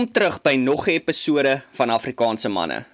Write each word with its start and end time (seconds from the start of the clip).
Welkom 0.00 0.16
terug 0.16 0.40
by 0.40 0.54
nog 0.54 0.86
'n 0.86 0.90
episode 0.90 1.62
van 1.70 1.90
Afrikaanse 1.90 2.48
manne. 2.48 2.84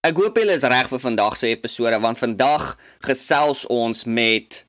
Ek 0.00 0.16
hoop 0.16 0.36
julle 0.36 0.52
is 0.52 0.62
reg 0.62 0.88
vir 0.88 0.98
vandag 0.98 1.36
se 1.36 1.46
episode 1.46 2.00
want 2.00 2.18
vandag 2.18 2.78
gesels 3.00 3.66
ons 3.66 4.04
met 4.04 4.66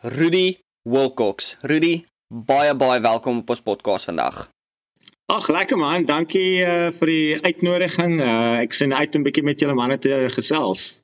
Rudy 0.00 0.56
Wilcox. 0.82 1.56
Rudy, 1.60 2.04
baie 2.34 2.74
baie 2.74 3.00
welkom 3.00 3.38
op 3.38 3.50
ons 3.50 3.60
podcast 3.60 4.04
vandag. 4.04 4.50
Ag, 5.26 5.48
lekker 5.48 5.78
man. 5.78 6.04
Dankie 6.04 6.60
uh, 6.60 6.92
vir 6.92 7.06
die 7.06 7.40
uitnodiging. 7.40 8.20
Uh, 8.20 8.60
ek 8.60 8.72
sien 8.72 8.94
uit 8.94 9.14
om 9.14 9.20
'n 9.20 9.24
bietjie 9.24 9.44
met 9.44 9.60
julle 9.60 9.74
manne 9.74 9.98
te 9.98 10.28
gesels. 10.28 11.00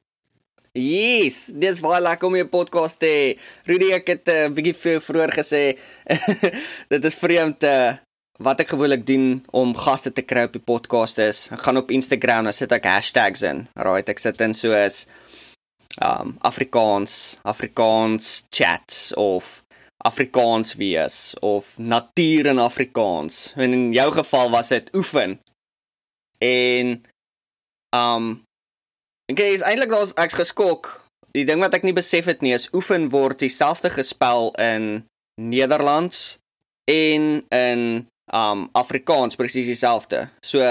Yes, 0.72 1.50
dis 1.54 1.80
baie 1.80 2.02
lekker 2.02 2.28
om 2.28 2.36
'n 2.36 2.48
podcast 2.48 2.98
te 2.98 3.06
hê. 3.06 3.40
Rudy, 3.64 3.92
ek 3.92 4.06
het 4.06 4.28
'n 4.28 4.30
uh, 4.30 4.52
bietjie 4.52 5.00
vroeër 5.00 5.32
gesê 5.32 5.78
dit 6.92 7.04
is 7.04 7.14
vreemd 7.14 7.58
te 7.58 7.72
uh, 7.72 8.03
wat 8.42 8.60
ek 8.64 8.72
gewoonlik 8.74 9.04
doen 9.06 9.44
om 9.54 9.76
gaste 9.78 10.10
te 10.12 10.24
kry 10.26 10.46
op 10.48 10.56
die 10.56 10.62
podcast 10.62 11.20
is, 11.22 11.46
ek 11.54 11.62
gaan 11.66 11.78
op 11.78 11.92
Instagram 11.94 12.48
en 12.50 12.56
sit 12.56 12.72
ek 12.74 12.88
hashtags 12.88 13.44
in. 13.46 13.66
Right, 13.78 14.08
ek 14.10 14.22
sit 14.22 14.40
in 14.42 14.56
soos 14.56 15.04
um 16.02 16.34
Afrikaans, 16.42 17.38
Afrikaans 17.46 18.46
chats 18.50 19.12
of 19.14 19.62
Afrikaans 20.04 20.74
wees 20.74 21.34
of 21.40 21.78
natuur 21.78 22.50
in 22.50 22.58
Afrikaans. 22.58 23.52
En 23.54 23.72
in 23.72 23.92
jou 23.94 24.10
geval 24.12 24.50
was 24.50 24.72
dit 24.74 24.90
oefen. 24.96 25.38
En 26.42 26.98
um 27.94 28.26
ek 29.30 29.40
is 29.40 29.62
eintlik 29.62 29.94
daar's 29.94 30.16
ek's 30.18 30.40
geskok. 30.42 30.90
Die 31.34 31.46
ding 31.46 31.62
wat 31.62 31.74
ek 31.74 31.86
nie 31.86 31.94
besef 31.94 32.26
het 32.30 32.42
nie 32.42 32.54
is 32.54 32.66
oefen 32.74 33.08
word 33.14 33.38
dieselfde 33.38 33.90
gespel 33.90 34.50
in 34.58 35.06
Nederlands 35.40 36.36
en 36.90 37.46
in 37.54 37.80
um 38.32 38.68
Afrikaans 38.72 39.36
presies 39.36 39.68
dieselfde. 39.68 40.28
So 40.44 40.62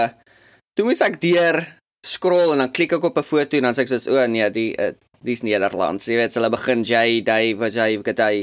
toe 0.74 0.86
moes 0.88 1.04
ek 1.06 1.20
deur 1.22 1.62
scroll 2.04 2.56
en 2.56 2.64
dan 2.64 2.72
klik 2.74 2.96
ek 2.98 3.04
op 3.04 3.18
'n 3.18 3.24
foto 3.24 3.58
en 3.58 3.70
dan 3.70 3.76
sê 3.76 3.86
ek 3.86 3.92
soos 3.94 4.08
o 4.08 4.18
oh, 4.18 4.28
nee, 4.28 4.50
die 4.50 4.74
uh, 4.78 4.94
dis 5.24 5.42
Nederlands. 5.42 6.08
Jy 6.08 6.18
weet 6.20 6.34
hulle 6.36 6.50
begin 6.50 6.84
J, 6.84 7.22
Dave, 7.24 7.58
wat 7.60 7.74
jy 7.74 8.02
weet 8.02 8.20
hy 8.20 8.36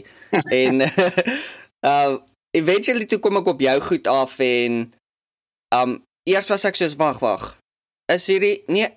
en 0.55 0.83
uh 1.91 2.19
eventually 2.57 3.07
toe 3.07 3.21
kom 3.23 3.37
ek 3.39 3.47
op 3.47 3.61
jou 3.63 3.77
goed 3.81 4.07
af 4.11 4.39
en 4.43 4.93
um 5.75 5.99
eers 6.27 6.49
was 6.51 6.65
ek 6.65 6.77
soos 6.79 6.97
wag, 6.97 7.21
wag. 7.21 7.59
Is 8.11 8.27
hierdie 8.27 8.63
nee 8.67 8.89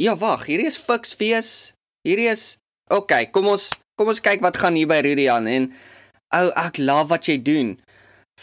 ja, 0.00 0.16
wag, 0.16 0.46
hierdie 0.46 0.68
is 0.68 0.78
Fix 0.78 1.14
Fees. 1.14 1.72
Hierdie 2.06 2.30
is 2.30 2.56
okay, 2.92 3.26
kom 3.32 3.48
ons 3.48 3.72
kom 3.96 4.12
ons 4.12 4.20
kyk 4.20 4.44
wat 4.44 4.56
gaan 4.60 4.76
hier 4.76 4.88
by 4.88 5.00
Rudy 5.04 5.28
aan 5.32 5.48
en 5.50 5.70
ou 6.36 6.46
oh, 6.48 6.52
ek 6.66 6.78
love 6.78 7.10
wat 7.10 7.28
jy 7.28 7.38
doen 7.42 7.76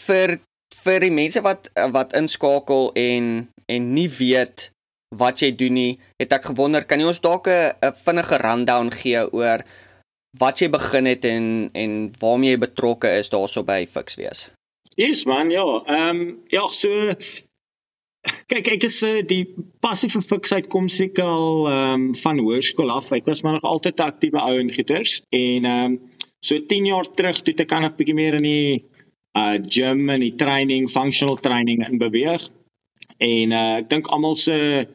vir 0.06 0.38
vir 0.84 1.00
die 1.00 1.14
mense 1.14 1.42
wat 1.44 1.70
wat 1.92 2.14
inskakel 2.18 2.90
en 2.94 3.48
en 3.72 3.94
nie 3.96 4.08
weet 4.18 4.70
wat 5.18 5.40
jy 5.42 5.52
doen 5.56 5.76
nie, 5.78 5.92
het 6.20 6.32
ek 6.34 6.50
gewonder 6.50 6.84
kan 6.88 7.00
jy 7.00 7.06
ons 7.06 7.22
dalk 7.24 7.48
'n 7.48 7.92
vinnige 8.04 8.38
rundown 8.42 8.90
gee 8.90 9.22
oor 9.32 9.64
wat 10.38 10.60
jy 10.60 10.68
begin 10.68 11.06
het 11.06 11.24
en 11.24 11.70
en 11.72 12.12
waarmee 12.20 12.54
jy 12.54 12.58
betrokke 12.58 13.10
is 13.18 13.30
daarso 13.30 13.62
by 13.62 13.86
Fix 13.86 14.16
wees. 14.16 14.50
Yes 14.96 15.24
man, 15.26 15.50
ja. 15.50 15.64
Ehm 15.86 16.08
um, 16.10 16.42
ja, 16.50 16.66
so 16.68 17.14
kyk 18.50 18.68
ek 18.76 18.84
is 18.88 19.02
uh, 19.02 19.22
die 19.22 19.44
passie 19.80 20.10
vir 20.10 20.22
Fix 20.22 20.52
uitkom 20.52 20.88
seker 20.88 21.24
al 21.24 21.68
ehm 21.68 21.94
um, 21.94 22.14
van 22.14 22.38
hoërskool 22.38 22.90
af. 22.90 23.12
Ek 23.12 23.26
was 23.26 23.42
maar 23.42 23.58
nog 23.58 23.70
altyd 23.70 24.00
aktiewe 24.00 24.40
ou 24.42 24.58
in 24.58 24.70
gieters 24.70 25.22
en 25.30 25.64
ehm 25.64 25.84
um, 25.84 26.00
so 26.44 26.58
10 26.60 26.86
jaar 26.86 27.06
terug 27.08 27.40
toe 27.40 27.54
ek 27.56 27.68
kan 27.68 27.84
'n 27.84 27.94
bietjie 27.96 28.14
meer 28.14 28.34
in 28.34 28.42
die 28.42 28.84
uh 29.34 29.56
gym 29.58 30.08
en 30.10 30.22
die 30.22 30.34
training, 30.38 30.88
functional 30.90 31.36
training 31.36 31.82
in 31.88 31.98
beweeg. 31.98 32.48
En 33.18 33.52
uh 33.52 33.76
ek 33.80 33.90
dink 33.90 34.10
almal 34.14 34.36
se 34.38 34.86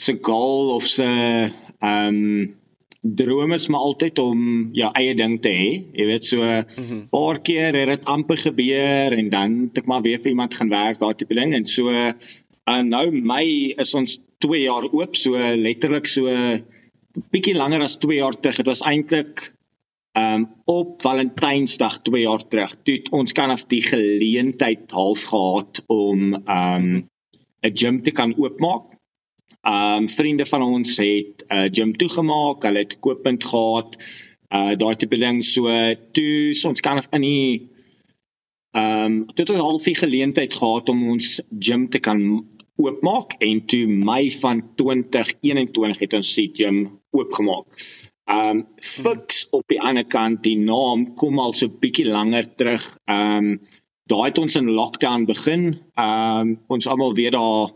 se 0.00 0.16
goal 0.22 0.74
of 0.76 0.86
se 0.86 1.08
um 1.80 2.20
droom 3.00 3.52
is 3.56 3.66
maar 3.72 3.80
altyd 3.80 4.18
om 4.20 4.40
jou 4.76 4.90
eie 5.00 5.14
ding 5.16 5.38
te 5.42 5.52
hê. 5.52 5.70
Jy 5.96 6.06
weet 6.06 6.24
so 6.24 6.42
'n 6.42 6.64
mm 6.64 6.84
-hmm. 6.88 7.08
paar 7.10 7.40
keer 7.40 7.74
het 7.74 7.88
dit 7.88 8.04
amper 8.04 8.38
gebeur 8.38 9.12
en 9.12 9.28
dan 9.28 9.50
het 9.68 9.78
ek 9.78 9.86
maar 9.86 10.02
weer 10.02 10.18
vir 10.18 10.30
iemand 10.30 10.54
gaan 10.54 10.68
werk 10.68 10.98
daar 10.98 11.16
tipe 11.16 11.34
ding 11.34 11.54
en 11.54 11.66
so 11.66 11.88
uh 11.88 12.82
nou 12.82 13.10
my 13.10 13.74
is 13.76 13.94
ons 13.94 14.20
2 14.38 14.62
jaar 14.62 14.84
oop 14.92 15.16
so 15.16 15.32
letterlik 15.56 16.06
so 16.06 16.28
bietjie 17.30 17.54
langer 17.54 17.82
as 17.82 17.96
2 17.96 18.16
jaar 18.16 18.36
terug. 18.40 18.56
Dit 18.56 18.66
was 18.66 18.82
eintlik 18.82 19.54
um 20.20 20.48
op 20.64 21.02
Valentynsdag 21.02 21.98
2 22.02 22.22
jaar 22.22 22.42
terug 22.48 22.74
toe 22.82 22.98
ons 23.10 23.32
kan 23.32 23.50
af 23.50 23.64
die 23.70 23.82
geleentheid 23.82 24.90
half 24.90 25.24
gehad 25.32 25.82
om 25.86 26.34
um 26.34 26.86
'n 27.62 27.76
gym 27.80 28.02
te 28.02 28.10
kan 28.10 28.34
oopmaak. 28.36 28.96
Um 29.68 30.08
vriende 30.08 30.46
van 30.46 30.62
ons 30.62 30.96
het 30.96 31.44
'n 31.48 31.54
uh, 31.54 31.68
gym 31.70 31.92
toegemaak, 31.92 32.62
hulle 32.62 32.78
het 32.78 32.98
kooppunt 33.00 33.44
gehad. 33.44 33.96
Uh 34.54 34.74
daar 34.76 34.96
te 34.96 35.06
belang 35.06 35.44
so 35.44 35.68
toe 36.12 36.60
ons 36.68 36.80
kan 36.80 36.96
af 36.96 37.08
in 37.10 37.20
die 37.20 37.68
um 38.72 39.26
dit 39.34 39.48
het 39.48 39.56
half 39.56 39.82
die 39.82 39.94
geleentheid 39.94 40.54
gehad 40.54 40.88
om 40.88 41.08
ons 41.10 41.42
gym 41.58 41.88
te 41.88 41.98
kan 41.98 42.46
oopmaak 42.76 43.32
en 43.38 43.64
toe 43.66 43.86
Mei 43.86 44.30
van 44.30 44.62
2021 44.74 45.98
het 45.98 46.12
ons 46.12 46.32
se 46.34 46.48
gym 46.52 47.00
oopgemaak. 47.10 47.66
Um 48.30 48.66
fix 48.76 49.46
op 49.50 49.64
die 49.68 49.80
ander 49.80 50.04
kant 50.04 50.42
die 50.42 50.58
naam 50.58 51.14
kom 51.14 51.38
al 51.38 51.54
so 51.56 51.68
bietjie 51.68 52.06
langer 52.06 52.46
terug. 52.54 52.84
Um 53.10 53.58
daai 54.10 54.26
het 54.28 54.38
ons 54.42 54.56
in 54.58 54.70
lockdown 54.74 55.26
begin. 55.26 55.80
Um 55.96 56.58
ons 56.68 56.86
almal 56.86 57.14
weet 57.14 57.32
daar 57.32 57.70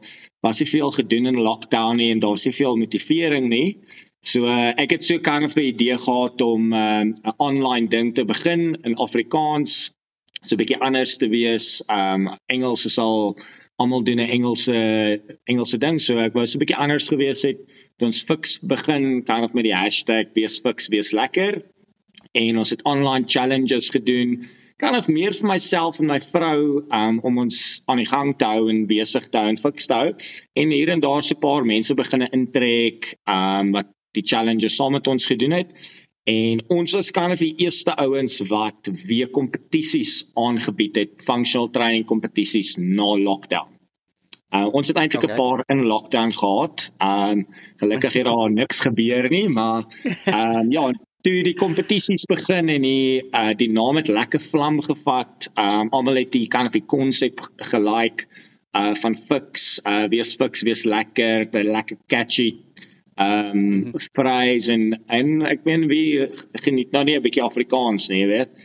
was 0.45 0.61
nie 0.61 0.69
veel 0.69 0.91
gedoen 0.91 1.27
in 1.27 1.41
lockdown 1.41 1.97
nie 1.97 2.11
en 2.13 2.21
daar 2.21 2.37
was 2.37 2.45
nie 2.45 2.55
veel 2.55 2.77
motivering 2.77 3.49
nie. 3.49 3.79
So 4.25 4.49
uh, 4.49 4.73
ek 4.81 4.97
het 4.97 5.05
so 5.05 5.19
kan 5.21 5.45
'n 5.45 5.61
idee 5.61 5.99
gehad 5.99 6.41
om 6.41 6.73
'n 6.73 7.15
uh, 7.25 7.33
online 7.37 7.89
ding 7.89 8.15
te 8.15 8.25
begin 8.25 8.75
in 8.83 8.97
Afrikaans. 8.97 9.93
So 10.43 10.55
'n 10.55 10.59
bietjie 10.59 10.81
anders 10.81 11.17
te 11.17 11.29
wees. 11.29 11.83
Um 11.87 12.39
Engels 12.47 12.85
is 12.85 12.99
al 12.99 13.37
almal 13.77 14.05
doen 14.05 14.21
'n 14.21 14.31
Engelse 14.31 15.21
Engelse 15.45 15.79
ding. 15.79 16.01
So 16.01 16.17
ek 16.19 16.33
was 16.33 16.55
'n 16.55 16.59
bietjie 16.59 16.77
anders 16.77 17.09
gewees 17.09 17.43
het. 17.43 17.59
Ons 17.99 18.23
fix 18.23 18.61
begin 18.61 19.23
kan 19.23 19.43
of 19.43 19.53
met 19.53 19.65
die 19.65 19.75
hashtag 19.75 20.27
wees 20.35 20.61
fix 20.61 20.89
wees 20.89 21.13
lekker. 21.13 21.63
En 22.33 22.59
ons 22.59 22.71
het 22.71 22.83
online 22.83 23.25
challenges 23.27 23.89
gedoen. 23.89 24.45
Kan 24.77 24.97
of 24.97 25.09
meer 25.09 25.33
vir 25.33 25.49
myself 25.49 26.01
en 26.01 26.07
my 26.07 26.21
vrou 26.21 26.85
um, 26.91 27.21
om 27.21 27.39
ons 27.39 27.83
aan 27.87 27.97
die 27.97 28.07
gang 28.07 28.37
te 28.37 28.45
hou 28.45 28.69
en 28.71 28.87
besig 28.87 29.29
te 29.29 29.39
hou 29.39 29.49
en 29.49 29.59
fix 29.59 29.87
te 29.87 29.95
hou. 29.95 30.15
En 30.53 30.71
hier 30.71 30.89
en 30.89 31.01
daar 31.01 31.23
so 31.23 31.35
'n 31.35 31.39
paar 31.39 31.65
mense 31.65 31.95
begine 31.95 32.29
intrek 32.31 33.15
um, 33.29 33.73
wat 33.73 33.87
die 34.13 34.23
challenges 34.23 34.77
saam 34.77 34.93
met 34.93 35.07
ons 35.07 35.27
gedoen 35.27 35.51
het 35.51 35.73
En 36.25 36.63
ons 36.73 36.93
was 36.93 37.11
kan 37.13 37.31
of 37.31 37.39
die 37.39 37.55
eerste 37.61 37.93
ouens 38.01 38.39
wat 38.49 38.89
weer 39.05 39.29
kompetisies 39.29 40.31
aangebied 40.41 40.97
het, 40.97 41.23
functional 41.25 41.69
training 41.71 42.07
kompetisies 42.09 42.77
na 42.81 43.11
lockdown. 43.21 43.69
Uh, 44.55 44.69
ons 44.71 44.89
het 44.89 44.97
eintlik 44.97 45.23
'n 45.23 45.33
okay. 45.33 45.37
paar 45.37 45.63
in 45.67 45.85
lockdown 45.85 46.33
gehad. 46.33 46.93
Ehm 46.99 47.39
um, 47.39 47.47
gelukkig 47.77 48.13
het 48.13 48.25
daar 48.25 48.51
niks 48.51 48.81
gebeur 48.81 49.29
nie, 49.31 49.49
maar 49.49 49.85
ehm 50.25 50.59
um, 50.59 50.71
ja, 50.73 50.93
toe 51.21 51.43
die 51.43 51.55
kompetisies 51.55 52.25
begin 52.25 52.69
en 52.69 52.83
die 52.83 53.25
uh, 53.31 53.53
die 53.57 53.71
naam 53.71 53.97
het 53.97 54.09
lekker 54.09 54.41
vlam 54.41 54.81
gevat. 54.81 55.51
Ehm 55.55 55.81
um, 55.81 55.89
almal 55.89 56.15
het 56.23 56.33
die 56.33 56.49
kan 56.49 56.67
of 56.67 56.73
die 56.73 56.87
konsep 56.87 57.41
gelike 57.57 58.25
uh 58.73 58.95
van 58.95 59.15
fix, 59.15 59.81
uh 59.87 60.05
wees 60.09 60.35
fix, 60.35 60.63
wees 60.63 60.85
lekker, 60.85 61.51
dit 61.51 61.65
lekker 61.65 61.97
catchy 62.07 62.65
ehm 63.15 63.59
um, 63.59 63.93
prys 64.13 64.69
en 64.69 64.89
en 65.07 65.43
ek 65.47 65.63
meen 65.65 65.87
wie 65.91 66.27
geniet 66.65 66.91
nou 66.93 67.05
nie 67.05 67.17
'n 67.17 67.23
bietjie 67.23 67.45
Afrikaans 67.45 68.09
nie, 68.11 68.25
jy 68.25 68.27
weet. 68.27 68.65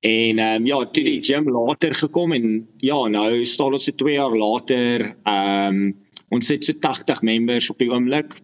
En 0.00 0.38
ehm 0.38 0.60
um, 0.60 0.66
ja, 0.66 0.84
toe 0.84 1.04
die 1.04 1.22
gym 1.22 1.48
later 1.48 1.94
gekom 1.94 2.32
en 2.32 2.66
ja, 2.76 2.98
nou 3.08 3.44
staan 3.44 3.72
ons 3.72 3.84
se 3.84 3.94
2 3.94 4.12
jaar 4.12 4.36
later, 4.36 5.16
ehm 5.24 5.74
um, 5.74 5.94
ons 6.28 6.48
het 6.48 6.64
so 6.64 6.72
80 6.72 7.22
members 7.22 7.70
op 7.70 7.78
die 7.78 7.90
oomblik. 7.90 8.36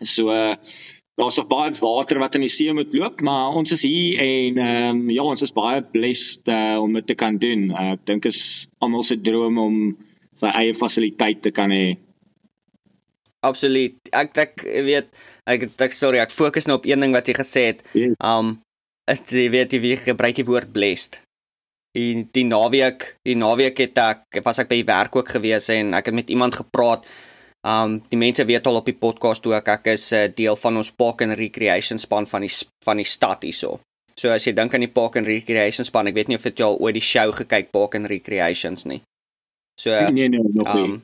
So 0.00 0.30
uh, 0.30 0.54
daar's 1.16 1.36
nog 1.36 1.46
baie 1.46 1.72
water 1.80 2.18
wat 2.18 2.34
in 2.34 2.40
die 2.40 2.52
see 2.52 2.72
moet 2.72 2.94
loop, 2.94 3.20
maar 3.20 3.56
ons 3.56 3.72
is 3.72 3.82
hier 3.82 4.18
en 4.18 4.58
ehm 4.58 4.96
um, 4.96 5.10
ja, 5.10 5.22
ons 5.22 5.42
is 5.42 5.52
baie 5.52 5.82
blessed 5.82 6.48
uh, 6.48 6.80
om 6.80 6.92
dit 6.92 7.06
te 7.06 7.14
kan 7.14 7.36
doen. 7.36 7.70
Uh, 7.70 7.92
ek 7.92 8.06
dink 8.06 8.24
is 8.24 8.68
almal 8.78 9.02
se 9.02 9.20
droom 9.20 9.58
om 9.58 9.96
sy 10.32 10.48
eie 10.52 10.74
fasiliteit 10.74 11.42
te 11.42 11.50
kan 11.50 11.70
hê 11.70 11.96
absoluut. 13.48 13.96
Ek 14.12 14.36
ek 14.42 14.64
weet 14.86 15.08
ek 15.46 15.68
ek 15.86 15.94
sorry, 15.94 16.18
ek 16.22 16.34
fokus 16.34 16.66
nou 16.66 16.78
op 16.80 16.86
een 16.88 17.00
ding 17.00 17.14
wat 17.16 17.28
jy 17.30 17.36
gesê 17.38 17.62
het. 17.72 17.84
Yes. 17.94 18.16
Um 18.20 18.58
jy 19.06 19.46
weet 19.54 19.72
jy 19.72 19.96
gebruik 20.02 20.40
die 20.40 20.48
woord 20.48 20.72
blessed. 20.74 21.20
In 21.96 22.26
die 22.34 22.44
naweek, 22.44 23.16
die 23.24 23.38
naweek 23.38 23.78
het 23.80 23.98
ek 24.02 24.42
was 24.44 24.58
ek 24.60 24.68
by 24.68 24.82
die 24.82 24.90
werk 24.90 25.16
ook 25.16 25.30
gewees 25.38 25.70
en 25.72 25.94
ek 25.96 26.10
het 26.10 26.18
met 26.18 26.30
iemand 26.30 26.58
gepraat. 26.58 27.06
Um 27.66 28.00
die 28.10 28.18
mense 28.20 28.44
weet 28.46 28.66
al 28.66 28.82
op 28.82 28.86
die 28.86 28.98
podcast 28.98 29.46
ook 29.46 29.68
ek 29.68 29.86
is 29.94 30.12
'n 30.12 30.28
uh, 30.28 30.34
deel 30.34 30.56
van 30.56 30.76
ons 30.76 30.92
park 30.92 31.22
and 31.22 31.38
recreation 31.38 31.98
span 31.98 32.26
van 32.26 32.42
die 32.42 32.52
van 32.84 32.96
die 32.96 33.08
stad 33.16 33.42
hierso. 33.42 33.80
So 34.16 34.30
as 34.32 34.44
jy 34.46 34.52
dink 34.52 34.74
aan 34.74 34.80
die 34.80 34.92
park 34.92 35.16
and 35.16 35.26
recreation 35.26 35.84
span, 35.84 36.06
ek 36.06 36.14
weet 36.14 36.28
nie 36.28 36.36
of 36.36 36.44
jy 36.44 36.64
al 36.64 36.78
ooit 36.78 36.94
die 36.94 37.04
show 37.04 37.32
gekyk 37.32 37.70
park 37.72 37.94
and 37.94 38.06
recreations 38.06 38.84
nie. 38.84 39.02
So 39.80 39.90
Nee 40.10 40.28
nee, 40.28 40.40
nog 40.54 40.74
nie. 40.74 40.84
um, 40.84 41.02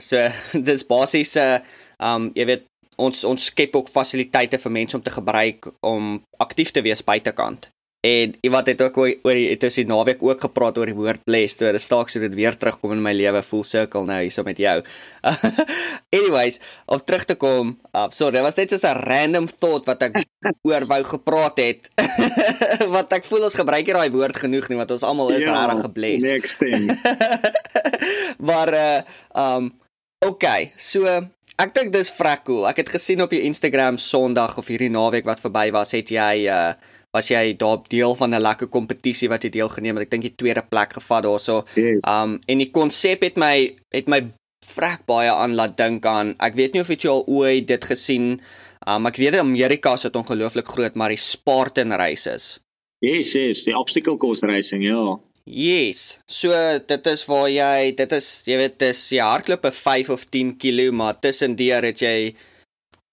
so 0.00 0.28
dis 0.68 0.84
basies 0.86 1.36
'n 1.36 1.40
uh, 1.40 1.60
um 2.14 2.30
jy 2.34 2.44
weet 2.46 2.64
ons 2.96 3.24
ons 3.24 3.44
skep 3.50 3.76
ook 3.76 3.88
fasiliteite 3.92 4.58
vir 4.58 4.72
mense 4.72 4.96
om 4.96 5.02
te 5.02 5.10
gebruik 5.12 5.68
om 5.84 6.22
aktief 6.40 6.70
te 6.72 6.80
wees 6.82 7.04
buitekant. 7.04 7.68
En 8.06 8.34
iemand 8.40 8.66
het 8.66 8.80
ook 8.82 8.96
oor 8.98 9.34
het 9.34 9.64
ons 9.66 9.74
die 9.74 9.84
naweek 9.86 10.20
ook 10.22 10.40
gepraat 10.40 10.78
oor 10.78 10.86
die 10.86 10.94
woord 10.94 11.24
bless. 11.24 11.56
So 11.58 11.72
dit 11.72 11.80
staak 11.82 12.08
so 12.08 12.20
dit 12.20 12.34
weer 12.34 12.54
terugkom 12.56 12.92
in 12.92 13.02
my 13.02 13.12
lewe 13.12 13.42
full 13.42 13.64
circle 13.64 14.04
nou 14.06 14.20
hierso 14.22 14.44
met 14.46 14.58
jou. 14.62 14.76
Anyways, 16.16 16.60
om 16.86 17.00
terug 17.04 17.24
te 17.24 17.34
kom, 17.34 17.72
uh, 17.92 18.06
sorry, 18.14 18.36
dit 18.38 18.42
was 18.46 18.54
net 18.54 18.70
so 18.70 18.78
'n 18.88 19.02
random 19.08 19.46
thought 19.48 19.86
wat 19.86 20.02
ek 20.02 20.20
oor 20.68 20.86
wou 20.86 21.02
gepraat 21.04 21.58
het. 21.58 21.88
wat 22.96 23.12
ek 23.12 23.24
voel 23.24 23.48
ons 23.48 23.58
gebruik 23.58 23.86
nie 23.86 23.96
daai 23.98 24.10
woord 24.10 24.36
genoeg 24.36 24.68
nie 24.68 24.78
want 24.78 24.90
ons 24.90 25.02
almal 25.02 25.30
is 25.34 25.42
Ja, 25.44 25.66
regtig 25.66 25.82
gebless. 25.88 26.22
Next 26.22 26.58
thing. 26.58 26.94
maar 28.48 28.70
uh 28.74 29.00
um 29.34 29.72
okay, 30.24 30.72
so 30.76 31.04
ek 31.56 31.72
dink 31.76 31.92
dis 31.92 32.10
vrek 32.12 32.44
cool. 32.48 32.66
Ek 32.68 32.82
het 32.82 32.92
gesien 32.92 33.22
op 33.24 33.32
jou 33.32 33.40
Instagram 33.40 33.98
Sondag 34.00 34.58
of 34.60 34.68
hierdie 34.68 34.92
naweek 34.92 35.26
wat 35.28 35.40
verby 35.40 35.70
was, 35.74 35.94
het 35.96 36.12
jy 36.12 36.46
uh 36.50 36.76
was 37.16 37.30
jy 37.32 37.54
daar 37.56 37.78
deel 37.88 38.12
van 38.12 38.34
'n 38.34 38.42
lekker 38.44 38.68
kompetisie 38.68 39.28
wat 39.32 39.44
jy 39.44 39.50
deelgeneem 39.50 39.96
het. 39.96 40.04
Ek 40.04 40.10
dink 40.10 40.24
jy 40.24 40.32
tweede 40.36 40.62
plek 40.68 40.92
gevat 40.92 41.24
daarso. 41.24 41.64
Yes. 41.74 42.04
Um 42.04 42.40
en 42.46 42.58
die 42.58 42.70
konsep 42.70 43.22
het 43.22 43.36
my 43.40 43.72
het 43.94 44.08
my 44.08 44.20
vrek 44.66 45.06
baie 45.06 45.32
aan 45.32 45.54
laat 45.54 45.76
dink 45.76 46.04
aan. 46.04 46.34
Ek 46.38 46.54
weet 46.54 46.74
nie 46.74 46.80
of 46.80 46.88
jy 46.88 47.08
al 47.08 47.24
ooit 47.24 47.66
dit 47.66 47.84
gesien 47.84 48.40
Um 48.86 49.08
ek 49.08 49.16
weet 49.18 49.34
Amerika 49.40 49.94
is 49.98 50.04
dit 50.06 50.16
ongelooflik 50.16 50.68
groot, 50.70 50.94
maar 50.94 51.10
die 51.10 51.18
Spartan 51.18 51.92
races. 51.98 52.60
Yes, 53.02 53.32
yes, 53.34 53.64
die 53.66 53.74
obstacle 53.76 54.16
course 54.16 54.46
racing, 54.46 54.84
ja. 54.86 55.18
Yes. 55.46 56.18
So 56.26 56.50
dit 56.88 57.06
is 57.06 57.22
waar 57.30 57.46
jy 57.46 57.94
dit 57.94 58.12
is 58.12 58.26
jy 58.48 58.56
weet 58.58 58.78
dis 58.82 59.00
jy 59.14 59.22
hardloop 59.22 59.66
'n 59.66 59.72
5 59.72 60.10
of 60.10 60.24
10 60.26 60.56
km 60.58 60.94
maar 60.98 61.20
tussendeur 61.22 61.86
het 61.86 62.02
jy 62.02 62.34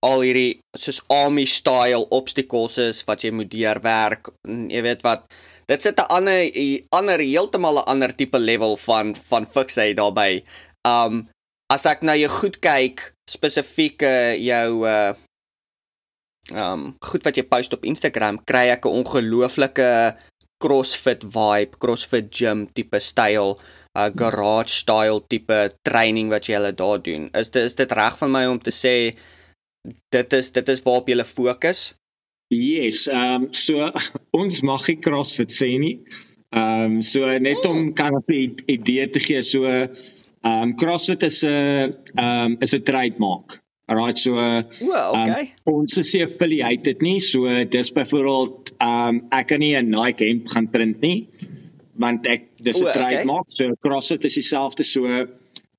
al 0.01 0.21
hierdie 0.25 0.59
soos 0.75 1.00
army 1.13 1.45
style 1.45 2.09
obstacles 2.09 2.77
is 2.77 3.03
wat 3.06 3.24
jy 3.24 3.31
moet 3.31 3.51
deurwerk. 3.51 4.33
Jy 4.47 4.81
weet 4.81 5.03
wat 5.06 5.30
dit 5.68 5.81
sit 5.81 6.00
'n 6.00 6.09
ander 6.09 6.41
ander 6.89 7.19
heeltemal 7.19 7.77
'n 7.77 7.89
ander 7.94 8.15
tipe 8.15 8.39
level 8.39 8.77
van 8.77 9.15
van 9.15 9.45
fiksheid 9.45 9.97
daarbey. 9.97 10.44
Um 10.83 11.30
as 11.69 11.85
ek 11.85 12.01
nou 12.01 12.18
jou 12.18 12.30
goed 12.30 12.59
kyk 12.59 13.13
spesifiek 13.30 14.01
uh, 14.01 14.35
jou 14.35 14.88
uh 14.88 15.13
um 16.51 16.97
goed 17.00 17.24
wat 17.24 17.38
jy 17.38 17.44
post 17.47 17.74
op 17.74 17.85
Instagram 17.85 18.41
kry 18.44 18.68
ek 18.74 18.85
'n 18.85 19.03
ongelooflike 19.03 20.18
CrossFit 20.63 21.25
vibe, 21.36 21.80
CrossFit 21.83 22.30
gym 22.31 22.68
tipe 22.77 23.00
styl, 23.04 23.57
uh, 23.98 24.10
garage 24.21 24.74
style 24.81 25.21
tipe 25.30 25.60
training 25.88 26.31
wat 26.33 26.48
jy 26.48 26.57
hulle 26.57 26.74
daar 26.80 27.01
doen. 27.04 27.30
Is 27.39 27.51
dit 27.54 27.63
is 27.63 27.75
dit 27.80 27.98
reg 28.00 28.18
van 28.21 28.31
my 28.31 28.45
om 28.51 28.62
te 28.63 28.74
sê 28.74 28.95
dit 30.15 30.38
is 30.39 30.51
dit 30.56 30.69
is 30.69 30.83
waarop 30.86 31.10
jy 31.12 31.24
fokus? 31.27 31.92
Yes, 32.54 33.07
ehm 33.07 33.44
um, 33.44 33.48
so 33.54 33.89
ons 34.42 34.62
mag 34.68 34.88
nie 34.88 35.00
CrossFit 35.01 35.51
sê 35.51 35.74
nie. 35.80 35.98
Ehm 36.54 37.00
um, 37.00 37.01
so 37.01 37.27
net 37.39 37.66
om 37.66 37.94
kan 37.94 38.16
'n 38.16 38.56
idee 38.68 39.07
te 39.09 39.19
gee, 39.19 39.42
so 39.44 39.66
ehm 39.66 39.89
um, 40.44 40.75
CrossFit 40.75 41.24
is 41.24 41.44
'n 41.44 41.50
ehm 42.16 42.51
um, 42.54 42.57
is 42.62 42.74
'n 42.74 42.83
trademark. 42.83 43.62
Alright, 43.89 44.18
so 44.18 44.38
O, 44.38 45.12
okay. 45.12 45.53
Um, 45.65 45.74
ons 45.74 45.97
is 45.97 46.13
nie 46.15 46.24
affiliated 46.24 47.01
nie, 47.01 47.19
so 47.19 47.47
dis 47.65 47.91
byvoorbeeld 47.91 48.71
um, 48.80 49.19
ek 49.31 49.47
kan 49.47 49.59
nie 49.59 49.75
'n 49.75 49.89
Nike 49.91 50.30
hemp 50.30 50.47
gaan 50.47 50.69
print 50.71 51.01
nie 51.01 51.27
want 52.00 52.25
ek 52.27 52.56
dis 52.57 52.80
'n 52.80 52.88
okay. 52.88 52.94
trademark, 52.94 53.51
so 53.51 53.75
CrossFit 53.80 54.24
is 54.25 54.35
dieselfde 54.39 54.83
so 54.83 55.27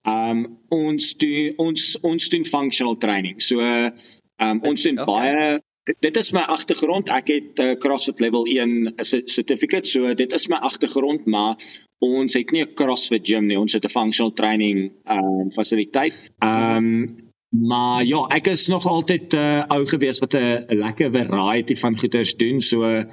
um, 0.04 0.58
ons 0.68 1.14
doen 1.16 1.52
ons 1.56 1.98
ons 2.02 2.28
doen 2.28 2.44
functional 2.44 2.96
training. 2.96 3.40
So 3.40 3.60
um, 3.60 4.60
ons 4.62 4.82
doen 4.82 5.00
okay. 5.00 5.04
baie 5.04 5.60
dit, 5.84 5.96
dit 6.00 6.16
is 6.16 6.32
my 6.32 6.44
agtergrond. 6.48 7.10
Ek 7.12 7.28
het 7.32 7.60
uh, 7.60 7.72
CrossFit 7.80 8.20
level 8.20 8.46
1 8.48 8.92
'n 8.94 9.04
cer- 9.04 9.26
certificate, 9.28 9.88
so 9.88 10.14
dit 10.14 10.32
is 10.32 10.48
my 10.48 10.56
agtergrond, 10.56 11.26
maar 11.26 11.56
ons 11.98 12.34
het 12.34 12.50
nie 12.52 12.62
'n 12.62 12.74
CrossFit 12.74 13.26
gym 13.26 13.46
nie. 13.46 13.58
Ons 13.58 13.72
het 13.72 13.84
'n 13.84 13.88
functional 13.88 14.32
training 14.32 14.92
um, 15.08 15.50
fasiliteit. 15.52 16.14
Um, 16.40 17.16
maar 17.54 18.04
ja, 18.04 18.24
ek 18.34 18.48
is 18.50 18.66
nog 18.66 18.86
altyd 18.86 19.34
uh, 19.38 19.62
ou 19.70 19.84
gewees 19.86 20.18
wat 20.18 20.34
'n 20.34 20.64
'n 20.68 20.78
lekker 20.78 21.10
variety 21.10 21.74
van 21.74 21.98
goeders 21.98 22.34
doen. 22.36 22.60
So 22.60 22.82
ehm 22.82 23.06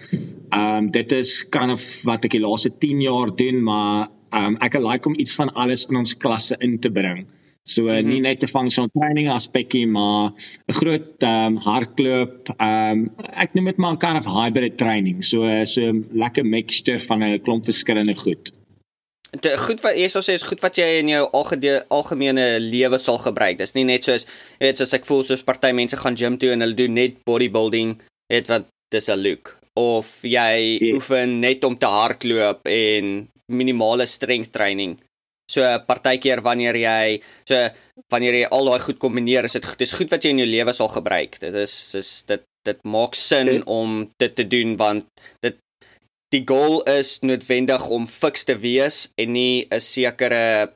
um, 0.50 0.92
dit 0.92 1.12
is 1.12 1.50
kind 1.50 1.72
of 1.72 2.04
wat 2.04 2.26
ek 2.26 2.32
die 2.32 2.42
laaste 2.42 2.78
10 2.78 3.02
jaar 3.02 3.36
doen, 3.36 3.64
maar 3.64 4.08
ehm 4.30 4.46
um, 4.46 4.58
ek 4.58 4.74
like 4.74 5.08
om 5.08 5.20
iets 5.20 5.36
van 5.36 5.54
alles 5.54 5.86
in 5.86 5.96
ons 5.96 6.18
klasse 6.18 6.56
in 6.60 6.80
te 6.80 6.92
bring. 6.92 7.28
So 7.64 7.88
uh, 7.88 8.02
nie 8.02 8.20
net 8.20 8.44
'n 8.44 8.48
functional 8.48 8.90
training 8.94 9.30
aspekkie 9.30 9.88
maar 9.88 10.32
'n 10.68 10.74
groot 10.74 11.24
ehm 11.24 11.46
um, 11.46 11.58
hardloop 11.58 12.50
ehm 12.58 12.92
um, 12.92 13.10
ek 13.34 13.54
noem 13.54 13.66
dit 13.66 13.78
maar 13.78 13.94
'n 13.94 13.98
kind 13.98 14.26
of 14.26 14.34
hybrid 14.34 14.78
training. 14.78 15.24
So 15.24 15.44
uh, 15.44 15.66
so 15.66 15.82
'n 15.82 16.08
lekker 16.14 16.46
mixture 16.46 17.00
van 17.00 17.24
'n 17.24 17.40
klomp 17.40 17.64
verskillende 17.64 18.16
goed. 18.16 18.54
Dit 19.32 19.46
goed 19.64 19.80
wat 19.82 19.96
jy 19.96 20.08
sou 20.12 20.20
sê 20.26 20.34
is 20.36 20.44
goed 20.44 20.60
wat 20.60 20.76
jy 20.76 21.00
in 21.00 21.08
jou 21.14 21.22
algede, 21.38 21.86
algemene 21.90 22.60
lewe 22.60 22.98
sal 23.00 23.18
gebruik. 23.24 23.58
Dis 23.62 23.74
nie 23.78 23.86
net 23.88 24.04
soos 24.04 24.26
jy 24.60 24.66
weet 24.68 24.78
soos 24.82 24.94
ek 24.98 25.06
voel 25.08 25.24
soos 25.24 25.44
party 25.48 25.72
mense 25.72 25.96
gaan 25.96 26.18
gym 26.20 26.36
toe 26.38 26.52
en 26.52 26.60
hulle 26.66 26.76
doen 26.76 26.94
net 26.94 27.22
bodybuilding, 27.30 27.94
weet 28.32 28.48
wat 28.52 28.68
dis 28.92 29.08
'n 29.10 29.22
look 29.24 29.58
of 29.80 30.20
jy 30.24 30.80
Yes. 30.82 30.96
oefen 30.96 31.40
net 31.40 31.64
om 31.64 31.78
te 31.78 31.86
hardloop 31.88 32.68
en 32.68 33.30
minimale 33.48 34.06
strength 34.06 34.52
training. 34.52 35.00
So 35.50 35.62
partykeer 35.88 36.42
wanneer 36.44 36.76
jy 36.76 37.22
so 37.48 37.56
wanneer 38.12 38.34
jy 38.34 38.48
al 38.52 38.66
daai 38.66 38.80
goed 38.80 39.00
kombineer, 39.00 39.46
is 39.46 39.54
dit 39.54 39.66
dis 39.78 39.94
goed 39.94 40.10
wat 40.12 40.24
jy 40.24 40.30
in 40.32 40.40
jou 40.40 40.48
lewe 40.48 40.74
sal 40.74 40.90
gebruik. 40.90 41.40
Dit 41.40 41.54
is 41.56 41.96
is 41.96 42.24
dit 42.28 42.44
dit 42.66 42.84
maak 42.84 43.16
sin 43.16 43.48
Ja. 43.48 43.62
om 43.66 44.12
dit 44.20 44.36
te 44.36 44.44
doen 44.44 44.76
want 44.78 45.06
dit 45.42 45.56
die 46.32 46.44
goal 46.48 46.82
is 46.88 47.20
noodwendig 47.22 47.88
om 47.92 48.08
fiks 48.08 48.46
te 48.48 48.56
wees 48.56 49.10
en 49.20 49.34
nie 49.36 49.68
'n 49.70 49.80
sekere 49.80 50.72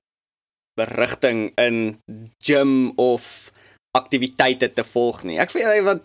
rigting 0.76 1.52
in 1.58 1.98
gym 2.44 2.92
of 3.00 3.52
aktiwiteite 3.96 4.74
te 4.74 4.84
volg 4.84 5.24
nie. 5.24 5.40
Ek 5.40 5.52
weet 5.56 5.84
wat 5.84 6.04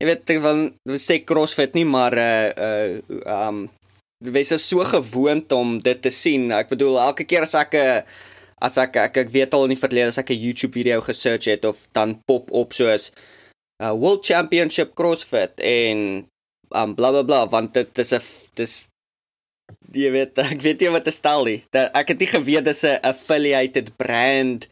jy 0.00 0.06
weet 0.08 0.30
ek 0.32 0.40
wil 0.40 0.62
sê 0.96 1.20
CrossFit 1.24 1.74
nie, 1.76 1.84
maar 1.84 2.16
uh 2.16 2.48
uh 2.56 3.46
um 3.46 3.68
wees 4.24 4.52
is 4.52 4.68
so 4.68 4.84
gewoond 4.84 5.52
om 5.52 5.78
dit 5.78 6.00
te 6.02 6.10
sien. 6.10 6.50
Ek 6.52 6.72
bedoel 6.72 7.00
elke 7.00 7.24
keer 7.24 7.42
as 7.42 7.54
ek 7.54 7.74
'n 7.74 8.02
as 8.60 8.76
ek, 8.76 8.96
ek 8.96 9.16
ek 9.16 9.30
weet 9.32 9.54
al 9.54 9.64
in 9.64 9.74
die 9.74 9.84
verlede 9.84 10.08
as 10.08 10.18
ek 10.18 10.30
'n 10.30 10.40
YouTube 10.40 10.72
video 10.72 11.00
gesearch 11.00 11.44
het 11.44 11.64
of 11.64 11.86
dan 11.92 12.20
pop 12.26 12.50
op 12.50 12.72
soos 12.72 13.12
uh 13.82 13.92
World 13.92 14.24
Championship 14.24 14.94
CrossFit 14.94 15.60
en 15.60 16.26
um 16.74 16.94
bla 16.94 17.10
bla 17.10 17.22
bla 17.26 17.44
want 17.50 17.74
dit 17.74 17.98
is 17.98 18.12
'n 18.14 18.22
dis 18.58 18.74
jy 19.94 20.10
weet 20.14 20.38
ek 20.54 20.62
weet 20.62 20.80
nie 20.80 20.92
wat 20.94 21.04
te 21.04 21.14
stel 21.14 21.44
nie. 21.44 21.60
Dat 21.74 21.94
ek 21.96 22.14
het 22.14 22.22
nie 22.22 22.30
geweet 22.30 22.64
dis 22.64 22.84
'n 22.84 23.02
affiliated 23.02 23.96
brand 23.96 24.68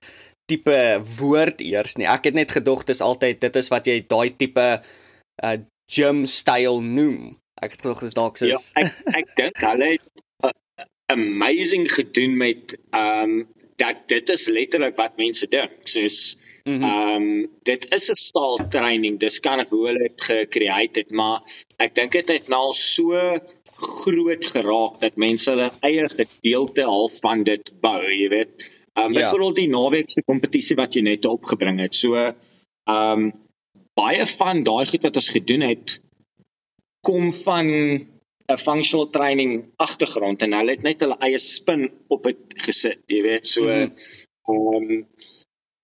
tipe 0.48 0.78
woord 1.18 1.60
eers 1.60 1.96
nie. 1.96 2.08
Ek 2.08 2.24
het 2.24 2.34
net 2.34 2.50
gedog 2.50 2.84
dis 2.88 3.04
altyd 3.04 3.40
dit 3.40 3.56
is 3.56 3.68
wat 3.68 3.86
jy 3.86 4.00
daai 4.06 4.30
tipe 4.36 4.68
uh 5.42 5.56
gym 5.88 6.26
style 6.26 6.80
noem. 6.84 7.36
Ek 7.62 7.72
het 7.72 7.80
gedog 7.80 8.02
dis 8.04 8.14
dalk 8.14 8.36
Ja, 8.38 8.56
soos 8.56 8.72
ek 8.76 9.22
ek 9.22 9.36
dink 9.36 9.62
hulle 9.64 9.92
het 9.96 10.08
uh, 10.44 10.52
amazing 11.12 11.88
gedoen 11.88 12.36
met 12.36 12.76
um, 12.92 13.48
dat 13.80 14.04
dit 14.10 14.28
is 14.28 14.48
letterlik 14.52 14.96
wat 14.96 15.16
mense 15.16 15.46
dink. 15.48 15.80
Soos. 15.88 16.38
Ehm 16.68 17.22
um, 17.22 17.50
dit 17.62 17.86
is 17.94 18.08
'n 18.10 18.14
staal 18.14 18.68
training. 18.68 19.18
Dis 19.18 19.40
kan 19.40 19.60
of 19.60 19.68
hoe 19.68 19.86
hulle 19.86 19.98
dit 20.08 20.20
gecreate 20.22 21.00
het, 21.00 21.10
maar 21.10 21.40
ek 21.78 21.94
dink 21.94 22.12
dit 22.12 22.28
het 22.28 22.48
nou 22.48 22.60
al 22.60 22.72
so 22.72 23.38
groot 23.76 24.44
geraak 24.44 25.00
dat 25.00 25.16
mense 25.16 25.50
hulle 25.50 25.70
eie 25.80 26.04
gedeelte 26.08 26.82
half 26.82 27.12
van 27.20 27.42
dit 27.44 27.72
bou, 27.80 28.02
jy 28.10 28.28
weet. 28.28 28.70
Ehm 28.94 29.06
um, 29.06 29.12
Ja. 29.12 29.20
byvoorbeeld 29.20 29.56
die 29.56 29.68
naweek 29.68 30.10
se 30.10 30.22
kompetisie 30.26 30.76
wat 30.76 30.94
jy 30.94 31.02
net 31.02 31.24
opgebring 31.24 31.78
het. 31.80 31.94
So 31.94 32.14
ehm 32.14 32.32
um, 33.12 33.32
baie 33.94 34.26
van 34.26 34.62
daai 34.62 34.86
goed 34.86 35.02
wat 35.02 35.16
ons 35.16 35.28
gedoen 35.28 35.60
het 35.60 36.02
kom 37.06 37.32
van 37.32 37.66
'n 38.48 38.56
functional 38.56 39.10
training 39.10 39.70
agtergrond 39.76 40.42
en 40.42 40.52
hulle 40.52 40.70
het 40.70 40.82
net 40.82 41.00
hulle 41.00 41.16
eie 41.20 41.38
spin 41.38 41.90
op 42.08 42.22
dit 42.24 42.36
gesit, 42.54 43.00
jy 43.06 43.22
weet, 43.22 43.46
so 43.46 43.66
ehm 43.68 43.90
Mhm. 44.48 44.74
um, 44.74 45.06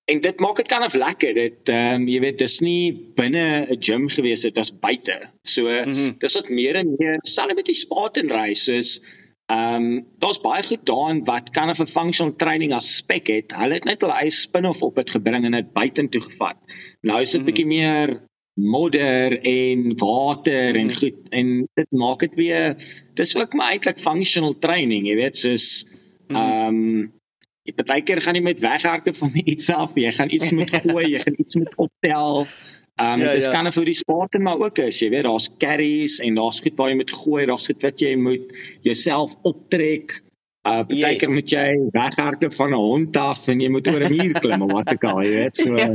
en 0.05 0.21
dit 0.21 0.41
maak 0.41 0.57
dit 0.57 0.69
kind 0.69 0.85
of 0.85 0.95
lekker. 0.95 1.35
Dit 1.35 1.69
ehm 1.69 1.95
um, 2.03 2.09
jy 2.09 2.21
weet, 2.21 2.39
dis 2.39 2.61
nie 2.61 2.93
binne 3.17 3.67
'n 3.71 3.77
gym 3.81 4.09
gewees 4.09 4.43
het, 4.43 4.55
dis 4.55 4.73
buite. 4.79 5.21
So 5.43 5.63
Mhm. 5.69 6.19
dis 6.19 6.35
wat 6.35 6.49
meer 6.49 6.75
en 6.77 6.95
meer 6.99 7.19
selfs 7.23 7.55
met 7.55 7.67
die 7.67 7.75
Spartan 7.75 8.29
race 8.29 8.73
is 8.73 9.01
Ehm 9.47 9.75
um, 9.75 10.07
daar's 10.19 10.41
baie 10.41 10.63
goed 10.63 10.87
daarin 10.87 11.25
wat 11.25 11.51
kan 11.51 11.69
'n 11.69 11.75
functional 11.87 12.37
training 12.37 12.73
aspek 12.73 13.27
het. 13.27 13.53
Hulle 13.53 13.75
het 13.75 13.85
net 13.85 14.01
hulle 14.01 14.13
eie 14.17 14.31
spin-off 14.31 14.83
op 14.83 14.95
dit 14.95 15.11
gebring 15.11 15.45
en 15.45 15.53
dit 15.53 15.73
buitentoe 15.73 16.21
gevat. 16.21 16.57
Nou 17.03 17.21
is 17.21 17.31
dit 17.31 17.41
Mhm. 17.41 17.45
bietjie 17.51 17.67
meer 17.67 18.23
modder 18.57 19.39
en 19.43 19.93
water 19.97 20.77
en 20.77 20.87
Mhm. 20.87 20.95
goed 20.95 21.29
en 21.31 21.69
dit 21.75 21.87
maak 21.91 22.19
dit 22.21 22.35
weer 22.35 22.75
dis 23.15 23.37
ook 23.37 23.53
maar 23.55 23.73
eintlik 23.73 23.99
functional 24.01 24.59
training, 24.59 25.07
jy 25.07 25.15
weet, 25.15 25.37
soos 25.37 25.87
Mhm. 26.29 26.37
ehm 26.37 26.67
um, 26.75 27.13
partykeer 27.73 28.21
gaan 28.23 28.37
jy 28.37 28.42
met 28.44 28.61
weghardloop 28.61 29.16
van 29.16 29.30
iets 29.52 29.71
af, 29.73 29.94
jy 29.94 30.12
gaan 30.12 30.30
iets 30.30 30.52
moet 30.52 30.71
gooi, 30.85 31.06
jy 31.14 31.21
gaan 31.25 31.38
iets 31.38 31.56
moet 31.61 31.76
optel. 31.76 32.47
Ehm 32.94 33.21
um, 33.21 33.25
ja, 33.26 33.33
dis 33.35 33.49
ja. 33.49 33.50
kan 33.50 33.73
vir 33.73 33.88
die 33.88 33.97
sport 33.99 34.37
maar 34.38 34.61
ook 34.62 34.78
is, 34.78 35.00
jy 35.02 35.09
weet 35.11 35.25
daar's 35.26 35.49
carries 35.59 36.21
en 36.23 36.37
daar's 36.38 36.61
goed 36.62 36.76
waar 36.78 36.92
jy 36.92 37.00
moet 37.00 37.11
gooi, 37.11 37.47
daar's 37.50 37.66
goed 37.66 37.83
wat 37.83 38.00
jy 38.04 38.12
moet 38.16 38.54
jouself 38.87 39.35
optrek. 39.42 40.21
Uh 40.64 40.85
partykeer 40.88 41.26
yes. 41.26 41.35
moet 41.35 41.50
jy 41.52 41.64
weghardloop 41.92 42.54
van 42.54 42.71
'n 42.71 42.78
hond 42.80 43.16
af 43.16 43.49
en 43.49 43.61
jy 43.61 43.68
moet 43.68 43.88
oor 43.90 44.04
'n 44.04 44.12
muur 44.14 44.38
klim 44.40 44.62
of 44.62 44.73
wat 44.73 44.92
ook 44.92 45.04
al, 45.11 45.23
jy 45.23 45.33
weet 45.40 45.56
so. 45.56 45.75
Ja. 45.83 45.90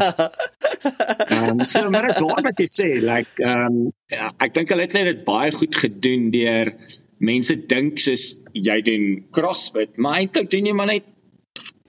Ehm 1.29 1.59
um, 1.59 1.65
so 1.65 1.89
maar 1.89 2.09
is 2.09 2.19
wat 2.19 2.59
jy 2.59 2.67
sê, 2.67 2.89
like 2.99 3.43
ehm 3.43 3.65
um, 3.65 3.93
ja, 4.11 4.33
ek 4.37 4.53
dink 4.53 4.69
hulle 4.69 4.85
het 4.87 4.93
net 4.93 5.07
dit 5.07 5.23
baie 5.23 5.51
goed 5.51 5.75
gedoen 5.75 6.29
deur 6.35 6.73
mense 7.19 7.55
dink 7.67 7.99
soos 7.99 8.41
jy 8.51 8.81
doen 8.81 9.07
CrossFit, 9.31 9.97
maar 9.97 10.19
eintlik 10.19 10.51
doen 10.51 10.67
jy 10.67 10.75
maar 10.75 10.91
net 10.91 11.07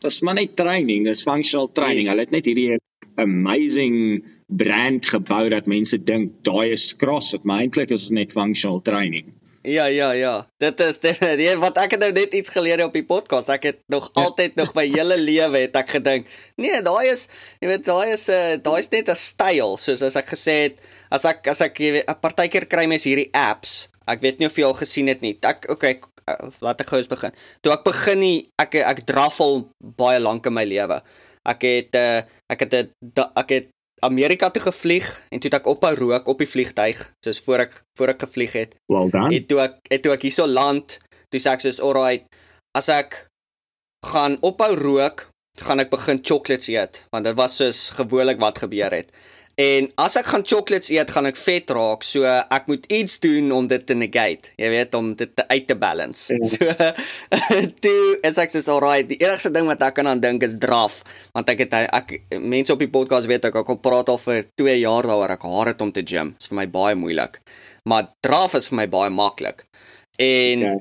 dis 0.05 0.21
maar 0.25 0.39
net 0.39 0.57
training, 0.57 1.05
dis 1.09 1.25
functional 1.27 1.69
training. 1.73 2.07
Yes. 2.07 2.13
Hulle 2.15 2.27
het 2.27 2.35
net 2.35 2.49
hierdie 2.49 2.79
amazing 3.21 4.25
brand 4.47 5.07
gebou 5.07 5.49
dat 5.53 5.69
mense 5.69 5.99
dink 5.99 6.39
daai 6.47 6.73
is 6.73 6.91
CrossFit, 6.97 7.45
maar 7.45 7.65
eintlik 7.65 7.93
is 7.95 8.09
dit 8.09 8.17
net 8.23 8.33
functional 8.33 8.81
training. 8.87 9.35
Ja 9.63 9.85
ja 9.93 10.13
ja. 10.17 10.47
Dit 10.57 10.81
is 10.81 10.99
definitief 11.03 11.59
wat 11.61 11.77
ek 11.83 11.93
het 11.93 12.01
nou 12.01 12.13
net 12.17 12.33
iets 12.35 12.49
geleer 12.49 12.81
op 12.87 12.95
die 12.97 13.05
podcast. 13.05 13.53
Ek 13.53 13.67
het 13.69 13.83
nog 13.93 14.09
ja. 14.09 14.23
altyd 14.25 14.57
nog 14.57 14.73
my 14.75 14.87
hele 14.89 15.19
lewe 15.31 15.67
het 15.67 15.77
ek 15.77 15.99
gedink, 15.99 16.31
nee, 16.57 16.81
daai 16.81 17.11
is 17.13 17.27
jy 17.61 17.69
weet 17.69 17.85
daai 17.85 18.15
is 18.15 18.25
'n 18.33 18.57
uh, 18.57 18.57
daai 18.57 18.81
is 18.81 18.89
net 18.89 19.13
'n 19.13 19.21
styl, 19.21 19.77
soos 19.77 20.03
as 20.03 20.17
ek 20.17 20.33
gesê 20.33 20.57
het, 20.65 20.81
as 21.13 21.29
ek 21.29 21.53
as 21.53 21.61
ek 21.61 21.77
'n 21.77 22.21
partykeer 22.25 22.65
kry 22.73 22.89
mes 22.89 23.05
hierdie 23.05 23.29
apps. 23.37 23.91
Ek 24.09 24.25
weet 24.25 24.41
nie 24.41 24.49
of 24.49 24.57
jy 24.57 24.65
al 24.65 24.75
gesien 24.75 25.07
het 25.13 25.21
nie. 25.21 25.37
Ek 25.45 25.69
okay, 25.69 26.01
laat 26.65 26.81
ek 26.83 26.93
gou 26.93 27.01
eens 27.01 27.11
begin. 27.11 27.35
Toe 27.65 27.73
ek 27.75 27.85
begin 27.87 28.21
nie 28.23 28.39
ek 28.63 28.79
ek 28.83 29.05
drafel 29.09 29.65
baie 29.99 30.21
lank 30.21 30.47
in 30.47 30.57
my 30.57 30.65
lewe. 30.69 31.01
Ek 31.49 31.65
het 31.67 31.97
uh, 31.99 32.23
ek 32.53 32.67
het 32.67 32.75
'n 32.75 33.31
ek 33.37 33.51
het 33.57 33.69
Amerika 34.01 34.51
toe 34.51 34.63
gevlieg 34.63 35.09
en 35.31 35.41
toe 35.41 35.51
het 35.51 35.61
ek 35.61 35.69
ophou 35.69 35.95
rook 35.95 36.29
op 36.29 36.39
die 36.41 36.49
vliegtyg 36.49 37.01
soos 37.25 37.41
voor 37.45 37.67
ek 37.67 37.83
voor 37.99 38.15
ek 38.15 38.23
gevlieg 38.25 38.53
het. 38.53 38.77
Well 38.93 39.11
done. 39.11 39.35
En 39.35 39.47
toe 39.47 39.61
ek 39.61 39.77
het 39.93 40.03
toe 40.03 40.13
ek 40.13 40.25
hierso 40.25 40.47
land, 40.47 40.99
toe 41.29 41.41
sê 41.41 41.53
ek 41.53 41.65
soos 41.65 41.81
alright, 41.85 42.25
as 42.77 42.89
ek 42.89 43.27
gaan 44.07 44.39
ophou 44.41 44.73
rook, 44.75 45.29
gaan 45.61 45.83
ek 45.83 45.91
begin 45.93 46.23
chocolates 46.23 46.71
eet 46.73 47.03
want 47.13 47.27
dit 47.29 47.37
was 47.37 47.59
soos 47.61 47.91
gewoonlik 47.99 48.41
wat 48.41 48.63
gebeur 48.65 48.95
het. 48.95 49.13
En 49.61 49.89
as 50.01 50.15
ek 50.17 50.29
gaan 50.31 50.45
chocolates 50.47 50.89
eet, 50.95 51.11
gaan 51.13 51.29
ek 51.29 51.37
vet 51.37 51.73
raak. 51.75 52.05
So 52.07 52.25
ek 52.25 52.69
moet 52.71 52.87
iets 52.93 53.19
doen 53.21 53.51
om 53.53 53.67
dit 53.69 53.83
te 53.87 53.97
negate. 53.99 54.55
Jy 54.61 54.71
weet 54.73 54.95
om 54.97 55.11
dit 55.19 55.33
te 55.37 55.45
uit 55.51 55.67
te 55.69 55.77
balance. 55.77 56.33
Ja. 56.33 56.47
So 56.49 56.71
toe 57.85 58.05
is 58.27 58.39
ek 58.41 58.55
so 58.55 58.63
alright. 58.77 59.09
Die 59.11 59.19
enigste 59.21 59.53
ding 59.55 59.69
wat 59.69 59.83
ek 59.85 59.99
kan 59.99 60.09
aan 60.09 60.23
dink 60.23 60.47
is 60.47 60.57
draf, 60.63 61.01
want 61.37 61.51
ek 61.53 61.67
het 61.67 61.77
ek 61.83 62.17
mense 62.39 62.73
op 62.73 62.81
die 62.81 62.91
podcast 62.93 63.29
weet 63.31 63.51
ek 63.51 63.61
ek 63.61 63.75
al 63.75 63.81
praat 63.83 64.13
al 64.13 64.21
vir 64.23 64.47
2 64.61 64.79
jaar 64.81 65.11
daaroor 65.11 65.37
ek 65.37 65.45
haat 65.51 65.73
dit 65.73 65.85
om 65.85 65.93
te 65.93 66.07
gym. 66.07 66.33
Dit 66.37 66.47
is 66.47 66.53
vir 66.53 66.61
my 66.63 66.69
baie 66.71 66.97
moeilik. 66.99 67.41
Maar 67.91 68.11
draf 68.25 68.57
is 68.57 68.71
vir 68.71 68.81
my 68.83 68.89
baie 68.93 69.13
maklik. 69.13 69.67
En 70.21 70.67
okay. 70.71 70.81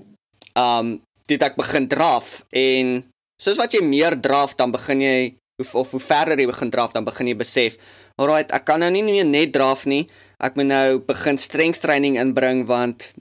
um 0.64 0.96
dit 1.30 1.44
ek 1.46 1.60
begin 1.60 1.86
draf 1.92 2.40
en 2.58 2.96
soos 3.40 3.60
wat 3.62 3.76
jy 3.76 3.84
meer 3.86 4.16
draf 4.18 4.56
dan 4.58 4.72
begin 4.74 5.04
jy 5.04 5.18
of, 5.62 5.76
of 5.76 5.92
hoe 5.94 6.02
verder 6.02 6.40
jy 6.40 6.48
begin 6.50 6.72
draf 6.74 6.96
dan 6.96 7.06
begin 7.08 7.30
jy 7.30 7.36
besef 7.38 7.78
Alrite, 8.20 8.52
ek 8.56 8.66
kan 8.68 8.82
nou 8.84 8.90
nie 8.92 9.04
meer 9.06 9.28
net 9.28 9.54
draf 9.56 9.86
nie. 9.88 10.08
Ek 10.44 10.58
moet 10.60 10.68
nou 10.68 11.00
begin 11.08 11.40
strength 11.40 11.84
training 11.86 12.18
inbring 12.20 12.66
want 12.68 13.14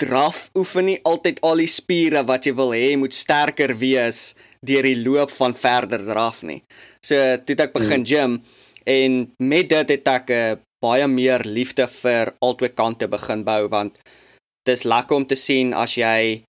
draf 0.00 0.48
oefen 0.56 0.88
nie 0.88 1.00
altyd 1.04 1.42
al 1.44 1.60
die 1.60 1.68
spiere 1.68 2.22
wat 2.28 2.48
jy 2.48 2.54
wil 2.56 2.72
hê 2.72 2.94
moet 2.96 3.12
sterker 3.12 3.74
wees 3.82 4.30
deur 4.64 4.86
die 4.88 4.96
loop 4.96 5.32
van 5.36 5.52
verder 5.56 6.04
draf 6.08 6.40
nie. 6.48 6.62
So 7.04 7.16
toe 7.44 7.56
ek 7.60 7.76
begin 7.76 8.00
hmm. 8.00 8.08
gym 8.08 8.38
en 8.88 9.20
met 9.52 9.68
dit 9.68 9.92
het 9.96 10.08
ek 10.08 10.30
'n 10.30 10.56
uh, 10.56 10.58
baie 10.80 11.06
meer 11.06 11.44
liefde 11.44 11.86
vir 11.86 12.32
albei 12.40 12.70
kante 12.72 13.08
begin 13.08 13.44
bou 13.44 13.68
want 13.68 14.00
dis 14.64 14.84
lekker 14.84 15.16
om 15.16 15.26
te 15.26 15.36
sien 15.36 15.74
as 15.74 15.96
jy 15.96 16.42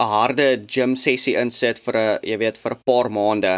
'n 0.00 0.08
harde 0.14 0.48
gym 0.74 0.96
sessie 0.96 1.36
insit 1.36 1.78
vir 1.84 1.96
'n 1.96 2.18
jy 2.30 2.36
weet 2.42 2.56
vir 2.62 2.72
'n 2.72 2.82
paar 2.88 3.08
maande 3.10 3.54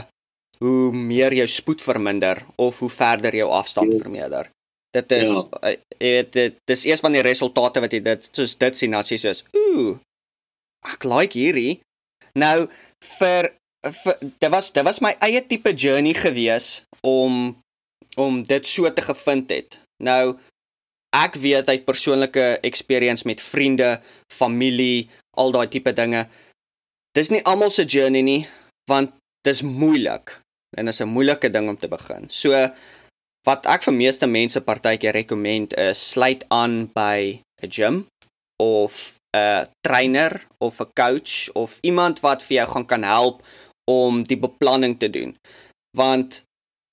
hoe 0.64 0.92
meer 0.92 1.34
jou 1.34 1.46
spoed 1.48 1.82
verminder 1.82 2.42
of 2.60 2.78
hoe 2.78 2.90
verder 2.92 3.34
jou 3.36 3.48
afstand 3.50 3.92
yes. 3.92 4.02
vermeerder. 4.02 4.50
Dit 4.90 5.12
is 5.14 5.30
ja. 5.30 5.42
Eh, 5.70 5.76
jy 6.00 6.10
weet 6.16 6.32
dit 6.34 6.58
dis 6.68 6.84
eers 6.88 7.02
van 7.04 7.14
die 7.14 7.24
resultate 7.24 7.80
wat 7.80 7.94
jy 7.94 8.02
dit 8.04 8.28
soos 8.34 8.56
dit 8.58 8.76
sien 8.76 8.96
as 8.98 9.12
jy 9.12 9.20
soos 9.22 9.44
ooh 9.56 9.96
ek 10.90 11.04
like 11.08 11.38
hierdie. 11.38 11.80
Nou 12.38 12.68
vir, 13.16 13.50
vir 13.84 14.20
dit 14.22 14.50
was 14.52 14.70
dit 14.74 14.86
was 14.86 15.00
my 15.04 15.14
eie 15.24 15.42
tipe 15.46 15.72
journey 15.72 16.14
gewees 16.16 16.82
om 17.06 17.56
om 18.18 18.40
dit 18.42 18.66
so 18.66 18.90
te 18.92 19.04
gevind 19.06 19.52
het. 19.54 19.78
Nou 20.02 20.36
ek 21.16 21.38
weet 21.42 21.70
uit 21.70 21.86
persoonlike 21.86 22.60
experience 22.66 23.26
met 23.26 23.42
vriende, 23.42 23.98
familie, 24.30 25.08
al 25.38 25.54
daai 25.54 25.66
tipe 25.70 25.92
dinge. 25.94 26.26
Dis 27.16 27.32
nie 27.34 27.42
almal 27.42 27.72
se 27.74 27.86
journey 27.86 28.22
nie, 28.22 28.42
want 28.90 29.14
dis 29.46 29.62
moeilik 29.66 30.39
en 30.78 30.88
is 30.88 31.00
'n 31.00 31.08
moeilike 31.08 31.50
ding 31.50 31.68
om 31.68 31.76
te 31.76 31.88
begin. 31.88 32.28
So 32.28 32.50
wat 33.46 33.66
ek 33.66 33.82
vir 33.82 33.94
meeste 33.94 34.26
mense 34.26 34.60
partykeer 34.60 35.12
rekomend 35.12 35.74
is 35.74 36.10
sluit 36.12 36.44
aan 36.48 36.90
by 36.94 37.40
'n 37.62 37.70
gym 37.70 38.06
of 38.60 39.18
'n 39.36 39.66
trainer 39.80 40.32
of 40.58 40.80
'n 40.80 40.92
coach 40.94 41.52
of 41.54 41.78
iemand 41.80 42.20
wat 42.20 42.42
vir 42.42 42.56
jou 42.56 42.68
gaan 42.68 42.86
kan 42.86 43.02
help 43.02 43.42
om 43.90 44.22
die 44.22 44.38
beplanning 44.38 44.98
te 44.98 45.10
doen. 45.10 45.36
Want 45.96 46.42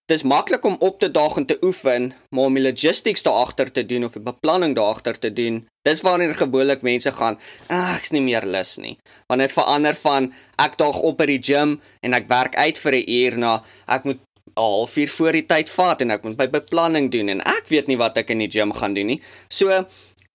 Dis 0.08 0.24
maklik 0.24 0.64
om 0.64 0.78
op 0.80 1.00
te 1.00 1.10
daag 1.12 1.34
en 1.36 1.46
te 1.46 1.58
oefen, 1.62 2.14
maar 2.32 2.48
om 2.48 2.56
die 2.56 2.64
logistics 2.64 3.26
daar 3.26 3.42
agter 3.44 3.72
te 3.72 3.84
doen 3.86 4.06
of 4.08 4.14
die 4.16 4.24
beplanning 4.24 4.76
daar 4.76 4.94
agter 4.94 5.18
te 5.20 5.34
doen, 5.36 5.58
dis 5.84 6.02
waarin 6.02 6.32
gewoonlik 6.36 6.86
mense 6.88 7.12
gaan, 7.12 7.36
ag, 7.68 7.98
ek's 7.98 8.14
nie 8.16 8.22
meer 8.24 8.48
lus 8.48 8.78
nie. 8.80 8.94
Want 9.28 9.44
dit 9.44 9.52
verander 9.52 9.98
van 10.00 10.30
ek 10.64 10.78
daag 10.80 11.02
op 11.10 11.18
by 11.20 11.28
die 11.34 11.42
gym 11.44 11.76
en 12.08 12.16
ek 12.16 12.30
werk 12.32 12.56
uit 12.56 12.80
vir 12.80 12.96
'n 12.96 13.10
uur 13.18 13.38
na 13.38 13.52
ek 13.88 14.08
moet 14.08 14.22
'n 14.56 14.56
halfuur 14.56 15.10
voor 15.18 15.32
die 15.32 15.46
tyd 15.46 15.70
vat 15.70 16.02
en 16.02 16.12
ek 16.12 16.24
moet 16.24 16.38
my 16.38 16.48
beplanning 16.56 17.12
doen 17.12 17.30
en 17.30 17.42
ek 17.42 17.68
weet 17.68 17.88
nie 17.88 18.00
wat 18.00 18.18
ek 18.18 18.30
in 18.30 18.40
die 18.40 18.52
gym 18.56 18.72
gaan 18.72 18.94
doen 18.94 19.08
nie. 19.08 19.22
So 19.50 19.68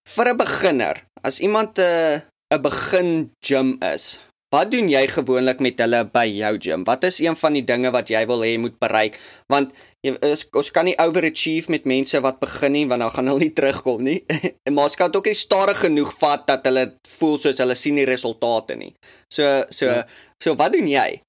vir 0.05 0.29
'n 0.29 0.37
beginner, 0.37 1.01
as 1.25 1.41
iemand 1.41 1.79
'n 1.79 2.21
'n 2.53 2.63
begin 2.63 3.31
gym 3.41 3.79
is, 3.81 4.21
Wat 4.53 4.69
doen 4.69 4.91
jy 4.93 5.07
gewoonlik 5.09 5.63
met 5.65 5.79
hulle 5.81 6.03
by 6.13 6.27
jou 6.29 6.53
gym? 6.61 6.83
Wat 6.85 7.07
is 7.09 7.23
een 7.25 7.37
van 7.41 7.55
die 7.57 7.65
dinge 7.65 7.89
wat 7.95 8.11
jy 8.13 8.21
wil 8.29 8.45
hê 8.45 8.53
moet 8.61 8.75
bereik? 8.83 9.17
Want 9.49 9.73
jy, 10.05 10.13
ons, 10.29 10.45
ons 10.61 10.71
kan 10.77 10.85
nie 10.85 10.97
overachieve 11.01 11.73
met 11.73 11.89
mense 11.89 12.21
wat 12.21 12.41
begin 12.43 12.77
nie 12.77 12.85
want 12.91 13.01
dan 13.01 13.15
gaan 13.15 13.33
hulle 13.33 13.47
nie 13.47 13.55
terugkom 13.57 14.05
nie. 14.05 14.19
en 14.69 14.77
maar 14.77 14.91
ons 14.91 14.99
kan 15.01 15.15
ook 15.17 15.31
nie 15.31 15.39
stadig 15.39 15.81
genoeg 15.87 16.13
vat 16.21 16.45
dat 16.51 16.69
hulle 16.69 16.85
voel 17.17 17.39
soos 17.41 17.63
hulle 17.65 17.79
sien 17.81 18.01
die 18.03 18.09
resultate 18.09 18.77
nie. 18.77 18.93
So 19.33 19.63
so 19.73 19.89
ja. 19.89 20.03
so 20.37 20.57
wat 20.61 20.77
doen 20.77 20.91
jy? 20.93 21.23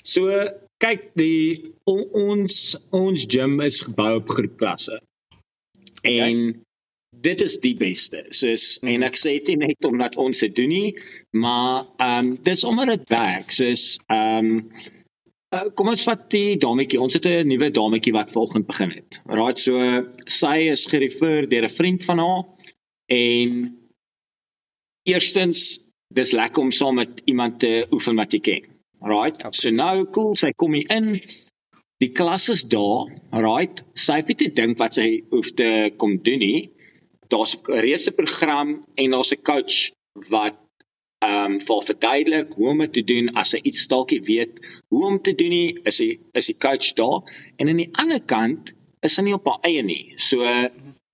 So 0.00 0.40
kyk 0.80 1.10
die 1.20 1.52
on, 1.84 2.00
ons 2.32 2.56
ons 2.96 3.28
gym 3.28 3.60
is 3.60 3.82
gebou 3.84 4.14
op 4.22 4.32
groepklasse. 4.32 5.02
Okay. 6.00 6.56
Dit 7.22 7.40
is 7.40 7.56
die 7.60 7.74
beste. 7.78 8.24
Soos 8.34 8.76
en 8.84 9.04
ek 9.06 9.16
sê 9.16 9.38
dit 9.44 9.56
net 9.58 9.86
omdat 9.88 10.18
ons 10.20 10.42
dit 10.44 10.52
doen 10.56 10.68
nie, 10.68 10.90
maar 11.32 11.86
ehm 11.96 12.32
um, 12.32 12.36
dis 12.44 12.64
omdat 12.68 12.92
dit 12.92 13.08
werk. 13.14 13.54
Soos 13.54 13.96
ehm 14.12 14.50
um, 14.50 14.68
uh, 15.54 15.64
kom 15.78 15.88
ons 15.92 16.04
vat 16.08 16.26
die 16.32 16.58
dametjie. 16.60 17.00
Ons 17.00 17.16
het 17.16 17.26
'n 17.26 17.48
nuwe 17.48 17.70
dametjie 17.70 18.12
wat 18.12 18.32
vanoggend 18.32 18.66
begin 18.66 18.90
het. 18.90 19.22
Right, 19.26 19.58
so 19.58 19.80
sy 20.26 20.68
is 20.74 20.86
gerefer 20.86 21.48
deur 21.48 21.64
'n 21.64 21.76
vriend 21.78 22.04
van 22.04 22.18
haar 22.18 22.44
en 23.06 23.50
eerstens 25.08 25.84
dis 26.14 26.32
lekker 26.32 26.62
om 26.62 26.70
saam 26.70 26.94
met 26.94 27.22
iemand 27.24 27.58
te 27.58 27.86
oefen 27.90 28.16
wat 28.16 28.32
jy 28.32 28.40
ken. 28.40 28.64
Right. 29.00 29.44
Okay. 29.44 29.52
So 29.52 29.70
nou 29.70 30.06
cool, 30.10 30.34
sy 30.36 30.50
kom 30.56 30.72
hier 30.74 30.88
in. 30.90 31.20
Die 31.98 32.12
klas 32.12 32.48
is 32.48 32.62
daar, 32.62 33.08
right? 33.30 33.84
Sy 33.94 34.20
het 34.20 34.40
nie 34.40 34.52
dink 34.52 34.78
wat 34.78 34.94
sy 34.94 35.24
hoef 35.30 35.54
te 35.54 35.92
kom 35.96 36.18
doen 36.22 36.38
nie 36.38 36.75
daar's 37.28 37.56
'n 37.56 37.72
reuse 37.86 38.12
program 38.12 38.84
en 38.94 39.10
daar's 39.10 39.32
'n 39.32 39.42
coach 39.42 39.90
wat 40.28 40.56
ehm 41.18 41.52
um, 41.52 41.60
vir 41.60 41.82
verduidelik 41.82 42.52
hoe 42.52 42.68
om 42.68 42.78
dit 42.78 42.92
te 42.92 43.04
doen. 43.04 43.32
As 43.34 43.52
hy 43.52 43.60
iets 43.62 43.86
dalkie 43.86 44.22
weet 44.22 44.82
hoe 44.88 45.06
om 45.06 45.22
te 45.22 45.34
doen 45.34 45.48
nie 45.48 45.78
is 45.82 45.98
hy 45.98 46.18
is 46.32 46.46
die 46.46 46.58
coach 46.58 46.92
daar. 46.92 47.22
En 47.56 47.68
aan 47.68 47.82
die 47.82 47.92
ander 47.92 48.20
kant 48.20 48.74
is 49.00 49.16
hy 49.16 49.22
nie 49.22 49.34
op 49.34 49.46
haar 49.46 49.62
eie 49.62 49.82
nie. 49.82 50.12
So 50.16 50.44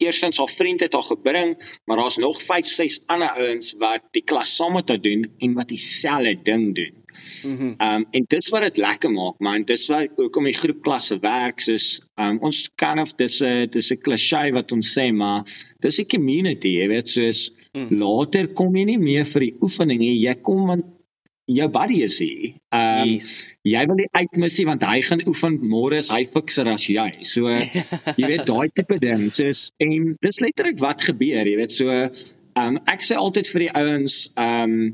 eerstens 0.02 0.38
haar 0.38 0.50
vriend 0.50 0.80
het 0.80 0.92
haar 0.92 1.06
gebring 1.06 1.54
maar 1.84 1.96
daar's 1.96 2.16
nog 2.16 2.42
5 2.42 2.66
6 2.66 3.02
ander 3.06 3.30
ouens 3.30 3.74
wat 3.78 4.02
die 4.10 4.22
klas 4.22 4.56
saam 4.56 4.72
met 4.72 4.88
haar 4.88 5.00
doen 5.00 5.24
en 5.38 5.54
wat 5.54 5.68
dieselfde 5.68 6.34
ding 6.42 6.74
doen 6.74 7.01
Mhm. 7.44 7.74
Ehm 7.78 8.02
um, 8.02 8.06
en 8.10 8.24
dis 8.28 8.48
wat 8.54 8.62
dit 8.68 8.80
lekker 8.82 9.12
maak 9.12 9.38
man, 9.40 9.64
dis 9.68 9.86
wat 9.92 10.16
hoekom 10.16 10.48
die 10.48 10.56
groepklasse 10.56 11.18
werk, 11.22 11.60
soos 11.60 12.00
ehm 12.16 12.36
um, 12.36 12.40
ons 12.48 12.64
kan 12.76 12.98
of 13.02 13.14
dis 13.16 13.40
'n 13.42 13.68
dis 13.70 13.92
'n 13.92 14.00
klise 14.00 14.52
wat 14.52 14.72
ons 14.72 14.94
sê, 14.98 15.12
maar 15.12 15.42
dis 15.80 16.00
'n 16.00 16.06
community, 16.06 16.78
jy 16.80 16.88
weet, 16.88 17.08
soos 17.08 17.52
mm. 17.74 17.88
later 17.90 18.48
kom 18.48 18.76
jy 18.76 18.84
nie 18.84 18.98
meer 18.98 19.24
vir 19.24 19.40
die 19.40 19.54
oefening 19.60 19.98
nie, 19.98 20.16
jy 20.18 20.34
kom 20.42 20.66
want 20.66 20.84
jou 21.46 21.68
buddy 21.68 22.02
is 22.02 22.18
hier. 22.18 22.52
Ehm 22.72 23.02
um, 23.02 23.08
yes. 23.14 23.30
jy 23.66 23.82
wil 23.86 23.98
nie 23.98 24.08
uitmissie 24.12 24.66
want 24.66 24.84
hy 24.86 25.00
gaan 25.06 25.22
oefen 25.28 25.58
môre 25.70 25.98
is 26.02 26.10
hy 26.12 26.22
fikser 26.24 26.68
as 26.70 26.86
jy. 26.90 27.08
So 27.26 27.50
jy 28.20 28.26
weet 28.26 28.46
daai 28.48 28.68
tipe 28.74 28.98
ding. 29.02 29.28
So 29.30 29.50
is 29.50 29.70
en 29.82 30.14
dis 30.22 30.40
letterlik 30.44 30.80
wat 30.82 31.02
gebeur, 31.02 31.46
jy 31.46 31.56
weet. 31.60 31.74
So 31.74 31.90
ehm 31.90 32.76
um, 32.76 32.78
ek 32.90 33.04
sê 33.04 33.18
altyd 33.18 33.50
vir 33.54 33.66
die 33.66 33.72
ouens 33.82 34.18
ehm 34.36 34.76
um, 34.76 34.92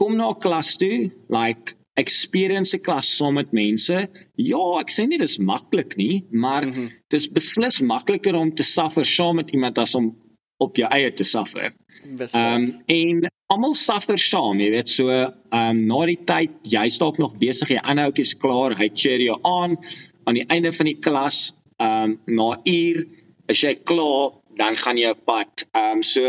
kom 0.00 0.16
na 0.16 0.32
klas 0.34 0.76
toe, 0.76 1.10
like 1.28 1.76
experience 1.96 2.74
'n 2.74 2.82
klas 2.82 3.16
saam 3.16 3.34
met 3.34 3.52
mense. 3.52 4.08
Ja, 4.36 4.64
ek 4.80 4.90
sê 4.90 5.06
nie 5.06 5.18
dis 5.18 5.38
maklik 5.38 5.96
nie, 5.96 6.24
maar 6.30 6.66
mm 6.66 6.72
-hmm. 6.72 6.88
dis 7.08 7.30
beslis 7.30 7.80
makliker 7.80 8.34
om 8.34 8.54
te 8.54 8.62
suffer 8.62 9.06
saam 9.06 9.36
met 9.36 9.50
iemand 9.50 9.78
as 9.78 9.94
om 9.94 10.14
op 10.58 10.76
jou 10.76 10.88
eie 10.90 11.12
te 11.12 11.24
suffer. 11.24 11.72
Ehm 12.18 12.62
um, 12.62 12.82
en 12.86 13.30
almal 13.46 13.74
suffer 13.74 14.18
saam, 14.18 14.60
jy 14.60 14.70
weet, 14.70 14.88
so 14.88 15.08
ehm 15.08 15.32
um, 15.52 15.86
na 15.86 16.06
die 16.06 16.20
tyd 16.24 16.50
jy 16.62 16.88
staan 16.88 17.18
nog 17.18 17.36
besig, 17.38 17.74
jy 17.74 17.82
ander 17.82 18.08
ouetjies 18.08 18.34
klaar, 18.38 18.76
hy 18.78 18.88
cheer 18.94 19.20
jou 19.20 19.38
aan 19.42 19.76
aan 20.24 20.34
die 20.34 20.46
einde 20.48 20.72
van 20.72 20.86
die 20.86 20.98
klas, 20.98 21.56
ehm 21.78 22.16
um, 22.16 22.18
na 22.26 22.48
uur 22.64 23.04
as 23.48 23.60
jy 23.60 23.74
klaar, 23.84 24.32
dan 24.56 24.76
gaan 24.76 24.96
jy 24.96 25.10
op 25.10 25.24
pad. 25.24 25.66
Ehm 25.72 25.98
um, 25.98 26.02
so 26.02 26.22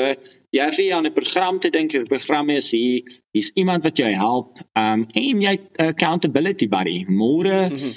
jy 0.56 0.72
vir 0.72 0.94
aan 0.96 1.06
'n 1.06 1.14
program 1.14 1.60
te 1.60 1.70
dink, 1.70 1.94
'n 1.94 2.08
program 2.08 2.50
is 2.50 2.72
hier, 2.72 3.04
hier's 3.32 3.52
iemand 3.54 3.84
wat 3.84 3.98
jou 3.98 4.12
help. 4.12 4.60
Um 4.74 5.08
en 5.12 5.42
jy 5.42 5.60
accountability 5.76 6.68
buddy. 6.68 7.06
Môre 7.08 7.70
mm 7.70 7.76
-hmm. 7.76 7.94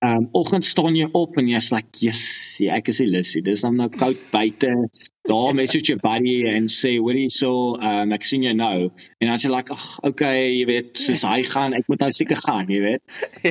Um 0.00 0.28
oggend 0.32 0.64
staan 0.64 0.94
jy 0.96 1.04
op 1.12 1.36
en 1.36 1.48
jy's 1.50 1.66
like, 1.74 1.98
"Yes, 2.00 2.56
ja, 2.56 2.72
ek 2.78 2.88
is 2.88 3.00
Elise. 3.04 3.42
Dis 3.44 3.62
nou 3.62 3.88
koud 3.88 4.16
buite. 4.32 4.88
Daar 5.28 5.54
message 5.54 5.92
your 5.92 6.00
buddy 6.00 6.48
and 6.48 6.70
say, 6.70 6.98
"What 6.98 7.16
is 7.16 7.36
so 7.36 7.76
um 7.76 8.12
ek 8.12 8.22
sien 8.22 8.42
jou 8.42 8.54
nou." 8.54 8.88
En 9.18 9.28
dan 9.28 9.38
sê 9.38 9.50
like, 9.50 9.70
"Ag, 9.70 9.98
okay, 10.02 10.56
jy 10.56 10.64
weet, 10.64 10.96
soos 10.96 11.22
hy 11.22 11.42
gaan, 11.42 11.74
ek 11.74 11.84
moet 11.88 12.00
nou 12.00 12.10
seker 12.10 12.40
gaan, 12.48 12.66
jy 12.68 12.80
weet." 12.80 13.02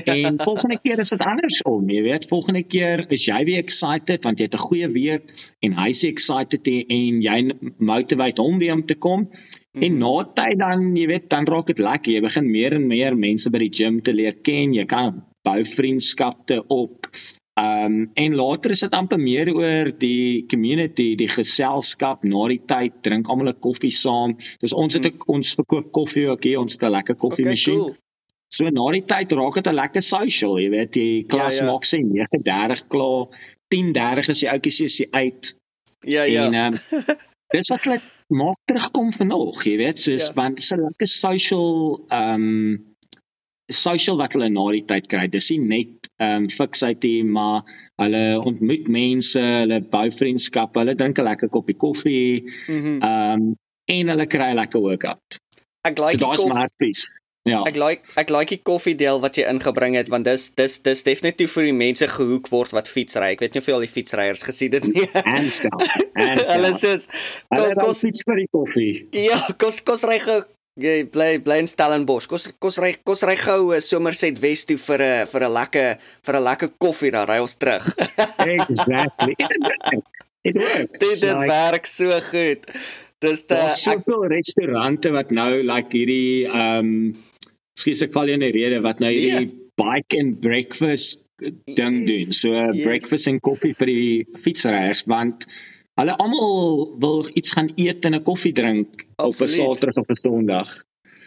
En 0.07 0.39
volgende 0.39 0.79
keer 0.79 0.99
is 0.99 1.09
dit 1.09 1.19
andersom, 1.19 1.89
jy 1.89 2.01
weet. 2.01 2.27
Volgende 2.27 2.63
keer 2.63 3.05
is 3.11 3.25
jy 3.25 3.43
weer 3.45 3.59
excited 3.59 4.23
want 4.23 4.39
jy 4.39 4.45
het 4.45 4.55
'n 4.55 4.57
goeie 4.57 4.91
week 4.91 5.53
en 5.61 5.73
hy's 5.73 6.03
excited 6.03 6.67
en 6.67 7.21
jy 7.21 7.51
motivate 7.77 8.41
hom 8.41 8.57
weer 8.57 8.73
om 8.73 8.85
te 8.85 8.95
kom. 8.95 9.29
En 9.73 9.91
mhm. 9.93 9.99
na 9.99 10.23
tyd 10.33 10.57
dan, 10.57 10.95
jy 10.95 11.05
weet, 11.05 11.29
dan 11.29 11.45
raak 11.45 11.67
dit 11.67 11.77
lekker. 11.77 12.13
Jy 12.13 12.21
begin 12.21 12.51
meer 12.51 12.73
en 12.73 12.87
meer 12.87 13.15
mense 13.15 13.49
by 13.49 13.59
die 13.59 13.69
gym 13.69 14.01
te 14.01 14.13
leer 14.13 14.33
ken. 14.41 14.73
Jy 14.73 14.85
kan 14.85 15.28
bou 15.47 15.59
vriendskappe 15.65 16.63
op. 16.67 17.09
Ehm 17.59 17.93
um, 17.93 18.09
en 18.13 18.35
later 18.35 18.71
is 18.71 18.79
dit 18.79 18.93
amper 18.95 19.19
meer 19.19 19.49
oor 19.53 19.89
die 19.97 20.45
community, 20.47 21.15
die 21.15 21.27
geselskap, 21.27 22.23
na 22.23 22.47
die 22.47 22.61
tyd 22.65 23.01
drink 23.03 23.27
almal 23.27 23.51
'n 23.51 23.59
koffie 23.59 23.91
saam. 23.91 24.35
Dis 24.59 24.73
ons 24.73 24.93
het 24.93 25.05
'n 25.05 25.11
hmm. 25.11 25.35
ons 25.35 25.55
verkoop 25.59 25.91
koffie 25.91 26.29
ook 26.29 26.43
hier, 26.43 26.59
ons 26.59 26.73
het 26.73 26.83
'n 26.83 26.91
lekker 26.91 27.15
koffiemasjien. 27.15 27.81
Okay, 27.81 27.93
cool. 27.93 28.07
So 28.49 28.69
na 28.69 28.91
die 28.91 29.05
tyd 29.05 29.31
raak 29.31 29.53
dit 29.53 29.67
'n 29.67 29.75
lekker 29.75 30.01
social, 30.01 30.59
jy 30.59 30.69
weet, 30.69 30.93
die 30.93 31.23
klas 31.23 31.59
ja, 31.59 31.65
ja. 31.65 31.71
maak 31.71 31.85
sê 31.85 31.97
39 32.01 32.87
klaar, 32.87 33.27
10:30 33.67 34.29
is 34.29 34.39
die 34.39 34.49
ouetjies 34.49 34.79
is 34.81 35.11
uit. 35.11 35.55
Ja 36.07 36.23
ja. 36.23 36.45
En 36.45 36.55
um, 36.55 36.79
dis 37.55 37.69
wat 37.69 37.83
hulle 37.83 38.01
maak 38.27 38.57
terugkom 38.65 39.11
vanoggend, 39.11 39.65
jy 39.65 39.77
weet, 39.77 39.99
soos 39.99 40.27
ja. 40.27 40.33
want 40.33 40.55
dit 40.55 40.63
is 40.63 40.71
'n 40.71 40.81
lekker 40.81 41.07
social 41.07 42.05
ehm 42.07 42.33
um, 42.33 42.88
social 43.69 44.17
wat 44.17 44.33
hulle 44.33 44.49
na 44.49 44.65
die 44.75 44.83
tyd 44.89 45.07
kry. 45.11 45.27
Dis 45.31 45.49
nie 45.53 45.59
net 45.59 46.09
ehm 46.19 46.49
um, 46.49 46.95
nie, 47.01 47.23
maar 47.23 47.63
hulle 48.01 48.41
ontmoet 48.43 48.89
mense, 48.91 49.39
hulle 49.39 49.79
bou 49.81 50.09
vriendskappe, 50.11 50.81
hulle 50.81 50.95
drink 50.95 51.19
'n 51.19 51.23
lekker 51.23 51.49
koppie 51.49 51.77
koffie. 51.77 52.43
Mhm. 52.67 52.99
Ehm 52.99 53.39
mm 53.39 53.47
um, 53.49 53.55
en 53.89 54.09
hulle 54.13 54.27
kry 54.27 54.51
'n 54.51 54.59
lekker 54.59 54.81
workout. 54.81 55.39
Ek 55.87 55.99
like 55.99 56.19
so 56.19 56.25
daai 56.25 56.37
smarties. 56.37 57.07
Ja. 57.47 57.63
Ek 57.63 57.77
like 57.79 58.03
ek 58.19 58.29
like 58.29 58.51
die 58.51 58.61
koffie 58.61 58.95
deel 58.99 59.21
wat 59.23 59.37
jy 59.39 59.45
ingebring 59.47 59.95
het 59.95 60.11
want 60.11 60.27
dis 60.27 60.49
dis 60.59 60.75
dis 60.85 61.03
definitief 61.07 61.55
vir 61.55 61.69
die 61.69 61.75
mense 61.77 62.07
gehoek 62.11 62.49
word 62.51 62.75
wat 62.75 62.91
fietsry. 62.91 63.31
Ek 63.33 63.43
weet 63.43 63.55
nie 63.55 63.63
of 63.63 63.69
jy 63.69 63.77
al 63.77 63.85
die 63.85 63.91
fietsryers 63.91 64.43
gesien 64.45 64.75
het 64.75 64.85
nie. 64.89 65.07
En 65.23 65.49
skou. 65.49 65.79
En 66.19 66.37
skou. 66.43 66.53
Hulle 66.53 66.73
sê 66.77 66.93
kos 67.79 68.03
fiets 68.05 68.27
vir 68.27 68.43
die 68.43 68.49
koffie. 68.51 68.93
Ja, 69.15 69.39
kos 69.61 69.81
kos 69.87 70.03
ry 70.09 70.19
jy 70.81 71.03
bly 71.11 71.37
bly 71.43 71.59
in 71.63 71.69
Stellenbosch. 71.69 72.27
Kos 72.31 72.47
kos 72.61 72.79
ry 72.81 72.93
kos 73.05 73.23
ry 73.27 73.35
gou 73.39 73.73
eh, 73.75 73.81
Somerset 73.83 74.39
West 74.43 74.69
toe 74.69 74.77
vir 74.77 75.01
'n 75.01 75.27
vir 75.27 75.45
'n 75.45 75.53
lekker 75.53 75.89
vir 76.25 76.35
'n 76.35 76.43
lekker 76.43 76.69
koffie 76.79 77.11
dan 77.11 77.27
ry 77.27 77.39
ons 77.39 77.55
terug. 77.55 77.85
exactly. 78.57 79.35
It 80.43 80.55
works. 80.55 80.99
Dit 80.99 81.19
dit 81.21 81.35
like, 81.35 81.47
werk 81.47 81.85
so 81.85 82.19
goed. 82.31 82.65
Dis 83.19 83.45
daar 83.45 83.69
soveel 83.69 84.23
ek, 84.25 84.31
restaurante 84.31 85.11
wat 85.11 85.31
nou 85.35 85.63
like 85.63 85.91
hierdie 85.91 86.47
ehm 86.47 86.79
um, 86.79 86.93
skies 87.79 88.03
ek 88.03 88.13
val 88.15 88.29
in 88.31 88.43
'n 88.43 88.51
rede 88.51 88.79
wat 88.83 88.99
nou 88.99 89.11
hierdie 89.11 89.47
yeah. 89.47 89.57
bike 89.79 90.15
and 90.19 90.39
breakfast 90.39 91.27
ding 91.75 92.03
yes, 92.03 92.07
doen. 92.07 92.33
So 92.33 92.49
yes. 92.51 92.83
breakfast 92.83 93.27
en 93.27 93.39
koffie 93.39 93.75
vir 93.75 93.87
die 93.91 94.25
fietsryers 94.39 95.03
want 95.07 95.47
Hulle 95.99 96.15
almal 96.15 96.95
wil 96.99 97.25
iets 97.33 97.51
gaan 97.51 97.71
eet 97.75 98.05
en 98.05 98.15
'n 98.15 98.23
koffie 98.23 98.53
drink 98.53 98.87
Absoluut. 99.15 99.35
op 99.35 99.47
'n 99.47 99.53
Saterdag 99.55 100.03
of 100.03 100.07
'n 100.07 100.21
Sondag. 100.23 100.69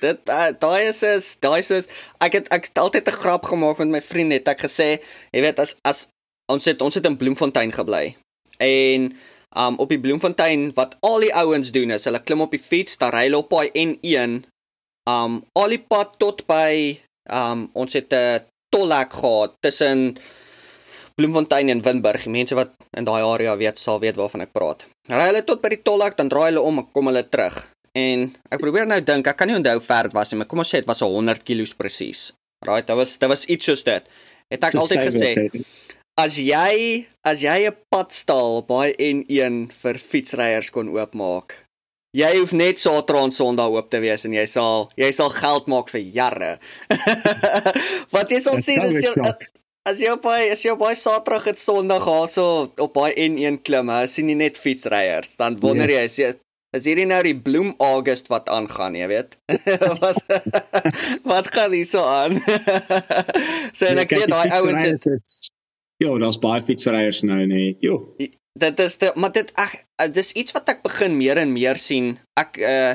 Dit 0.01 0.19
uh, 0.29 0.49
daai 0.59 0.89
is 0.89 1.03
is 1.03 1.37
daai 1.41 1.61
is 1.61 1.87
ek 2.19 2.33
het 2.33 2.47
ek 2.49 2.65
het 2.65 2.79
altyd 2.79 3.09
'n 3.09 3.21
grap 3.23 3.45
gemaak 3.45 3.79
met 3.79 3.89
my 3.89 4.03
vriende 4.03 4.35
het 4.35 4.49
ek 4.49 4.65
gesê, 4.67 4.89
jy 5.31 5.41
weet 5.41 5.59
as 5.59 5.77
as 5.83 6.09
ons 6.53 6.65
het 6.65 6.81
ons 6.83 6.95
het 6.95 7.07
in 7.07 7.17
Bloemfontein 7.17 7.73
gebly. 7.73 8.17
En 8.59 9.13
um 9.57 9.75
op 9.77 9.89
die 9.89 10.01
Bloemfontein 10.01 10.73
wat 10.75 10.97
al 11.01 11.21
die 11.21 11.35
ouens 11.35 11.71
doen 11.71 11.91
is 11.91 12.05
hulle 12.05 12.23
klim 12.23 12.41
op 12.41 12.51
die 12.51 12.67
fiets, 12.71 12.97
dan 12.97 13.13
ry 13.13 13.29
hulle 13.29 13.43
op 13.45 13.49
paai 13.49 13.69
N1 13.77 14.33
um 15.11 15.45
al 15.53 15.69
die 15.69 15.85
pad 15.85 16.17
tot 16.19 16.47
by 16.47 16.99
um 17.29 17.69
ons 17.73 17.93
het 17.93 18.13
'n 18.13 18.41
tollhek 18.73 19.13
gehad 19.13 19.53
tussen 19.61 20.17
Bloemfontein 21.23 21.71
en 21.71 21.83
Winburg. 21.87 22.27
Die 22.27 22.35
mense 22.35 22.59
wat 22.59 22.75
in 22.99 23.07
daai 23.07 23.23
area 23.23 23.55
weet, 23.61 23.79
sal 23.79 24.01
weet 24.03 24.19
waarvan 24.19 24.43
ek 24.47 24.51
praat. 24.57 24.83
Ry 25.11 25.29
hulle 25.31 25.45
tot 25.47 25.63
by 25.63 25.71
die 25.77 25.83
tolhek, 25.87 26.19
dan 26.19 26.31
draai 26.33 26.49
hulle 26.51 26.65
om 26.67 26.83
en 26.83 26.89
kom 26.91 27.11
hulle 27.13 27.23
terug. 27.31 27.61
En 27.99 28.27
ek 28.51 28.63
probeer 28.63 28.89
nou 28.91 28.99
dink, 29.05 29.31
ek 29.31 29.39
kan 29.39 29.51
nie 29.51 29.59
onthou 29.59 29.79
ver 29.85 30.09
dit 30.09 30.17
was 30.19 30.33
nie, 30.33 30.41
maar 30.41 30.51
kom 30.51 30.65
ons 30.65 30.75
sê 30.75 30.81
dit 30.83 30.91
was 30.91 31.05
100 31.05 31.45
km 31.47 31.77
presies. 31.79 32.31
Right, 32.67 32.87
dit 32.87 32.99
was 32.99 33.15
dit 33.19 33.31
was 33.31 33.47
iets 33.47 33.71
soos 33.71 33.87
dit. 33.87 34.13
Het 34.53 34.69
ek 34.69 34.79
altyd 34.83 35.05
gesê 35.07 35.33
as 36.21 36.37
jy 36.43 37.07
as 37.25 37.43
jy 37.43 37.59
'n 37.71 37.77
padstal 37.93 38.63
by 38.67 38.93
N1 38.99 39.71
vir 39.73 39.99
fietsryers 39.99 40.71
kon 40.75 40.91
oopmaak, 40.93 41.55
Jy 42.13 42.29
hoef 42.37 42.51
net 42.53 42.77
Saterdag 42.77 43.25
en 43.25 43.31
Sondag 43.33 43.73
oop 43.73 43.87
te 43.89 43.97
wees 44.05 44.27
en 44.29 44.35
jy 44.37 44.43
sal 44.45 44.91
jy 45.01 45.09
sal 45.17 45.31
geld 45.33 45.69
maak 45.73 45.89
vir 45.89 46.03
jare. 46.13 46.51
Wat 48.13 48.29
jy 48.29 48.41
sal 48.45 48.61
sien 48.61 48.85
is 48.85 48.99
jy 49.01 49.15
As 49.89 49.99
jy 49.99 50.13
op 50.15 50.27
hy, 50.31 50.47
as 50.55 50.61
jy 50.63 50.77
op 50.77 50.85
hy 50.87 50.93
Saterdag 50.95 51.49
en 51.51 51.59
Sondag 51.59 52.05
haso 52.07 52.45
op 52.83 52.99
hy 53.03 53.11
N1 53.19 53.63
klim, 53.67 53.89
hè, 53.91 54.05
sien 54.07 54.29
jy 54.31 54.37
net 54.39 54.61
fietsryers, 54.61 55.35
dan 55.41 55.57
wonder 55.63 55.91
jy 55.91 56.05
as 56.07 56.19
jy 56.21 56.29
is 56.73 56.87
hierdie 56.89 57.07
nou 57.09 57.19
die 57.27 57.35
Bloem 57.37 57.73
August 57.83 58.31
wat 58.33 58.47
aangaan, 58.53 58.95
jy 58.97 59.09
weet. 59.11 59.35
wat 60.03 60.21
wat 61.33 61.51
gaan 61.53 61.75
hier 61.75 61.89
so 61.89 62.05
aan? 62.07 62.39
so 63.77 63.89
en 63.89 64.01
ek 64.05 64.15
weet 64.15 64.31
daai 64.33 64.55
ouens 64.61 64.87
het 64.87 65.09
Jo, 66.03 66.15
daar's 66.19 66.39
baie 66.43 66.63
fietsryers 66.67 67.23
nou 67.29 67.43
nee. 67.47 67.75
Jo. 67.83 67.99
Dit 68.59 68.81
is 68.83 68.97
dit, 68.99 69.19
maar 69.19 69.35
dit 69.35 69.51
ag 69.61 69.75
dis 70.15 70.33
iets 70.39 70.55
wat 70.57 70.71
ek 70.73 70.83
begin 70.87 71.15
meer 71.19 71.39
en 71.43 71.53
meer 71.55 71.79
sien. 71.79 72.15
Ek 72.39 72.59
uh 72.59 72.95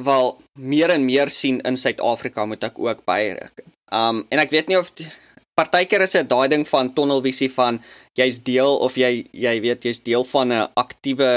wel 0.00 0.28
meer 0.54 0.92
en 0.94 1.02
meer 1.02 1.28
sien 1.34 1.58
in 1.66 1.76
Suid-Afrika 1.76 2.44
moet 2.46 2.62
ek 2.64 2.78
ook 2.78 3.02
byreken. 3.08 3.72
Um 3.92 4.22
en 4.30 4.40
ek 4.40 4.54
weet 4.54 4.70
nie 4.70 4.78
of 4.78 4.92
die, 4.96 5.08
partykeer 5.60 6.04
is 6.06 6.16
dit 6.16 6.28
daai 6.28 6.48
ding 6.52 6.64
van 6.68 6.92
tunnelvisie 6.96 7.50
van 7.52 7.80
jy's 8.18 8.40
deel 8.46 8.78
of 8.86 8.96
jy 9.00 9.12
jy 9.32 9.56
weet 9.64 9.84
jy's 9.84 10.02
deel 10.06 10.24
van 10.32 10.52
'n 10.52 10.68
aktiewe 10.84 11.30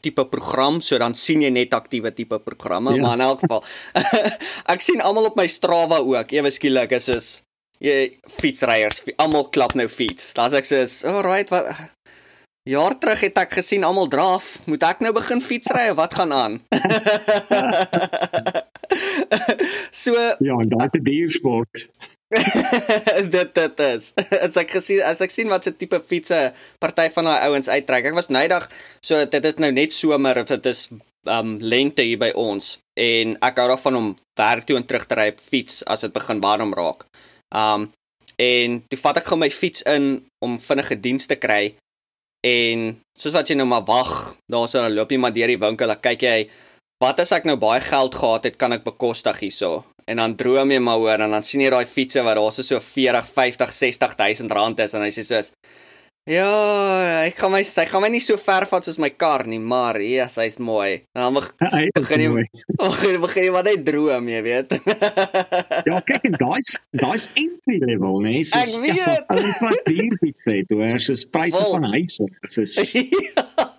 tipe 0.00 0.24
program 0.30 0.80
so 0.80 0.98
dan 0.98 1.14
sien 1.14 1.42
jy 1.42 1.50
net 1.50 1.74
aktiewe 1.74 2.12
tipe 2.14 2.38
programme 2.38 2.94
ja. 2.94 3.02
maar 3.02 3.18
in 3.18 3.26
elk 3.26 3.40
geval 3.44 3.64
ek 4.74 4.84
sien 4.84 5.00
almal 5.00 5.32
op 5.32 5.36
my 5.36 5.48
Strava 5.50 5.98
ook. 5.98 6.32
Ewe 6.32 6.50
skielik 6.50 6.92
is 6.96 7.08
is 7.08 7.26
jy 7.82 8.08
fietsryers 8.38 9.02
almal 9.20 9.50
klap 9.52 9.74
nou 9.74 9.88
fiets. 9.88 10.32
Dan 10.36 10.50
sê 10.50 10.62
ek 10.62 10.68
sê 10.68 10.84
alright 11.10 11.50
wat 11.52 11.68
jaar 12.66 12.96
terug 12.98 13.20
het 13.20 13.38
ek 13.38 13.52
gesien 13.60 13.84
almal 13.84 14.08
draf. 14.10 14.66
Moet 14.66 14.82
ek 14.82 15.00
nou 15.04 15.12
begin 15.16 15.40
fietsry 15.40 15.88
of 15.92 16.00
wat 16.00 16.16
gaan 16.18 16.32
aan? 16.32 16.60
So 20.02 20.14
ja 20.14 20.54
en 20.60 20.68
daai 20.70 20.88
te 20.92 21.00
duur 21.02 21.30
sport 21.32 21.86
dit 23.34 23.54
dit 23.54 23.80
is. 23.86 24.10
As 24.44 24.56
ek 24.58 24.72
gesien 24.74 25.02
as 25.06 25.20
ek 25.22 25.30
sien 25.30 25.50
wat 25.50 25.66
se 25.66 25.72
tipe 25.78 26.00
fietsse 26.02 26.38
party 26.82 27.06
van 27.14 27.28
daai 27.30 27.44
ouens 27.46 27.70
uittrek. 27.70 28.08
Ek 28.10 28.18
was 28.18 28.32
nydag 28.34 28.66
so 29.04 29.20
dit 29.30 29.46
is 29.46 29.60
nou 29.62 29.70
net 29.74 29.94
somer 29.94 30.42
of 30.42 30.50
dit 30.50 30.66
is 30.72 30.88
um 31.30 31.56
lente 31.62 32.02
hier 32.06 32.18
by 32.18 32.32
ons 32.38 32.76
en 32.98 33.34
ek 33.46 33.62
hou 33.62 33.68
daarvan 33.70 33.98
om 34.00 34.10
werk 34.38 34.66
toe 34.66 34.78
en 34.78 34.86
terug 34.86 35.06
te 35.06 35.18
ry 35.18 35.30
op 35.34 35.42
fiets 35.42 35.82
as 35.86 36.02
dit 36.06 36.14
begin 36.14 36.42
warm 36.42 36.74
raak. 36.74 37.06
Um 37.54 37.90
en 38.42 38.80
toe 38.90 39.00
vat 39.00 39.22
ek 39.22 39.30
gou 39.30 39.38
my 39.40 39.50
fiets 39.50 39.86
in 39.88 40.20
om 40.44 40.58
vinnige 40.60 40.98
diens 41.02 41.30
te 41.30 41.38
kry 41.40 41.76
en 42.46 42.88
soos 43.18 43.34
wat 43.34 43.48
jy 43.50 43.56
nou 43.58 43.66
maar 43.70 43.86
wag, 43.86 44.36
daar's 44.50 44.74
'n 44.74 44.94
loop 44.94 45.10
jy 45.10 45.18
maar 45.18 45.34
deur 45.34 45.50
die 45.50 45.62
winkel, 45.62 45.94
kyk 45.94 46.22
jy 46.22 46.38
wat 47.02 47.20
as 47.20 47.32
ek 47.32 47.44
nou 47.44 47.56
baie 47.56 47.80
geld 47.80 48.14
gehad 48.14 48.44
het, 48.44 48.56
kan 48.56 48.72
ek 48.72 48.84
bekostig 48.84 49.38
hierso. 49.40 49.84
En 50.06 50.20
dan 50.22 50.36
droom 50.38 50.70
jy 50.70 50.78
maar 50.78 51.00
hoor 51.02 51.24
en 51.24 51.34
dan 51.34 51.44
sien 51.46 51.64
jy 51.64 51.70
daai 51.74 51.86
fietsse 51.90 52.22
wat 52.22 52.38
daar 52.38 52.52
so 52.54 52.78
40, 52.80 53.26
50, 53.26 53.72
60000 53.74 54.52
rand 54.54 54.80
is 54.84 54.94
en 54.94 55.02
hy 55.02 55.10
sê 55.14 55.26
soos 55.26 55.50
Ja, 56.26 57.22
ek 57.22 57.36
gaan 57.38 57.52
my 57.54 57.60
ek 57.62 57.90
gaan 57.92 58.02
my 58.02 58.08
nie 58.10 58.18
so 58.18 58.34
ver 58.42 58.64
vat 58.66 58.82
soos 58.82 58.96
my 58.98 59.12
kar 59.14 59.44
nie, 59.46 59.60
maar 59.62 59.94
yes, 60.02 60.34
hy's 60.42 60.56
mooi. 60.58 61.04
Dan 61.14 61.36
mag, 61.36 61.46
begin 61.94 62.24
jy 62.24 62.30
begin 62.80 63.20
begin 63.22 63.46
jy 63.46 63.52
wat 63.54 63.70
hy 63.70 63.76
droom, 63.86 64.26
jy 64.32 64.40
weet. 64.42 64.74
ja, 65.86 66.00
kyk 66.10 66.26
en 66.26 66.34
daai's 66.40 66.72
daai's 66.98 67.28
entry 67.38 67.78
level, 67.84 68.18
nee, 68.26 68.42
so 68.42 68.58
ek 68.58 68.74
weet. 68.82 68.98
Ja, 69.06 69.14
alles 69.36 69.62
wat 69.62 69.86
hier 69.86 70.18
iets 70.26 70.50
sê, 70.50 70.58
toe 70.66 70.82
is 70.90 71.06
is 71.14 71.22
pryse 71.30 71.62
van 71.62 71.86
huise. 71.94 72.26
Dis 72.42 72.82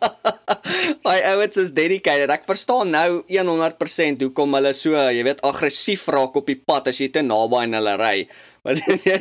My 1.07 1.17
ouens 1.31 1.57
is 1.57 1.71
dedicated. 1.75 2.31
Ek 2.33 2.45
verstaan 2.47 2.91
nou 2.93 3.21
100% 3.31 4.23
hoekom 4.25 4.57
hulle 4.57 4.73
so, 4.77 4.95
jy 4.95 5.23
weet, 5.27 5.41
aggressief 5.47 6.07
raak 6.13 6.35
op 6.39 6.47
die 6.49 6.59
pad 6.59 6.89
as 6.91 7.01
jy 7.01 7.09
te 7.13 7.23
naby 7.25 7.63
aan 7.63 7.77
hulle 7.77 7.95
ry. 7.99 8.17
Want 8.67 8.83
as 8.91 9.05
jy 9.07 9.17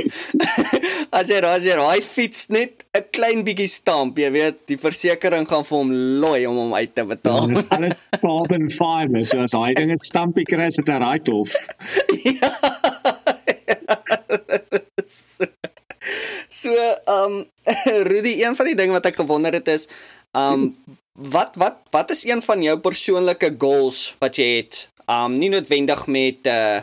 as 1.19 1.31
jy 1.31 1.39
as 1.47 1.67
jy 1.67 1.77
raai 1.79 2.03
fiets 2.03 2.49
net 2.51 2.83
'n 2.97 3.05
klein 3.15 3.45
bietjie 3.47 3.69
stamp, 3.71 4.19
jy 4.19 4.31
weet, 4.35 4.63
die 4.71 4.79
versekerings 4.81 5.51
gaan 5.51 5.67
vir 5.69 5.79
hom 5.79 5.93
looi 6.25 6.41
om 6.51 6.57
hom 6.65 6.75
uit 6.75 6.95
te 6.97 7.05
betaal. 7.07 7.53
Ja, 7.53 7.63
alles 7.77 7.95
carbon 8.23 8.67
fiber, 8.73 9.23
so 9.23 9.45
as 9.45 9.55
hy 9.55 9.75
ding 9.79 9.93
'n 9.93 10.03
stampie 10.03 10.47
kry 10.49 10.67
as 10.67 10.81
dit 10.81 10.89
'n 10.89 11.03
right 11.05 11.29
off. 11.29 11.55
ja. 12.25 12.51
so, 16.49 16.73
ehm 16.75 17.45
um, 17.45 17.45
Rudy, 18.11 18.43
een 18.43 18.57
van 18.57 18.67
die 18.67 18.77
dinge 18.79 18.95
wat 18.95 19.07
ek 19.07 19.19
gewonder 19.23 19.53
het 19.53 19.69
is, 19.69 19.87
um, 20.37 20.69
wat 21.33 21.57
wat 21.57 21.81
wat 21.91 22.11
is 22.11 22.25
een 22.29 22.43
van 22.43 22.63
jou 22.63 22.77
persoonlike 22.79 23.55
goals 23.59 24.15
wat 24.21 24.37
jy 24.37 24.51
het? 24.57 24.89
Um, 25.07 25.33
nie 25.39 25.49
noodwendig 25.49 26.07
met 26.07 26.47
uh, 26.51 26.81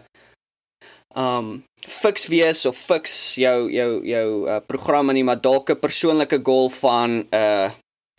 um, 1.16 1.64
fiks 1.84 2.28
wees 2.32 2.66
of 2.66 2.78
fiks 2.78 3.36
jou 3.36 3.72
jou 3.72 3.90
jou 4.08 4.28
uh, 4.48 4.60
programme 4.66 5.14
nie, 5.14 5.24
maar 5.24 5.42
dalk 5.42 5.70
'n 5.70 5.80
persoonlike 5.80 6.40
goal 6.44 6.70
van 6.70 7.24
uh 7.32 7.70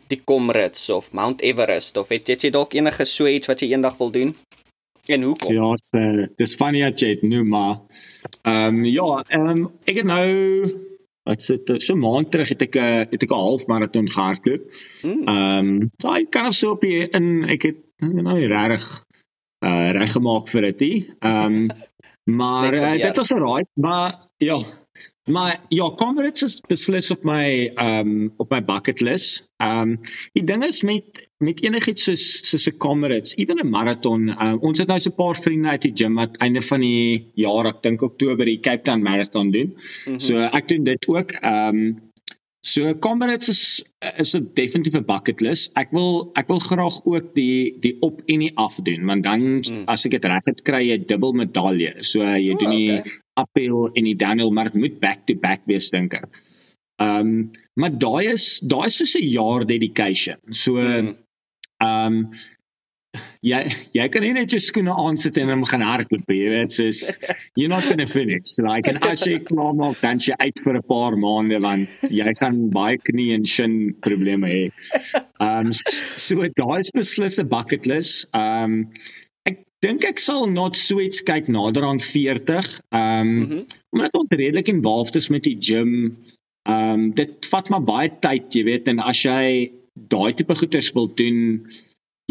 die 0.06 0.20
Comrades 0.24 0.90
of 0.90 1.12
Mount 1.12 1.40
Everest 1.40 1.96
of 1.96 2.08
het 2.12 2.28
jy 2.28 2.50
dalk 2.50 2.74
enige 2.74 3.04
so 3.04 3.26
iets 3.26 3.48
wat 3.48 3.60
jy 3.60 3.72
eendag 3.72 3.96
wil 3.96 4.10
doen? 4.10 4.34
En 5.06 5.22
hoekom? 5.22 5.52
Ja, 5.52 5.70
so, 5.76 6.26
dis 6.36 6.54
funny 6.56 6.82
at 6.84 7.00
jy 7.00 7.18
nou 7.22 7.44
maar. 7.44 7.80
Ehm 8.42 8.80
um, 8.80 8.84
ja, 8.84 9.24
ehm 9.28 9.48
um, 9.48 9.64
ek 9.84 10.00
het 10.00 10.08
nou 10.08 10.28
wat 11.24 11.42
sit 11.42 11.70
so 11.82 11.96
maand 11.96 12.30
terug 12.30 12.48
het 12.48 12.62
ek 12.62 12.76
'n 12.76 13.08
het 13.10 13.22
ek 13.22 13.30
'n 13.30 13.34
half 13.34 13.66
marathon 13.66 14.10
gehardloop. 14.10 14.62
Hmm. 15.02 15.22
Ehm 15.24 15.58
um, 15.58 15.90
daai 15.96 16.28
kan 16.28 16.46
of 16.46 16.54
so 16.54 16.70
op 16.70 16.80
die 16.80 17.08
in 17.08 17.44
ek 17.44 17.62
het 17.62 17.80
nou 17.98 18.36
nie 18.38 18.46
regtig 18.46 19.04
uh 19.64 19.90
reggemaak 19.90 20.48
vir 20.48 20.72
dit. 20.72 21.08
Ehm 21.20 21.54
um, 21.54 21.68
Maar 22.24 22.74
uh, 22.74 22.92
dit 22.92 23.16
was 23.16 23.30
'n 23.30 23.38
raai, 23.38 23.64
maar 23.72 24.14
ja. 24.36 24.58
Maar 25.24 25.60
ja, 25.68 25.90
Comrades 25.96 26.42
is 26.42 26.60
beslis 26.68 27.10
op 27.10 27.22
my 27.24 27.72
ehm 27.74 28.08
um, 28.08 28.32
op 28.36 28.50
my 28.50 28.60
bucket 28.64 29.00
list. 29.00 29.48
Ehm 29.56 29.94
um, 29.94 29.98
die 30.32 30.44
ding 30.44 30.64
is 30.64 30.82
met 30.82 31.30
met 31.38 31.62
enigiets 31.64 32.04
soos 32.04 32.24
soos 32.48 32.66
'n 32.68 32.76
Comrades, 32.76 33.36
ewen 33.36 33.60
'n 33.62 33.70
marathon. 33.70 34.28
Um, 34.28 34.58
ons 34.60 34.78
het 34.78 34.88
nou 34.88 35.00
so 35.00 35.10
'n 35.10 35.14
paar 35.14 35.36
vriende 35.36 35.68
uit 35.68 35.82
die 35.82 35.94
gym 35.94 36.14
wat 36.14 36.36
einde 36.36 36.62
van 36.62 36.80
die 36.80 37.30
jaar, 37.34 37.66
ek 37.66 37.82
dink 37.82 38.02
Oktober, 38.02 38.44
die 38.44 38.60
Cape 38.60 38.82
Town 38.82 39.02
Marathon 39.02 39.50
doen. 39.50 39.72
Mm 39.72 39.78
-hmm. 40.04 40.20
So 40.20 40.34
ek 40.36 40.68
doen 40.68 40.84
dit 40.84 41.08
ook. 41.08 41.30
Ehm 41.30 41.76
um, 41.76 42.12
So 42.64 42.94
Comrades 42.94 43.48
is 43.48 43.84
is 44.16 44.34
'n 44.36 44.50
definitiewe 44.54 45.04
bucket 45.04 45.40
list. 45.40 45.76
Ek 45.76 45.90
wil 45.90 46.30
ek 46.32 46.48
wil 46.48 46.58
graag 46.58 47.04
ook 47.04 47.34
die 47.34 47.76
die 47.80 47.96
op 48.00 48.22
en 48.24 48.38
die 48.38 48.56
af 48.56 48.76
doen, 48.82 49.04
want 49.04 49.22
dan 49.22 49.40
mm. 49.40 49.82
as 49.84 50.04
ek 50.04 50.10
dit 50.16 50.24
reg 50.24 50.44
het 50.44 50.62
kry 50.62 50.80
jy 50.88 50.98
dubbel 51.04 51.32
medalje. 51.32 51.92
So 51.98 52.24
jy 52.24 52.52
oh, 52.52 52.58
doen 52.58 52.70
die 52.70 52.98
okay. 52.98 53.12
Uphill 53.40 53.90
en 53.94 54.04
die 54.04 54.50
maar 54.50 54.70
dit 54.70 54.80
moet 54.80 55.00
back 55.00 55.26
to 55.26 55.34
back 55.34 55.60
wees 55.66 55.90
dink 55.90 56.14
ek. 56.14 56.42
Ehm 57.02 57.20
um, 57.20 57.50
maar 57.74 57.90
daai 57.90 58.32
is 58.32 58.60
daai 58.60 58.86
is 58.86 58.96
so 58.96 59.18
'n 59.18 59.28
jaar 59.28 59.66
dedication. 59.66 60.38
So 60.50 60.72
mm. 60.74 61.16
ehm 61.78 62.06
um, 62.06 62.30
jy 63.46 63.60
jy 63.94 64.06
kan 64.12 64.24
nie 64.24 64.32
net 64.36 64.54
jou 64.54 64.60
skoene 64.62 64.94
aansit 65.04 65.36
en 65.40 65.52
hom 65.52 65.64
gaan 65.68 65.84
hardloop 65.86 66.30
jy 66.32 66.48
weet 66.52 66.72
soos 66.72 67.02
you're 67.56 67.72
not 67.72 67.84
going 67.84 68.02
to 68.02 68.06
finish 68.10 68.56
like 68.66 68.88
and 68.90 69.02
as 69.10 69.24
jy 69.28 69.38
klaar 69.50 69.74
maak 69.78 70.00
dan 70.02 70.18
jy 70.18 70.36
uit 70.40 70.62
vir 70.64 70.78
'n 70.78 70.86
paar 70.88 71.16
maande 71.24 71.60
want 71.66 71.88
jy 72.10 72.34
gaan 72.40 72.70
baie 72.74 72.98
knie 73.10 73.32
en 73.34 73.44
shin 73.44 73.94
probleme 74.06 74.48
hê. 74.48 74.64
Um 75.40 75.72
so 75.72 76.48
daai 76.60 76.78
is 76.80 76.90
beslis 76.94 77.38
'n 77.38 77.48
bucket 77.48 77.86
list. 77.86 78.28
Um 78.34 78.84
ek 78.84 79.23
dink 79.78 80.04
ek 80.04 80.18
sal 80.18 80.46
not 80.46 80.76
sweets 80.76 81.22
kyk 81.22 81.48
nader 81.48 81.84
aan 81.84 82.00
40. 82.00 82.80
Um 82.90 83.00
mm 83.00 83.48
-hmm. 83.48 83.62
omdat 83.90 84.14
ons 84.14 84.28
redelik 84.28 84.68
involved 84.68 85.14
is 85.14 85.28
met 85.28 85.42
die 85.42 85.56
gym. 85.58 86.16
Um 86.68 87.14
dit 87.14 87.46
vat 87.46 87.68
maar 87.68 87.82
baie 87.82 88.12
tyd, 88.20 88.54
jy 88.54 88.64
weet 88.64 88.88
en 88.88 88.98
as 88.98 89.22
jy 89.22 89.72
daai 89.94 90.34
tipe 90.34 90.54
goeders 90.54 90.92
wil 90.92 91.14
doen 91.14 91.66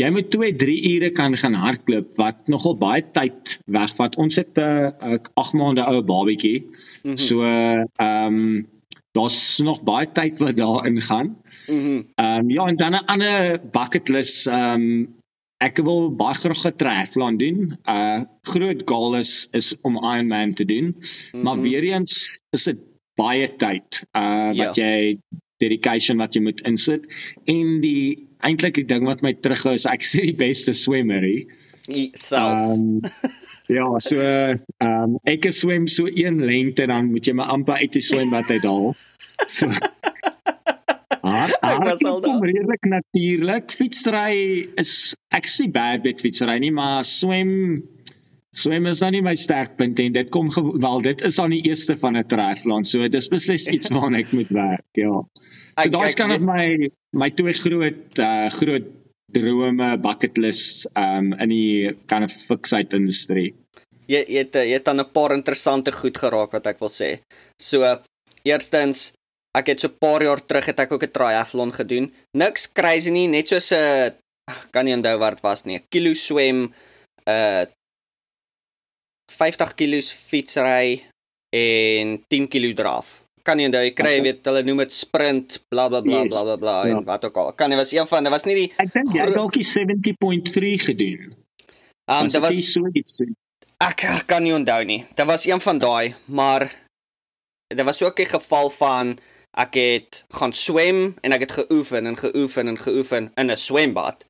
jy 0.01 0.09
moet 0.13 0.29
2 0.33 0.55
3 0.57 0.75
ure 0.95 1.09
kan 1.13 1.37
gaan 1.37 1.57
hardloop 1.57 2.15
wat 2.17 2.47
nogal 2.51 2.75
baie 2.77 3.03
tyd 3.13 3.57
wegvat. 3.69 4.17
Ons 4.17 4.35
het 4.41 4.57
'n 4.57 4.93
uh, 5.01 5.17
8 5.33 5.53
maande 5.53 5.85
ou 5.85 6.01
babatjie. 6.01 6.59
Mm 6.61 6.69
-hmm. 7.03 7.17
So 7.17 7.41
ehm 7.41 8.33
um, 8.33 8.67
daar's 9.13 9.59
nog 9.59 9.83
baie 9.83 10.11
tyd 10.11 10.39
wat 10.39 10.55
daarin 10.57 11.01
gaan. 11.01 11.37
Mhm. 11.67 11.77
Mm 11.77 12.05
ehm 12.15 12.39
um, 12.39 12.49
ja, 12.49 12.67
en 12.67 12.75
dan 12.75 12.91
'n 12.93 13.05
ander 13.05 13.59
bucket 13.71 14.09
list 14.09 14.47
ehm 14.47 14.81
um, 14.81 15.15
ek 15.63 15.79
wil 15.87 16.09
baie 16.19 16.35
graag 16.35 16.65
'n 16.67 16.77
triathlon 16.81 17.37
doen. 17.37 17.59
Uh 17.87 18.21
groot 18.53 18.81
goal 18.85 19.15
is 19.15 19.47
is 19.51 19.75
om 19.81 19.95
Ironman 19.97 20.53
te 20.53 20.65
doen. 20.65 20.85
Mm 20.85 20.95
-hmm. 21.31 21.41
Maar 21.43 21.61
weer 21.61 21.83
eens 21.83 22.41
is 22.51 22.63
dit 22.63 22.79
baie 23.15 23.47
tyd 23.55 24.03
uh 24.17 24.51
wat 24.57 24.75
ja. 24.75 24.85
jy 24.85 25.17
dedication 25.57 26.17
wat 26.17 26.33
jy 26.33 26.41
moet 26.41 26.61
insit 26.67 27.07
en 27.45 27.79
die 27.81 28.27
eintlik 28.43 28.73
die 28.73 28.85
ding 28.85 29.05
wat 29.05 29.21
my 29.21 29.33
terughou 29.33 29.73
is 29.73 29.85
ek 29.85 30.03
sê 30.03 30.25
die 30.25 30.35
beste 30.35 30.73
swemmer 30.73 31.23
hier 31.23 31.45
self. 32.13 32.73
Um, 32.73 32.99
ja, 33.67 33.87
so 33.97 34.19
ehm 34.19 34.59
um, 34.87 35.17
ek 35.23 35.51
swem 35.51 35.87
so 35.87 36.07
een 36.07 36.43
lengte 36.43 36.87
dan 36.87 37.11
moet 37.11 37.27
jy 37.27 37.33
my 37.33 37.43
amper 37.43 37.79
uit 37.79 37.93
die 37.93 38.01
swembad 38.01 38.51
uithaal. 38.51 38.95
So 39.47 39.67
Maar 41.23 41.57
dit 41.79 42.01
is 42.01 42.07
al 42.09 42.43
redelik 42.43 42.85
natuurlik. 42.85 43.71
Fietsry 43.71 44.65
is 44.79 45.15
ek 45.33 45.49
sê 45.49 45.67
bad 45.71 46.03
met 46.03 46.21
fietsry 46.21 46.57
nie, 46.61 46.71
maar 46.71 47.03
swem 47.07 47.83
swem 48.53 48.85
is 48.91 49.01
nou 49.01 49.09
nie 49.15 49.23
my 49.25 49.33
sterkpunt 49.39 49.99
en 50.03 50.13
dit 50.13 50.29
kom 50.33 50.49
wel 50.53 51.01
dit 51.05 51.23
is 51.25 51.39
aan 51.41 51.55
die 51.55 51.63
eerste 51.65 51.95
van 51.97 52.17
'n 52.17 52.25
triathlon. 52.29 52.85
So 52.85 53.07
dis 53.07 53.27
beslis 53.27 53.67
iets 53.67 53.89
waarna 53.95 54.21
ek 54.21 54.31
moet 54.31 54.51
werk, 54.53 54.85
ja. 54.93 55.23
So 55.81 55.89
daar's 55.89 56.13
kan 56.13 56.31
of 56.31 56.41
my 56.41 56.89
my 57.11 57.29
twee 57.29 57.53
groot 57.53 58.19
uh 58.19 58.49
groot 58.49 58.85
drome 59.33 59.97
bucket 59.97 60.37
list 60.37 60.85
um 60.93 61.33
in 61.33 61.49
die 61.49 61.95
kind 62.05 62.23
of 62.23 62.31
fixate 62.31 62.95
industrie. 62.95 63.53
Jy 64.05 64.21
jy 64.27 64.45
het 64.45 64.55
jy 64.55 64.77
het 64.77 64.85
dan 64.85 64.99
'n 64.99 65.11
paar 65.11 65.33
interessante 65.33 65.91
goed 65.91 66.17
geraak 66.17 66.51
wat 66.51 66.67
ek 66.67 66.79
wil 66.79 66.93
sê. 66.93 67.19
So 67.57 67.81
eerstens 68.43 69.13
ek 69.57 69.67
het 69.67 69.79
so 69.79 69.87
'n 69.87 69.97
paar 69.99 70.23
jaar 70.23 70.41
terug 70.45 70.65
het 70.65 70.79
ek 70.79 70.91
ook 70.91 71.03
'n 71.03 71.11
triathlon 71.11 71.73
gedoen. 71.73 72.13
Niks 72.37 72.71
crazy 72.71 73.11
nie, 73.11 73.27
net 73.27 73.49
so 73.49 73.57
'n 73.57 74.13
kan 74.71 74.85
nie 74.85 74.95
onthou 74.95 75.17
wat 75.17 75.35
dit 75.35 75.41
was 75.41 75.63
nie. 75.63 75.77
'n 75.77 75.85
Kilo 75.89 76.13
swem, 76.13 76.73
uh 77.29 77.65
50 79.31 79.73
kg 79.75 80.01
fietsry 80.29 81.03
en 81.49 82.23
10 82.27 82.47
kg 82.47 82.73
draf. 82.73 83.21
Kan 83.43 83.57
nie 83.57 83.67
onthou 83.67 83.83
jy 83.83 83.93
kry 83.93 84.21
weet 84.23 84.45
hulle 84.45 84.63
noem 84.63 84.83
dit 84.83 84.93
sprint 84.93 85.59
bla 85.69 85.87
bla 85.89 86.01
bla 86.01 86.23
bla 86.23 86.43
bla 86.43 86.55
bla 86.55 86.75
en 86.83 86.97
ja. 86.97 87.03
wat 87.03 87.25
ook 87.25 87.37
al. 87.37 87.53
Kan 87.53 87.69
nie 87.69 87.77
was 87.77 87.91
een 87.91 88.07
van 88.07 88.23
dit 88.23 88.31
was 88.31 88.45
nie 88.45 88.55
die 88.55 88.69
ek 88.77 88.93
dink 88.93 89.13
jy 89.13 89.25
het 89.25 89.35
dalk 89.35 89.53
die 89.53 89.67
70.3 89.67 90.75
gedoen. 90.87 91.33
Um 92.11 92.27
dit 92.27 92.41
was 92.41 92.71
so 92.71 92.87
iets 92.93 93.21
ek 93.83 94.05
kan 94.27 94.43
nie 94.43 94.55
onthou 94.55 94.83
nie. 94.87 95.03
Dit 95.15 95.27
was 95.27 95.45
een 95.45 95.59
van 95.59 95.79
daai 95.79 96.15
maar 96.25 96.71
dit 97.67 97.85
was 97.85 98.01
ook 98.03 98.19
'n 98.19 98.33
geval 98.37 98.69
van 98.69 99.19
ek 99.57 99.73
het 99.77 100.23
gaan 100.33 100.53
swem 100.53 101.15
en 101.21 101.31
ek 101.31 101.47
het 101.47 101.57
geoefen 101.61 102.07
en 102.09 102.17
geoefen 102.17 102.67
en 102.67 102.77
geoefen 102.77 103.31
in 103.35 103.51
'n 103.51 103.57
swembad 103.57 104.25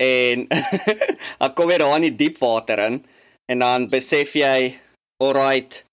en 0.00 0.48
ek 1.44 1.54
kom 1.54 1.66
weer 1.66 1.78
daar 1.84 1.96
in 1.96 2.08
die 2.08 2.16
diep 2.24 2.38
water 2.38 2.78
in 2.78 3.04
en 3.52 3.58
dan 3.58 3.88
besef 3.88 4.34
jy 4.34 4.74
alright 5.22 5.84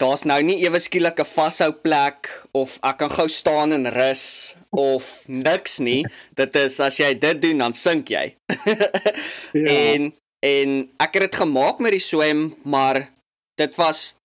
daar's 0.00 0.24
nou 0.24 0.38
nie 0.42 0.56
ewe 0.64 0.78
skielik 0.80 1.20
'n 1.20 1.28
vashou 1.28 1.72
plek 1.72 2.30
of 2.52 2.78
ek 2.82 2.98
kan 2.98 3.10
gou 3.10 3.28
staan 3.28 3.72
en 3.72 3.90
rus 3.92 4.56
of 4.70 5.24
niks 5.28 5.78
nie. 5.78 6.04
Dit 6.34 6.56
is 6.56 6.80
as 6.80 6.96
jy 6.98 7.14
dit 7.18 7.40
doen 7.42 7.58
dan 7.58 7.74
sink 7.74 8.08
jy. 8.08 8.36
ja. 9.52 9.66
En 9.68 10.14
en 10.40 10.70
ek 11.00 11.14
het 11.14 11.22
dit 11.28 11.34
gemaak 11.34 11.78
met 11.78 11.92
die 11.92 12.00
swem, 12.00 12.54
maar 12.64 13.10
dit 13.56 13.74
was 13.76 14.16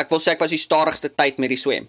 ek 0.00 0.10
wil 0.12 0.20
sê 0.22 0.34
ek 0.34 0.44
was 0.44 0.54
die 0.54 0.60
stadigste 0.60 1.10
tyd 1.12 1.38
met 1.38 1.52
die 1.52 1.60
swem. 1.60 1.88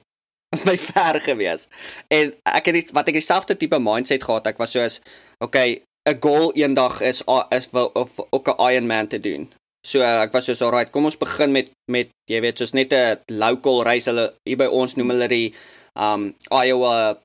my 0.68 0.76
ver 0.78 1.20
gewees. 1.24 1.68
En 2.12 2.34
ek 2.52 2.68
het 2.70 2.76
die, 2.76 2.86
wat 2.96 3.08
ek 3.08 3.20
dieselfde 3.20 3.56
tipe 3.58 3.80
mindset 3.80 4.24
gehad. 4.24 4.50
Ek 4.52 4.60
was 4.60 4.76
soos 4.76 5.00
okay, 5.44 5.82
'n 6.10 6.20
goal 6.20 6.52
eendag 6.58 7.02
is 7.02 7.24
is 7.56 7.70
wil 7.72 7.92
of 7.94 8.20
ook 8.30 8.48
'n 8.50 8.60
Ironman 8.72 9.08
te 9.08 9.20
doen. 9.20 9.52
So 9.88 10.02
ek 10.02 10.34
was 10.34 10.46
so 10.46 10.66
alright, 10.66 10.92
kom 10.92 11.06
ons 11.06 11.18
begin 11.18 11.52
met 11.52 11.72
met 11.88 12.10
jy 12.30 12.42
weet 12.42 12.58
soos 12.58 12.74
net 12.74 12.94
'n 12.94 13.18
local 13.28 13.84
race 13.84 14.10
hulle 14.10 14.34
hier 14.46 14.58
by 14.58 14.68
ons 14.68 14.96
noem 14.96 15.10
hulle 15.14 15.28
die 15.28 15.54
um 15.96 16.36
Iowa 16.52 17.18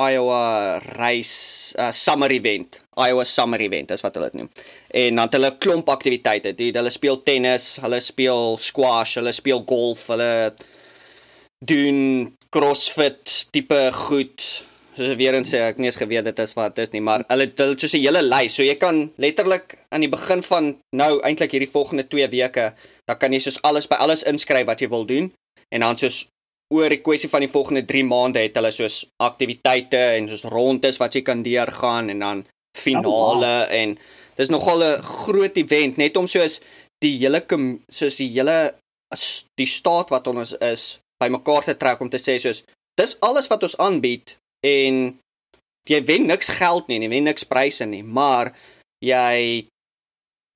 Iowa 0.00 0.78
race 0.96 1.74
uh, 1.78 1.92
summer 1.92 2.30
event. 2.32 2.80
Iowa 2.98 3.24
summer 3.24 3.60
event 3.60 3.90
is 3.90 4.02
wat 4.02 4.14
hulle 4.14 4.30
dit 4.30 4.40
noem. 4.40 4.50
En 4.90 5.14
dan 5.14 5.24
het 5.24 5.32
hulle 5.32 5.50
'n 5.50 5.58
klomp 5.58 5.88
aktiwiteite. 5.88 6.54
Hulle 6.56 6.90
speel 6.90 7.22
tennis, 7.22 7.78
hulle 7.82 8.00
speel 8.00 8.58
squash, 8.58 9.14
hulle 9.14 9.32
speel 9.32 9.62
golf, 9.66 10.06
hulle 10.06 10.54
doen 11.64 12.36
CrossFit 12.50 13.46
tipe 13.52 13.90
goed 13.92 14.64
soos 15.00 15.16
weer 15.16 15.34
eens 15.34 15.52
sê 15.52 15.60
ek 15.64 15.78
nie 15.78 15.88
eens 15.88 15.98
geweet 16.00 16.24
dit 16.24 16.38
is 16.42 16.54
wat 16.58 16.78
is 16.82 16.92
nie, 16.92 17.00
maar 17.00 17.24
hulle 17.30 17.46
hulle 17.56 17.76
soos 17.78 17.94
'n 17.94 18.02
hele 18.02 18.22
lys. 18.22 18.54
So 18.54 18.62
jy 18.62 18.74
kan 18.74 19.12
letterlik 19.16 19.78
aan 19.90 20.00
die 20.00 20.08
begin 20.10 20.42
van 20.42 20.76
nou 20.92 21.20
eintlik 21.22 21.52
hierdie 21.52 21.70
volgende 21.70 22.04
2 22.08 22.28
weke, 22.28 22.74
dan 23.06 23.18
kan 23.18 23.32
jy 23.32 23.38
soos 23.38 23.62
alles 23.62 23.86
by 23.86 23.96
alles 23.96 24.22
inskryf 24.22 24.66
wat 24.66 24.80
jy 24.80 24.88
wil 24.88 25.06
doen 25.06 25.32
en 25.70 25.80
dan 25.80 25.96
soos 25.96 26.26
oor 26.74 26.88
die 26.88 27.02
kwessie 27.02 27.30
van 27.30 27.40
die 27.40 27.50
volgende 27.50 27.82
3 27.86 28.04
maande 28.04 28.40
het 28.40 28.54
hulle 28.54 28.70
soos 28.70 29.06
aktiwiteite 29.18 30.02
en 30.16 30.28
soos 30.28 30.44
rondes 30.44 30.98
wat 30.98 31.14
jy 31.14 31.22
kan 31.22 31.42
deurgaan 31.42 32.10
en 32.10 32.18
dan 32.18 32.46
finale 32.78 33.46
oh, 33.46 33.66
wow. 33.66 33.72
en 33.80 33.98
dis 34.36 34.48
nogal 34.48 34.84
'n 34.84 35.02
groot 35.02 35.56
event 35.56 35.96
net 35.96 36.16
om 36.16 36.26
soos 36.26 36.60
die 37.04 37.16
hele 37.18 37.44
soos 37.88 38.16
die 38.16 38.28
hele 38.28 38.74
die 39.58 39.66
staat 39.66 40.10
wat 40.10 40.26
ons 40.26 40.52
is 40.52 40.98
bymekaar 41.22 41.64
te 41.64 41.76
trek 41.76 42.00
om 42.00 42.10
te 42.10 42.18
sê 42.18 42.38
soos 42.38 42.62
dis 43.00 43.16
alles 43.20 43.48
wat 43.48 43.62
ons 43.62 43.76
aanbied 43.76 44.36
en 44.66 45.18
jy 45.88 46.00
wen 46.04 46.28
niks 46.28 46.50
geld 46.60 46.88
nie, 46.88 47.00
jy 47.00 47.10
wen 47.12 47.26
niks 47.28 47.46
pryse 47.48 47.86
nie, 47.88 48.02
maar 48.04 48.52
jy 49.04 49.66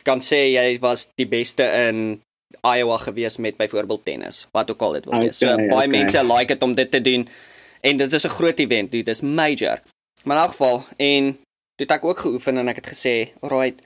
kan 0.05 0.21
sê 0.21 0.47
jy 0.53 0.67
was 0.85 1.09
die 1.19 1.29
beste 1.29 1.65
in 1.89 2.21
Iowa 2.65 2.99
gewees 3.03 3.39
met 3.43 3.57
byvoorbeeld 3.59 4.05
tennis, 4.05 4.45
wat 4.55 4.71
ook 4.71 4.83
al 4.85 4.99
dit 4.99 5.09
wil 5.09 5.25
wees. 5.25 5.41
Okay, 5.41 5.49
so 5.49 5.71
baie 5.73 5.89
okay. 5.89 5.93
mense 5.97 6.25
like 6.29 6.53
dit 6.53 6.63
om 6.63 6.75
dit 6.77 6.91
te 6.91 7.01
doen 7.03 7.25
en 7.85 7.97
dit 7.97 8.13
is 8.13 8.25
'n 8.25 8.37
groot 8.37 8.59
event, 8.59 8.91
dit 8.91 9.09
is 9.09 9.21
major. 9.21 9.81
Maar 10.25 10.37
in 10.37 10.43
elk 10.43 10.51
geval 10.51 10.85
en 10.97 11.39
dit 11.79 11.89
het 11.89 11.97
ek 11.99 12.05
ook 12.05 12.19
geoefen 12.27 12.59
en 12.59 12.69
ek 12.69 12.83
het 12.83 12.93
gesê, 12.93 13.15
"Alright, 13.43 13.83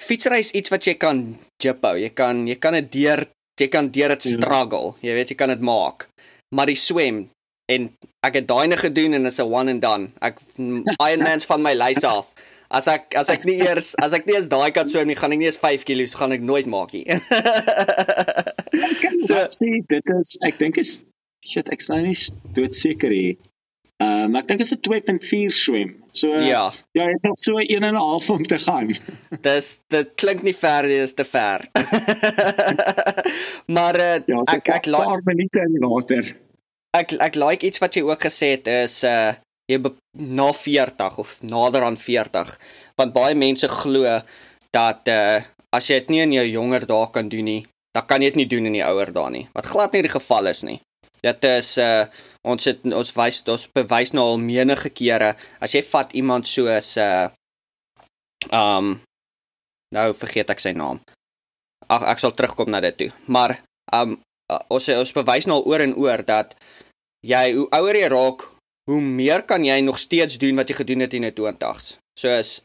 fietsry 0.00 0.38
is 0.38 0.52
iets 0.52 0.70
wat 0.70 0.84
jy 0.84 0.94
kan 0.94 1.38
jiphou. 1.62 1.96
Jy 1.98 2.10
kan 2.10 2.46
jy 2.46 2.54
kan 2.54 2.72
dit 2.78 2.92
deur 2.92 3.26
jy 3.58 3.68
kan 3.68 3.90
deur 3.90 4.08
dit 4.08 4.22
ja. 4.22 4.36
struggle. 4.36 4.94
Jy 5.02 5.14
weet 5.14 5.28
jy 5.28 5.34
kan 5.34 5.48
dit 5.48 5.60
maak. 5.60 6.06
Maar 6.54 6.66
die 6.66 6.78
swem, 6.78 7.26
en 7.68 7.88
ek 8.24 8.38
het 8.40 8.46
daai 8.48 8.68
net 8.70 8.80
gedoen 8.80 9.18
en 9.18 9.26
is 9.26 9.40
'n 9.40 9.50
one 9.52 9.70
and 9.70 9.82
done. 9.82 10.08
Ek 10.20 10.38
Ironmans 11.08 11.46
van 11.46 11.62
my 11.62 11.74
lys 11.74 12.04
af. 12.04 12.32
As 12.70 12.86
ek 12.86 13.14
as 13.16 13.28
ek 13.28 13.44
nie 13.44 13.58
eers 13.64 13.94
as 13.96 14.12
ek 14.12 14.26
nie 14.26 14.36
eens 14.36 14.48
daai 14.48 14.70
kan 14.72 14.88
swem 14.88 15.08
nie, 15.08 15.16
gaan 15.16 15.32
ek 15.32 15.38
nie 15.38 15.48
eens 15.50 15.60
5 15.60 15.84
kg 15.84 16.06
gaan 16.14 16.32
ek 16.32 16.40
nooit 16.40 16.66
maak 16.66 16.92
nie. 16.92 17.04
so 19.26 19.34
sê 19.58 19.82
dit 19.88 20.14
is 20.20 20.36
ek 20.48 20.58
dink 20.58 20.78
is 20.78 21.02
shit 21.44 21.68
ek 21.72 21.80
sien 21.80 21.96
nou 21.96 22.06
nie 22.06 22.16
doodseker 22.54 23.10
hier. 23.12 23.36
Ehm 23.98 24.30
um, 24.30 24.36
ek 24.38 24.46
dink 24.46 24.60
dit 24.62 24.66
is 24.66 24.74
'n 24.74 24.82
2.4 24.86 25.54
swem. 25.54 25.94
So 26.12 26.28
ja, 26.28 26.70
ja, 26.92 27.04
ek 27.10 27.22
het 27.22 27.40
so 27.40 27.58
1 27.58 27.82
en 27.82 27.94
'n 27.94 27.98
half 27.98 28.30
om 28.30 28.42
te 28.42 28.58
gaan. 28.58 28.94
Dis 29.46 29.78
dit 29.88 30.12
klink 30.14 30.42
nie 30.42 30.54
ver 30.54 30.86
nie, 30.86 31.00
dis 31.00 31.14
te 31.14 31.24
ver. 31.24 31.66
maar 33.76 33.98
uh, 33.98 34.18
ja, 34.26 34.38
so 34.38 34.54
ek 34.54 34.68
ek 34.68 34.86
laat 34.86 35.06
'n 35.06 35.10
paar 35.10 35.24
minute 35.24 35.58
in 35.58 35.78
water 35.82 36.36
ek 36.96 37.12
ek 37.20 37.36
like 37.36 37.66
iets 37.66 37.82
wat 37.82 37.96
jy 37.96 38.02
ook 38.06 38.22
gesê 38.28 38.56
het 38.56 38.68
is 38.72 39.04
uh 39.04 39.34
jy 39.68 39.76
na 40.16 40.48
40 40.56 41.18
of 41.20 41.42
nader 41.44 41.84
aan 41.84 41.96
40 42.00 42.54
want 42.96 43.12
baie 43.12 43.34
mense 43.36 43.68
glo 43.68 44.20
dat 44.72 45.08
uh 45.12 45.40
as 45.76 45.88
jy 45.90 45.98
dit 46.00 46.14
nie 46.14 46.22
in 46.24 46.32
jou 46.32 46.46
jonger 46.48 46.86
dae 46.88 47.08
kan 47.12 47.28
doen 47.28 47.44
nie, 47.44 47.62
dan 47.92 48.06
kan 48.08 48.22
jy 48.22 48.30
dit 48.32 48.40
nie 48.40 48.48
doen 48.48 48.70
in 48.70 48.76
die 48.78 48.84
ouer 48.84 49.12
dae 49.12 49.30
nie. 49.30 49.44
Wat 49.52 49.68
glad 49.68 49.92
nie 49.92 50.06
die 50.06 50.14
geval 50.14 50.48
is 50.48 50.62
nie. 50.64 50.78
Dit 51.24 51.44
is 51.44 51.76
uh 51.82 52.06
ons 52.48 52.64
het 52.64 52.84
ons 52.86 53.10
wys 53.16 53.42
ons 53.50 53.66
bewys 53.74 54.14
nou 54.14 54.24
al 54.32 54.40
menige 54.40 54.90
kere 54.94 55.34
as 55.60 55.74
jy 55.74 55.82
vat 55.90 56.14
iemand 56.16 56.48
soos 56.48 56.94
uh 57.02 57.28
um 58.54 58.96
nou 59.94 60.08
vergeet 60.14 60.50
ek 60.54 60.62
sy 60.62 60.72
naam. 60.76 61.00
Ag 61.88 62.04
ek 62.12 62.22
sal 62.22 62.34
terugkom 62.36 62.70
na 62.70 62.80
dit 62.84 62.96
toe. 63.02 63.10
Maar 63.26 63.58
um 63.92 64.18
ons 64.72 64.88
ons 64.94 65.16
bewys 65.16 65.48
nou 65.48 65.58
al 65.60 65.68
oor 65.72 65.84
en 65.84 65.96
oor 65.98 66.22
dat 66.24 66.54
jy 67.26 67.44
hoe 67.56 67.66
ouer 67.74 67.98
jy 67.98 68.08
raak, 68.12 68.46
hoe 68.88 69.00
meer 69.02 69.42
kan 69.42 69.64
jy 69.64 69.80
nog 69.84 69.98
steeds 69.98 70.38
doen 70.38 70.56
wat 70.56 70.70
jy 70.70 70.78
gedoen 70.80 71.04
het 71.04 71.16
in 71.18 71.26
die 71.26 71.34
20s. 71.34 71.96
Soos 72.18 72.60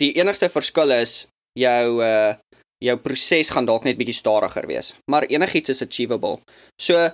die 0.00 0.14
enigste 0.20 0.48
verskil 0.52 0.94
is 0.96 1.24
jou 1.58 2.02
uh 2.04 2.36
jou 2.84 2.92
proses 3.00 3.48
gaan 3.48 3.64
dalk 3.64 3.86
net 3.86 3.96
bietjie 3.96 4.18
stadiger 4.18 4.66
wees, 4.68 4.90
maar 5.08 5.24
enigiets 5.32 5.72
is 5.72 5.80
achievable. 5.80 6.36
So 6.76 7.08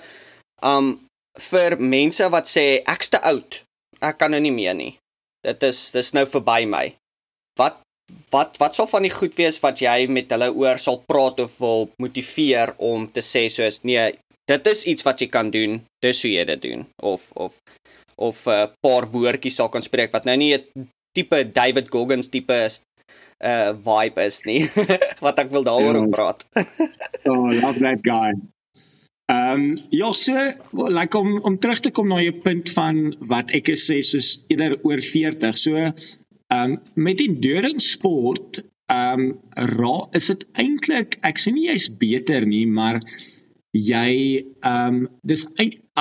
um 0.63 0.95
vir 1.51 1.79
mense 1.79 2.27
wat 2.35 2.51
sê 2.51 2.67
ek's 2.95 3.13
te 3.13 3.21
oud, 3.29 3.63
ek 4.01 4.19
kan 4.19 4.35
nou 4.35 4.41
nie 4.41 4.55
meer 4.55 4.75
nie. 4.75 4.93
Dit 5.43 5.63
is 5.67 5.91
dis 5.95 6.13
nou 6.15 6.25
verby 6.29 6.65
my. 6.69 6.87
Wat 7.59 7.81
wat 8.33 8.59
wat 8.61 8.77
sal 8.77 8.89
van 8.91 9.07
die 9.07 9.13
goed 9.13 9.37
wees 9.39 9.61
wat 9.65 9.81
jy 9.81 10.07
met 10.09 10.31
hulle 10.35 10.51
oor 10.53 10.81
sal 10.81 11.01
praat 11.09 11.41
of 11.45 11.55
wil 11.63 11.89
motiveer 12.03 12.75
om 12.79 13.07
te 13.09 13.23
sê 13.25 13.47
soos 13.53 13.81
nee 13.89 14.11
dit 14.51 14.71
is 14.73 14.85
iets 14.91 15.07
wat 15.07 15.23
jy 15.23 15.29
kan 15.33 15.53
doen 15.55 15.79
dis 16.05 16.23
hoe 16.25 16.33
jy 16.33 16.45
dit 16.53 16.63
doen 16.67 16.87
of 17.13 17.31
of 17.47 17.59
of 18.17 18.47
'n 18.47 18.51
uh, 18.53 18.67
paar 18.85 19.07
woordjies 19.15 19.57
sal 19.57 19.71
kan 19.73 19.83
spreek 19.83 20.13
wat 20.13 20.27
nou 20.29 20.37
nie 20.37 20.55
'n 20.57 20.89
tipe 21.17 21.39
David 21.53 21.89
Goggins 21.95 22.29
tipe 22.29 22.57
is 22.69 22.81
uh 23.45 23.73
vibe 23.87 24.25
is 24.31 24.41
nie 24.49 24.63
wat 25.25 25.39
ek 25.39 25.51
wil 25.51 25.65
daaroor 25.67 25.99
ja. 25.99 26.07
praat. 26.17 26.47
oh, 27.31 27.51
love 27.51 27.79
that 27.81 28.01
guy. 28.03 28.31
Ehm 29.33 29.69
um, 29.73 29.79
ja, 29.91 30.13
so 30.13 30.37
like 30.93 31.19
om 31.19 31.39
om 31.41 31.59
terug 31.59 31.81
te 31.81 31.91
kom 31.91 32.09
na 32.09 32.21
jou 32.21 32.35
punt 32.45 32.71
van 32.77 33.15
wat 33.31 33.55
ek 33.57 33.71
gesê 33.73 34.03
soos 34.05 34.43
eerder 34.53 34.77
oor 34.85 35.01
40. 35.01 35.57
So 35.57 35.93
Ehm 36.53 36.73
um, 36.73 36.81
met 36.95 37.19
die 37.19 37.29
endurance 37.31 37.89
sport 37.97 38.61
ehm 38.93 39.21
um, 39.21 39.29
ra 39.79 39.95
is 40.19 40.27
dit 40.33 40.43
eintlik 40.61 41.17
ek 41.29 41.39
sê 41.41 41.53
nie 41.55 41.69
jy's 41.71 41.87
beter 42.01 42.45
nie, 42.49 42.67
maar 42.67 42.99
jy 43.73 44.11
ehm 44.61 44.99
um, 44.99 44.99
dis 45.25 45.47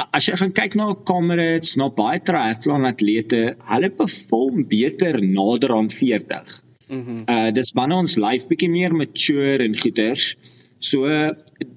as 0.01 0.27
jy 0.27 0.35
gaan 0.41 0.55
kyk 0.57 0.75
na 0.79 0.89
comrades, 1.11 1.77
na 1.79 1.87
baie 2.01 2.19
triathlon 2.29 2.89
atlete, 2.89 3.41
hulle 3.71 3.91
perform 4.01 4.65
beter 4.73 5.21
nader 5.23 5.75
aan 5.77 5.91
40. 5.93 6.57
Mhm. 6.89 6.99
Mm 6.99 7.23
uh 7.35 7.51
dis 7.55 7.71
wanneer 7.77 8.03
ons 8.03 8.17
lyf 8.25 8.47
bietjie 8.51 8.71
meer 8.73 8.97
mature 9.03 9.63
en 9.67 9.77
goeters. 9.83 10.33
So 10.81 11.05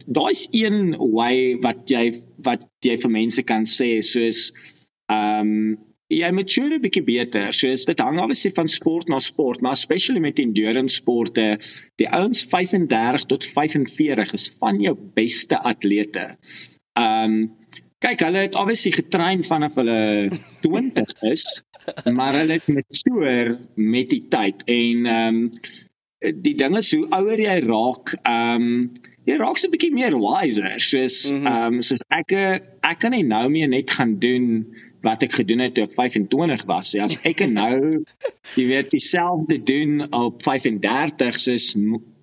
daai's 0.07 0.47
een 0.53 0.95
way 0.99 1.57
wat 1.65 1.91
jy 1.93 2.07
wat 2.45 2.65
jy 2.85 2.97
vir 3.03 3.13
mense 3.13 3.43
kan 3.45 3.69
sê 3.69 3.99
soos 4.05 4.49
ehm 5.13 5.51
um, 5.51 5.77
jy 6.13 6.31
mature 6.37 6.77
'n 6.77 6.83
bietjie 6.83 7.05
beter. 7.05 7.53
So 7.53 7.69
dit 7.69 8.01
hang 8.01 8.19
obviously 8.21 8.51
van 8.51 8.69
sport 8.69 9.09
na 9.09 9.19
sport, 9.19 9.61
maar 9.61 9.73
especially 9.73 10.21
met 10.21 10.39
endurance 10.39 10.95
sporte, 10.95 11.59
die 11.97 12.09
ouens 12.09 12.45
35 12.45 13.25
tot 13.25 13.45
45 13.45 14.33
is 14.33 14.55
van 14.59 14.81
jou 14.81 14.95
beste 15.15 15.59
atlete. 15.63 16.37
Um 16.95 17.57
kyk, 17.99 18.21
hulle 18.21 18.45
het 18.45 18.55
obviously 18.55 18.93
getrein 18.93 19.43
vanaf 19.43 19.75
hulle 19.81 20.29
20 20.61 21.15
is, 21.33 21.65
maar 22.13 22.37
hulle 22.37 22.59
het 22.59 22.69
mature 22.69 23.59
met 23.75 24.11
die 24.11 24.27
tyd 24.29 24.65
en 24.69 25.07
um 25.07 25.51
die 26.33 26.55
ding 26.55 26.77
is 26.77 26.93
hoe 26.95 27.07
ouer 27.11 27.41
jy 27.41 27.59
raak, 27.67 28.15
um 28.29 28.91
jy 29.25 29.37
raak 29.41 29.59
so 29.59 29.69
'n 29.69 29.73
bietjie 29.73 29.93
meer 29.93 30.17
wiser. 30.21 30.81
Soos 30.81 31.33
mm 31.33 31.45
-hmm. 31.45 31.77
um 31.77 31.83
soos 31.83 32.03
ek 32.09 32.33
ek 32.83 32.99
kan 33.01 33.11
nie 33.11 33.25
nou 33.25 33.49
meer 33.49 33.69
net 33.69 33.91
gaan 33.91 34.19
doen 34.19 34.67
wat 35.03 35.23
ek 35.23 35.33
gedoen 35.33 35.61
het 35.61 35.75
toe 35.75 35.85
ek 35.85 35.95
25 35.95 36.65
was. 36.67 36.93
Ja, 36.93 37.05
as 37.05 37.19
ek 37.25 37.47
nou 37.49 38.05
jy 38.59 38.67
weet 38.67 38.91
dieselfde 38.91 39.63
doen 39.63 40.13
op 40.13 40.43
35 40.43 41.35
sis 41.35 41.77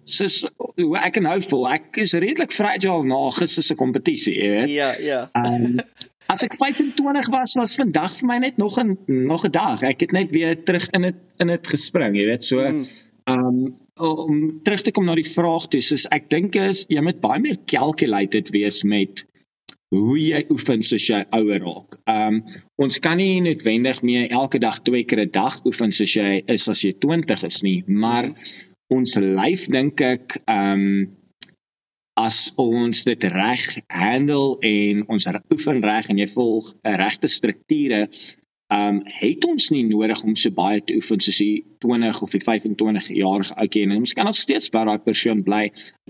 sis 0.04 0.46
hoe 0.76 0.98
ek 0.98 1.20
nou 1.22 1.42
voel. 1.42 1.68
Ek 1.78 1.98
is 1.98 2.14
redelik 2.14 2.52
fragile 2.52 3.04
na 3.06 3.30
gister 3.38 3.64
se 3.64 3.76
kompetisie, 3.76 4.36
jy 4.36 4.50
weet. 4.50 4.70
Ja, 4.70 4.94
ja. 5.00 5.30
Um, 5.38 5.80
as 6.32 6.44
ek 6.46 6.56
25 6.60 7.30
was, 7.34 7.56
was 7.60 7.76
vandag 7.80 8.14
vir 8.20 8.28
my 8.30 8.38
net 8.46 8.58
nog 8.58 8.80
'n 8.80 8.98
nog 9.08 9.46
'n 9.46 9.52
dag. 9.52 9.84
Ek 9.84 10.02
het 10.02 10.12
net 10.12 10.32
weer 10.32 10.56
terug 10.64 10.88
in 10.92 11.02
dit 11.02 11.16
in 11.40 11.48
dit 11.48 11.68
gespring, 11.68 12.16
jy 12.16 12.26
weet. 12.26 12.44
So 12.44 12.62
mm. 12.62 12.86
um 13.26 13.76
om 14.02 14.62
terug 14.66 14.82
te 14.82 14.92
kom 14.92 15.06
na 15.06 15.16
die 15.16 15.28
vraag 15.28 15.68
toe, 15.72 15.82
soos 15.82 16.08
ek 16.12 16.30
dink 16.34 16.58
is 16.60 16.86
jy 16.90 17.04
moet 17.06 17.22
baie 17.24 17.42
meer 17.44 17.60
calculated 17.70 18.50
wees 18.56 18.82
met 18.84 19.26
hoe 19.92 20.16
jy 20.16 20.42
oefen 20.54 20.84
soos 20.88 21.06
jy 21.10 21.22
ouer 21.36 21.64
raak. 21.64 21.98
Um 22.10 22.42
ons 22.82 23.00
kan 23.04 23.20
nie 23.20 23.42
noodwendig 23.44 24.02
meer 24.08 24.32
elke 24.32 24.60
dag 24.64 24.80
twee 24.86 25.04
keer 25.04 25.26
'n 25.26 25.32
dag 25.32 25.60
oefen 25.66 25.92
soos 25.92 26.16
jy 26.16 26.44
is 26.48 26.68
as 26.70 26.84
jy 26.84 26.94
20 26.94 27.44
is 27.44 27.62
nie, 27.64 27.84
maar 27.88 28.32
ons 28.90 29.16
lyf 29.16 29.68
dink 29.68 30.02
ek 30.02 30.38
um 30.48 31.08
as 32.20 32.52
ons 32.60 33.04
dit 33.04 33.24
reg 33.24 33.64
handle 33.88 34.58
en 34.62 35.04
ons 35.08 35.28
oefen 35.52 35.82
reg 35.82 36.10
en 36.10 36.18
jy 36.18 36.28
volg 36.28 36.74
'n 36.84 36.98
regte 36.98 37.28
strukture 37.28 38.08
ehm 38.08 38.41
um, 38.72 39.02
het 39.20 39.46
ons 39.46 39.70
nie 39.74 39.84
nodig 39.88 40.24
om 40.24 40.36
so 40.36 40.54
baie 40.56 40.82
te 40.84 40.96
oefen 41.00 41.22
soos 41.24 41.40
die 41.42 41.64
20 41.84 42.22
of 42.26 42.36
die 42.36 42.42
25 42.44 43.10
jarige 43.18 43.56
ouetjie 43.60 43.84
en 43.88 43.96
ons 43.98 44.14
kan 44.18 44.30
nog 44.30 44.38
steeds 44.40 44.72
by 44.74 44.86
daai 44.88 45.04
persoon 45.04 45.44
bly 45.48 45.64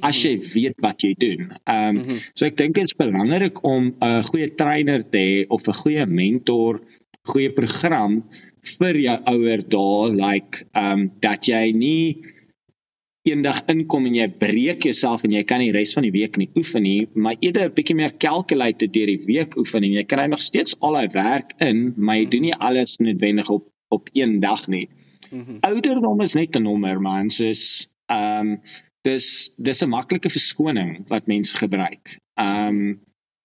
as 0.08 0.22
jy 0.26 0.36
weet 0.54 0.78
wat 0.86 1.04
jy 1.06 1.14
doen. 1.18 1.52
Ehm 1.66 2.02
um, 2.02 2.20
so 2.34 2.46
ek 2.46 2.58
dink 2.62 2.78
dit 2.78 2.90
is 2.90 2.98
belangrik 2.98 3.64
om 3.68 3.92
'n 3.92 4.24
goeie 4.30 4.50
trainer 4.56 5.04
te 5.04 5.18
hê 5.18 5.46
of 5.50 5.68
'n 5.68 5.80
goeie 5.84 6.06
mentor, 6.06 6.82
goeie 7.34 7.52
program 7.54 8.22
vir 8.78 8.96
jou 8.98 9.18
ouer 9.34 9.62
dae 9.76 10.12
like 10.14 10.66
ehm 10.74 10.92
um, 10.92 11.12
dat 11.22 11.48
jy 11.48 11.72
nie 11.74 12.31
eendag 13.28 13.62
inkom 13.70 14.06
en 14.10 14.16
jy 14.16 14.28
breek 14.42 14.88
jouself 14.88 15.24
en 15.24 15.32
jy 15.36 15.44
kan 15.44 15.62
die 15.62 15.72
res 15.76 15.94
van 15.94 16.08
die 16.08 16.14
week 16.14 16.38
nie 16.42 16.50
oefen 16.58 16.84
nie, 16.84 17.08
maar 17.14 17.36
eerder 17.40 17.70
'n 17.70 17.74
bietjie 17.74 17.96
meer 17.96 18.18
calculate 18.18 18.88
deur 18.88 19.08
die 19.08 19.26
week 19.26 19.58
oefen 19.58 19.84
en 19.84 19.92
jy 19.92 20.04
kry 20.04 20.26
nog 20.26 20.42
steeds 20.42 20.76
al 20.80 20.94
daai 20.94 21.10
werk 21.14 21.54
in, 21.60 21.94
maar 21.98 22.18
jy 22.18 22.26
doen 22.26 22.42
nie 22.42 22.56
alles 22.56 22.98
noodwendig 22.98 23.50
op 23.50 23.68
op 23.92 24.10
een 24.14 24.40
dag 24.40 24.68
nie. 24.68 24.90
Mm 25.32 25.44
-hmm. 25.46 25.58
Ouderdom 25.60 26.22
is 26.22 26.34
net 26.34 26.56
'n 26.56 26.64
nommer, 26.64 27.02
man, 27.02 27.30
soos 27.30 27.92
ehm 28.06 28.48
um, 28.48 28.62
dis 29.02 29.54
dis 29.58 29.82
'n 29.82 29.90
maklike 29.90 30.30
verskoning 30.30 31.08
wat 31.08 31.28
mense 31.28 31.58
gebruik. 31.58 32.20
Ehm 32.34 32.68
um, 32.68 33.02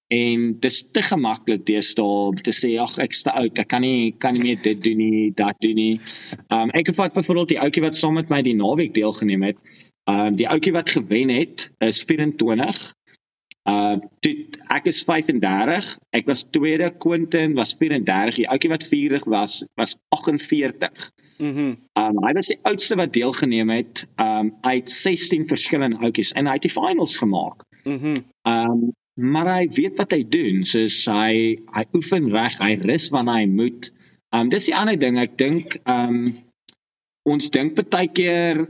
En 0.08 0.58
dis 0.62 0.76
te 0.94 1.02
gemaklik 1.02 1.64
deesdae 1.66 2.18
om 2.30 2.36
te 2.38 2.52
sê 2.54 2.76
ag 2.78 2.94
ek's 3.02 3.24
te 3.26 3.32
oud, 3.34 3.58
ek 3.58 3.70
kan 3.72 3.82
nie 3.82 4.12
kan 4.22 4.36
nie 4.36 4.44
meer 4.44 4.60
dit 4.62 4.82
doen 4.82 5.00
nie, 5.02 5.30
dat 5.34 5.58
doen 5.64 5.74
nie. 5.74 5.94
Um 6.54 6.70
ek 6.78 6.92
het 6.92 7.14
byvoorbeeld 7.16 7.56
die 7.56 7.58
ouetjie 7.60 7.82
wat 7.82 7.98
saam 7.98 8.14
met 8.14 8.30
my 8.30 8.38
die 8.46 8.54
naweek 8.54 8.94
deelgeneem 8.94 9.42
het. 9.50 9.58
Um 10.06 10.36
die 10.38 10.46
ouetjie 10.46 10.76
wat 10.76 10.92
gewen 10.94 11.32
het 11.34 11.70
is 11.82 12.04
24. 12.06 12.94
Uh 13.66 13.96
toe 14.22 14.34
ek 14.70 14.86
is 14.86 15.02
35, 15.02 15.88
ek 16.14 16.28
was 16.30 16.44
tweede, 16.54 16.92
Quentin 17.02 17.56
was 17.58 17.74
34, 17.74 18.38
die 18.44 18.46
ouetjie 18.46 18.70
wat 18.70 18.86
40 18.86 19.26
was 19.26 19.64
was 19.74 19.96
48. 20.14 21.10
Mhm. 21.38 21.50
Mm 21.50 21.74
um 21.98 22.20
hy 22.22 22.32
was 22.36 22.52
die 22.52 22.58
oudste 22.62 22.94
wat 22.94 23.10
deelgeneem 23.12 23.74
het 23.74 24.04
um 24.22 24.54
uit 24.60 24.86
16 24.90 25.48
verskillende 25.50 25.98
ouetjies 25.98 26.30
en 26.38 26.46
hy 26.46 26.54
het 26.60 26.68
die 26.68 26.70
finals 26.70 27.18
gemaak. 27.18 27.66
Mhm. 27.82 28.14
Mm 28.14 28.54
um 28.54 28.86
maar 29.16 29.48
hy 29.48 29.68
weet 29.72 29.96
wat 29.96 30.12
hy 30.12 30.22
doen 30.28 30.64
soos 30.68 30.98
hy 31.08 31.56
hy 31.74 31.84
oefen 31.96 32.28
reg 32.32 32.58
hy 32.60 32.74
rus 32.84 33.08
wanneer 33.14 33.42
hy 33.42 33.46
moet. 33.48 33.90
Um 34.36 34.50
dis 34.52 34.68
die 34.68 34.76
ander 34.76 34.98
ding 35.00 35.16
ek 35.20 35.38
dink 35.40 35.78
um 35.88 36.28
ons 37.26 37.50
dink 37.50 37.78
baie 37.90 38.10
keer 38.12 38.66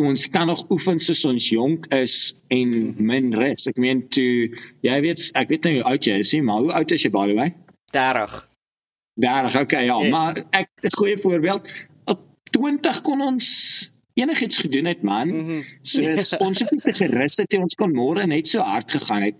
ons 0.00 0.26
kan 0.32 0.48
nog 0.48 0.62
oefen 0.72 0.98
soos 1.02 1.22
ons 1.28 1.50
jonk 1.52 1.86
is 1.94 2.14
en 2.50 2.94
min 2.98 3.30
rus. 3.36 3.68
Ek 3.70 3.78
meen 3.78 4.02
toe 4.10 4.50
jy 4.86 5.00
weet 5.06 5.30
ek 5.38 5.54
weet 5.54 5.68
nou 5.68 5.74
hoe 5.78 5.88
oud 5.92 6.08
jy 6.10 6.18
is 6.24 6.34
maar 6.42 6.64
hoe 6.66 6.74
oud 6.80 6.96
is 6.96 7.06
jy 7.06 7.12
by 7.14 7.26
the 7.30 7.38
way? 7.38 7.54
30 7.94 8.42
30 9.20 9.60
okay 9.60 9.86
ja 9.86 9.98
yes. 10.00 10.10
maar 10.10 10.38
ek 10.50 10.70
is 10.82 10.94
'n 10.94 10.98
goeie 10.98 11.18
voorbeeld 11.18 11.70
op 12.04 12.20
20 12.50 13.00
kon 13.06 13.20
ons 13.22 13.46
enigiets 14.20 14.62
gedoen 14.64 14.88
het 14.90 15.02
man. 15.02 15.28
Mm 15.28 15.46
-hmm. 15.48 15.62
So 15.82 16.36
ons 16.38 16.58
het 16.58 16.70
net 16.70 16.96
gerus 16.96 17.36
het 17.36 17.54
ons 17.58 17.74
kon 17.74 17.92
môre 17.92 18.26
net 18.26 18.48
so 18.48 18.60
hard 18.60 18.90
gegaan 18.90 19.22
het. 19.22 19.36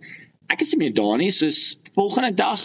Ek 0.51 0.61
is 0.61 0.73
nie 0.73 0.79
meer 0.85 0.95
daar 0.95 1.19
nie, 1.19 1.31
soos 1.31 1.81
volgende 1.95 2.35
dag 2.35 2.61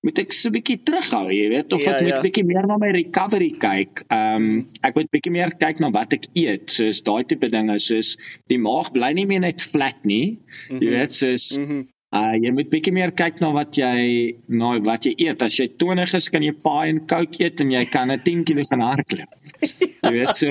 moet 0.00 0.18
ek 0.18 0.32
so 0.32 0.48
'n 0.48 0.52
bietjie 0.52 0.78
terughou, 0.82 1.28
jy 1.28 1.48
weet, 1.52 1.72
of 1.72 1.82
ja, 1.84 1.92
ek 1.92 2.00
moet 2.00 2.10
'n 2.10 2.16
ja. 2.16 2.20
bietjie 2.24 2.44
meer 2.44 2.66
na 2.66 2.76
my 2.80 2.90
recovery 2.90 3.50
kyk. 3.50 4.04
Ehm 4.08 4.36
um, 4.36 4.68
ek 4.80 4.94
moet 4.94 5.10
bietjie 5.12 5.32
meer 5.32 5.52
kyk 5.52 5.80
na 5.80 5.90
wat 5.90 6.12
ek 6.16 6.24
eet, 6.32 6.70
soos 6.70 7.02
daai 7.02 7.24
tipe 7.24 7.48
dinge, 7.48 7.78
soos 7.78 8.16
die 8.48 8.58
maag 8.58 8.92
bly 8.92 9.12
nie 9.12 9.26
meer 9.26 9.40
net 9.40 9.60
flat 9.60 10.00
nie. 10.04 10.38
Mm 10.40 10.40
-hmm. 10.40 10.80
Jy 10.80 10.88
mhm. 10.88 10.96
weet, 10.96 11.14
soos 11.14 11.58
mm 11.58 11.66
-hmm. 11.66 11.88
Uh 12.10 12.34
jy 12.42 12.50
moet 12.50 12.66
bietjie 12.72 12.90
meer 12.90 13.12
kyk 13.14 13.38
na 13.38 13.52
wat 13.54 13.76
jy 13.78 14.34
na 14.48 14.72
wat 14.82 15.04
jy 15.06 15.12
eet. 15.28 15.42
As 15.46 15.54
jy 15.60 15.68
20 15.78 16.14
is, 16.18 16.26
kan 16.28 16.42
jy 16.42 16.50
paai 16.52 16.88
en 16.90 17.06
coke 17.06 17.38
eet 17.38 17.60
en 17.60 17.70
jy 17.70 17.84
kan 17.86 18.10
'n 18.10 18.18
10 18.18 18.42
kg 18.44 18.66
gaan 18.66 18.82
hardloop. 18.82 19.30
Jy 20.02 20.10
weet 20.10 20.34
so 20.34 20.48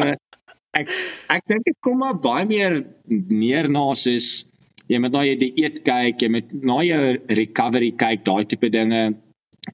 ek 0.79 0.93
ek 1.29 1.43
dink 1.47 1.65
dit 1.65 1.77
kom 1.85 1.97
maar 2.03 2.17
baie 2.19 2.45
meer 2.45 2.83
neer 3.07 3.69
na 3.69 3.93
soos 3.93 4.49
jy 4.89 4.99
moet 5.01 5.13
na 5.13 5.23
jou 5.27 5.35
dieet 5.43 5.81
kyk, 5.85 6.21
jy 6.23 6.29
moet 6.33 6.53
na 6.65 6.79
jou 6.85 7.01
recovery 7.37 7.91
kyk, 7.97 8.23
daai 8.25 8.45
tipe 8.49 8.71
dinge 8.73 9.03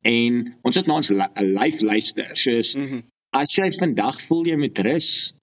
en 0.03 0.41
ons 0.65 0.79
het 0.79 0.89
na 0.89 0.97
ons 0.99 1.11
life 1.39 1.85
luister. 1.85 2.33
Soos 2.35 2.75
mm 2.75 2.87
-hmm. 2.87 3.03
as 3.39 3.55
jy 3.55 3.69
vandag 3.79 4.19
voel 4.27 4.45
jy 4.47 4.57
moet 4.57 4.79
rus, 4.79 5.35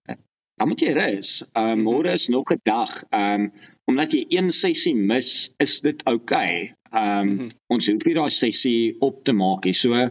dan 0.58 0.68
moet 0.68 0.80
jy 0.80 0.92
rus. 0.92 1.44
Um 1.56 1.84
môre 1.88 2.12
is 2.12 2.28
nog 2.28 2.52
'n 2.52 2.60
dag. 2.64 2.92
Um 3.10 3.52
omdat 3.86 4.12
jy 4.12 4.24
een 4.28 4.52
sessie 4.52 4.94
mis, 4.94 5.52
is 5.58 5.80
dit 5.80 6.04
oukei. 6.04 6.70
Okay. 6.70 6.72
Um 6.92 7.28
mm 7.28 7.38
-hmm. 7.38 7.50
ons 7.66 7.86
hoef 7.88 8.04
nie 8.04 8.14
daai 8.14 8.30
sessie 8.30 8.96
op 9.00 9.24
te 9.24 9.32
maak 9.32 9.64
nie. 9.64 9.74
So 9.74 10.10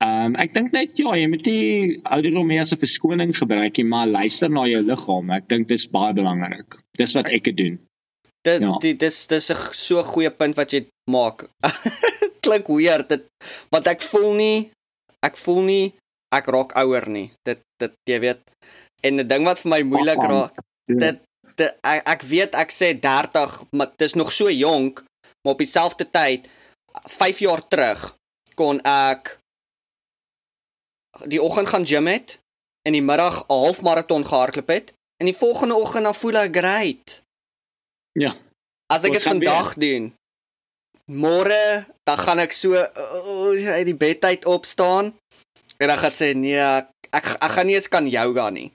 Ehm 0.00 0.32
um, 0.32 0.36
ek 0.40 0.54
dink 0.56 0.70
net 0.72 0.96
ja, 0.96 1.12
jy 1.12 1.26
moet 1.28 1.42
die 1.44 1.98
ouderdom 2.08 2.46
meer 2.48 2.62
as 2.62 2.72
'n 2.72 2.80
verskoning 2.80 3.32
gebruik, 3.36 3.76
jy 3.76 3.84
maar 3.84 4.08
luister 4.08 4.48
na 4.48 4.64
jou 4.64 4.80
liggaam. 4.80 5.30
Ek 5.36 5.48
dink 5.48 5.68
dit 5.68 5.76
is 5.76 5.90
baie 5.92 6.14
belangrik. 6.16 6.78
Dis 6.96 7.12
wat 7.14 7.28
ek 7.28 7.52
doen. 7.56 7.76
Dit 8.40 8.62
ja. 8.64 8.78
dit 8.80 8.98
dis 8.98 9.26
dis 9.26 9.50
'n 9.52 9.56
so 9.76 10.02
goeie 10.02 10.30
punt 10.30 10.56
wat 10.56 10.72
jy 10.72 10.86
maak. 11.10 11.50
Klink 12.44 12.68
weird 12.68 13.08
dit 13.08 13.24
want 13.68 13.86
ek 13.86 14.00
voel 14.00 14.32
nie 14.34 14.70
ek 15.20 15.36
voel 15.36 15.62
nie 15.62 15.92
ek 16.32 16.46
raak 16.48 16.72
ouer 16.80 17.08
nie. 17.08 17.28
Dit 17.44 17.60
dit 17.76 17.92
jy 18.08 18.20
weet 18.20 18.40
en 19.04 19.20
'n 19.20 19.28
ding 19.28 19.44
wat 19.44 19.60
vir 19.60 19.70
my 19.70 19.82
moeilik 19.82 20.16
raak 20.16 20.56
dit, 20.88 21.20
dit 21.56 21.72
ek, 21.84 22.00
ek 22.06 22.22
weet 22.22 22.54
ek 22.54 22.72
sê 22.72 22.96
30, 22.96 23.68
maar 23.76 23.92
dit 23.92 24.08
is 24.08 24.16
nog 24.16 24.32
so 24.32 24.48
jonk, 24.48 25.04
maar 25.44 25.52
op 25.52 25.60
dieselfde 25.60 26.08
tyd 26.10 26.48
5 27.04 27.38
jaar 27.44 27.60
terug 27.68 28.16
kon 28.56 28.80
ek 28.80 29.39
die 31.24 31.42
oggend 31.42 31.68
gaan 31.68 31.86
gym 31.86 32.06
het 32.06 32.38
en 32.86 32.92
die 32.92 33.02
middag 33.02 33.46
'n 33.46 33.52
halfmaraton 33.52 34.26
gehardloop 34.26 34.68
het 34.68 34.92
en 35.16 35.26
die 35.26 35.36
volgende 35.36 35.74
oggend 35.74 36.04
dan 36.04 36.14
voel 36.14 36.34
ek 36.34 36.56
great. 36.56 37.22
Ja. 38.12 38.32
As 38.86 39.04
ek 39.04 39.12
dit 39.12 39.22
vandag 39.22 39.74
weer. 39.74 39.90
doen. 39.90 40.14
Môre 41.04 41.86
dan 42.02 42.18
gaan 42.18 42.38
ek 42.38 42.52
so 42.52 42.72
uh, 42.72 43.74
uit 43.76 43.86
die 43.86 43.94
bed 43.94 44.24
uit 44.24 44.44
opstaan 44.44 45.18
en 45.76 45.88
dan 45.88 45.98
gaan 45.98 46.12
sê 46.12 46.34
nee, 46.34 46.58
ek 46.58 46.88
ek 47.10 47.50
gaan 47.54 47.66
nie 47.66 47.74
eens 47.74 47.88
kan 47.88 48.06
yoga 48.06 48.50
nie. 48.50 48.72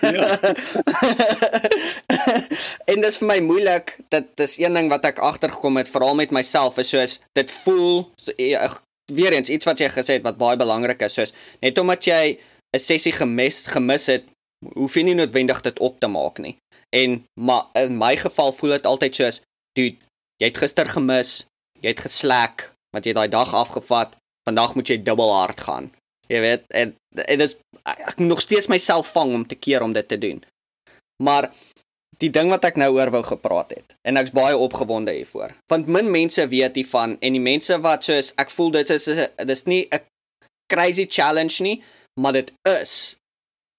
Ja. 0.00 0.38
en 2.90 3.00
dit 3.02 3.10
is 3.10 3.18
vir 3.18 3.26
my 3.26 3.38
moeilik. 3.42 3.96
Dit 4.14 4.40
is 4.40 4.54
een 4.62 4.78
ding 4.78 4.90
wat 4.92 5.08
ek 5.10 5.18
agtergekom 5.18 5.80
het 5.80 5.90
veral 5.90 6.14
met 6.14 6.30
myself 6.30 6.78
is 6.78 6.92
soos 6.94 7.18
dit 7.34 7.50
voel 7.64 8.06
so, 8.14 8.30
weer 9.12 9.32
eens 9.32 9.48
iets 9.48 9.66
wat 9.66 9.80
jy 9.80 9.88
gesê 9.92 10.18
het 10.18 10.26
wat 10.26 10.38
baie 10.38 10.58
belangrik 10.58 11.02
is, 11.06 11.14
soos 11.14 11.34
net 11.62 11.78
omdat 11.78 12.04
jy 12.06 12.38
'n 12.74 12.78
sessie 12.78 13.12
gemis 13.12 13.66
gemis 13.66 14.06
het, 14.06 14.24
hoef 14.74 14.94
jy 14.94 15.02
nie 15.02 15.14
noodwendig 15.14 15.60
dit 15.62 15.78
op 15.78 16.00
te 16.00 16.08
maak 16.08 16.38
nie. 16.38 16.56
En 16.94 17.24
maar 17.40 17.64
in 17.74 17.98
my 17.98 18.16
geval 18.16 18.52
voel 18.52 18.70
dit 18.70 18.86
altyd 18.86 19.14
soos, 19.14 19.40
dude, 19.76 19.96
jy 20.40 20.50
het 20.50 20.58
gister 20.58 20.88
gemis, 20.88 21.46
jy 21.80 21.88
het 21.94 22.00
geslack, 22.00 22.72
want 22.92 23.04
jy 23.04 23.12
het 23.12 23.20
daai 23.20 23.28
dag 23.28 23.54
afgevat, 23.54 24.16
vandag 24.48 24.74
moet 24.74 24.88
jy 24.88 25.02
dubbel 25.02 25.32
hard 25.32 25.60
gaan. 25.60 25.90
Jy 26.26 26.40
weet, 26.40 26.64
en 26.74 26.94
en 27.16 27.38
dit 27.38 27.56
ek 27.84 28.18
moet 28.18 28.28
nog 28.28 28.40
steeds 28.40 28.66
myself 28.66 29.12
vang 29.12 29.34
om 29.34 29.46
te 29.46 29.54
keer 29.54 29.82
om 29.82 29.92
dit 29.92 30.08
te 30.08 30.18
doen. 30.18 30.42
Maar 31.22 31.52
die 32.22 32.30
ding 32.32 32.50
wat 32.52 32.64
ek 32.64 32.78
nou 32.80 32.90
oor 32.96 33.10
wou 33.14 33.22
gepraat 33.26 33.74
het 33.76 33.96
en 34.08 34.16
ek's 34.20 34.34
baie 34.36 34.56
opgewonde 34.56 35.12
hiervoor. 35.16 35.52
Want 35.72 35.90
min 35.92 36.10
mense 36.10 36.48
weet 36.48 36.78
hiervan 36.80 37.16
en 37.20 37.36
die 37.36 37.42
mense 37.42 37.76
wat 37.84 38.08
soos 38.08 38.32
ek 38.40 38.52
voel 38.54 38.72
dit 38.78 38.90
is 38.90 39.08
dis 39.52 39.64
nie 39.66 39.86
'n 39.92 40.02
crazy 40.72 41.06
challenge 41.08 41.62
nie, 41.62 41.82
maar 42.20 42.32
dit 42.32 42.52
is 42.68 43.16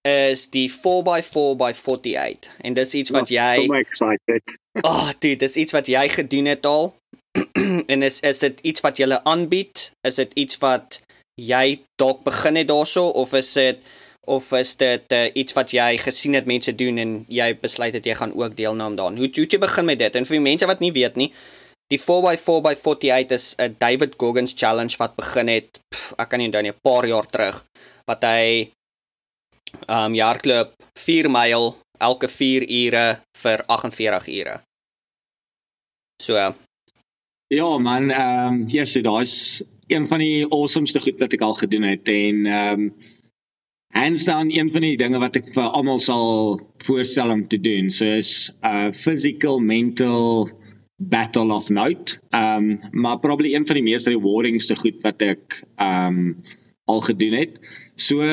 is 0.07 0.47
die 0.49 0.69
4x4 0.71 1.55
by 1.59 1.73
48 1.73 2.47
en 2.63 2.73
dis 2.73 2.93
iets 2.93 3.11
wat 3.11 3.29
jy 3.29 3.65
so 3.65 3.73
excited. 3.73 4.55
Ag, 4.77 4.85
oh, 4.85 5.11
dit 5.19 5.41
is 5.41 5.55
iets 5.55 5.73
wat 5.73 5.87
jy 5.87 6.07
gedoen 6.09 6.45
het 6.45 6.65
al. 6.65 6.93
en 7.91 8.01
is 8.01 8.19
is 8.19 8.39
dit 8.39 8.59
iets 8.61 8.81
wat 8.85 8.97
jy 8.97 9.19
aanbied? 9.23 9.91
Is 10.07 10.15
dit 10.15 10.31
iets 10.33 10.57
wat 10.63 11.01
jy 11.37 11.79
dalk 12.01 12.23
begin 12.23 12.55
het 12.55 12.67
daarso 12.67 13.07
of 13.07 13.33
is 13.33 13.53
dit 13.53 13.83
of 14.27 14.51
is 14.57 14.75
dit 14.79 15.13
uh, 15.15 15.27
iets 15.33 15.55
wat 15.55 15.71
jy 15.71 15.97
gesien 16.01 16.35
het 16.35 16.47
mense 16.49 16.73
doen 16.75 16.97
en 17.01 17.13
jy 17.31 17.47
besluit 17.61 17.93
dat 17.95 18.05
jy 18.05 18.15
gaan 18.19 18.35
ook 18.35 18.55
deelneem 18.57 18.97
daaraan? 18.99 19.17
Hoe 19.17 19.29
hoe 19.35 19.47
jy 19.47 19.59
begin 19.59 19.87
met 19.87 19.99
dit? 19.99 20.15
En 20.15 20.27
vir 20.27 20.37
die 20.37 20.47
mense 20.49 20.67
wat 20.67 20.83
nie 20.83 20.91
weet 20.91 21.15
nie, 21.15 21.31
die 21.91 21.99
4x4 21.99 22.63
by 22.65 22.75
48 22.75 23.31
is 23.31 23.55
'n 23.57 23.75
David 23.79 24.15
Goggins 24.19 24.53
challenge 24.55 24.97
wat 24.99 25.15
begin 25.15 25.47
het, 25.47 25.79
pff, 25.89 26.13
ek 26.19 26.29
kan 26.29 26.39
nie 26.39 26.47
onthou 26.47 26.61
nie, 26.61 26.71
'n 26.71 26.83
paar 26.83 27.07
jaar 27.07 27.27
terug 27.27 27.63
wat 28.07 28.23
hy 28.23 28.71
um 29.87 30.13
jaarklub 30.15 30.73
4 30.99 31.29
myl 31.29 31.75
elke 31.99 32.27
4 32.27 32.63
ure 32.69 33.21
vir 33.41 33.63
48 33.67 34.27
ure. 34.27 34.61
So 36.21 36.53
ja, 37.47 37.77
man, 37.77 38.11
ehm 38.11 38.47
um, 38.47 38.63
yes, 38.67 38.93
dit 38.93 39.05
is 39.05 39.63
een 39.87 40.07
van 40.07 40.19
die 40.19 40.45
awesomeste 40.49 40.99
goed 40.99 41.19
wat 41.19 41.33
ek 41.33 41.41
al 41.41 41.53
gedoen 41.53 41.83
het 41.83 42.07
en 42.07 42.45
ehm 42.45 42.81
um, 42.81 43.15
hands 43.97 44.23
down 44.25 44.51
een 44.51 44.71
van 44.71 44.81
die 44.81 44.97
dinge 44.97 45.19
wat 45.19 45.35
ek 45.39 45.51
vir 45.55 45.73
almal 45.73 45.99
sal 45.99 46.59
voorstel 46.85 47.33
om 47.33 47.47
te 47.47 47.59
doen. 47.59 47.89
So 47.89 48.05
is 48.05 48.53
'n 48.61 48.67
uh, 48.67 48.91
physical 48.91 49.59
mental 49.59 50.49
battle 50.97 51.53
of 51.53 51.69
note. 51.69 52.19
Um 52.33 52.79
maar 52.91 53.19
probably 53.19 53.53
een 53.53 53.65
van 53.65 53.75
die 53.75 53.83
mees 53.83 54.05
rewardingste 54.05 54.75
goed 54.75 55.01
wat 55.01 55.21
ek 55.21 55.61
um 55.81 56.35
al 56.87 57.01
gedoen 57.01 57.35
het. 57.37 57.59
So 57.95 58.23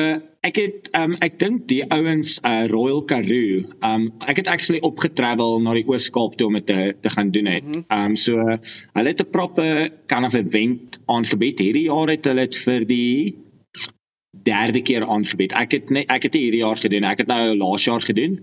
ek 0.45 0.57
het 0.61 0.89
um 0.97 1.13
ek 1.25 1.37
dink 1.39 1.67
die 1.69 1.83
ouens 1.93 2.39
uh 2.45 2.65
Royal 2.71 3.03
Karoo, 3.05 3.61
um 3.85 4.09
ek 4.25 4.41
het 4.41 4.49
actually 4.49 4.81
opgetravel 4.81 5.61
na 5.61 5.75
die 5.77 5.85
Oos-Kaap 5.85 6.37
toe 6.37 6.49
om 6.49 6.57
dit 6.57 6.65
te, 6.65 6.93
te 7.01 7.13
gaan 7.13 7.31
doen 7.31 7.51
het. 7.51 7.71
Um 7.93 8.15
so 8.15 8.41
hulle 8.41 9.13
het 9.13 9.21
'n 9.21 9.29
proper 9.29 9.89
kind 10.07 10.25
of 10.25 10.33
event 10.33 10.99
aangebied. 11.05 11.59
Hierdie 11.59 11.87
jaar 11.89 12.09
het 12.09 12.25
hulle 12.25 12.47
dit 12.49 12.57
vir 12.65 12.85
die 12.85 13.44
derde 14.43 14.81
keer 14.81 15.05
aangebied. 15.07 15.53
Ek 15.53 15.71
het 15.77 15.93
net 15.93 16.09
ek 16.11 16.27
het 16.27 16.35
dit 16.35 16.47
hierdie 16.47 16.63
jaar 16.63 16.79
gedoen. 16.79 17.07
Ek 17.07 17.23
het 17.23 17.31
nou 17.31 17.55
laas 17.57 17.85
jaar 17.87 18.03
gedoen. 18.03 18.39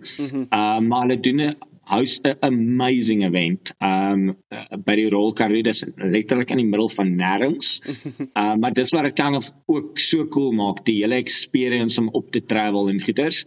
Um 0.48 0.88
maar 0.88 1.06
hulle 1.06 1.20
doen 1.20 1.40
'n 1.48 1.54
house 1.90 2.20
'n 2.24 2.36
amazing 2.40 3.24
event. 3.24 3.74
Um 3.78 4.36
uh, 4.50 4.64
by 4.84 4.96
die 4.96 5.08
Royal 5.08 5.32
Karoo 5.32 5.62
dis 5.62 5.84
letterlik 5.96 6.50
in 6.50 6.62
die 6.62 6.66
middel 6.66 6.88
van 6.88 7.14
nêrens. 7.16 7.80
Um 8.42 8.60
maar 8.60 8.72
dis 8.72 8.90
wat 8.90 9.04
dit 9.04 9.14
kan 9.14 9.34
of 9.34 9.50
ook 9.66 9.98
so 9.98 10.26
cool 10.28 10.52
maak 10.52 10.84
die 10.84 11.02
hele 11.02 11.14
experience 11.14 12.00
om 12.00 12.08
op 12.12 12.30
te 12.30 12.44
travel 12.44 12.88
en 12.88 13.00
goeters. 13.00 13.44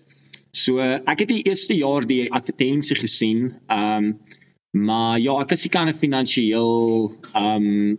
So 0.51 0.79
ek 0.79 1.19
het 1.19 1.27
die 1.27 1.43
eerste 1.43 1.75
jaar 1.75 2.05
die 2.07 2.31
advertensie 2.31 2.95
gesien. 2.95 3.53
Um 3.67 4.17
maar 4.75 5.19
ja, 5.19 5.39
ek 5.39 5.51
is 5.51 5.63
nie 5.63 5.71
kan 5.71 5.93
finansiëel 5.93 7.15
um 7.33 7.97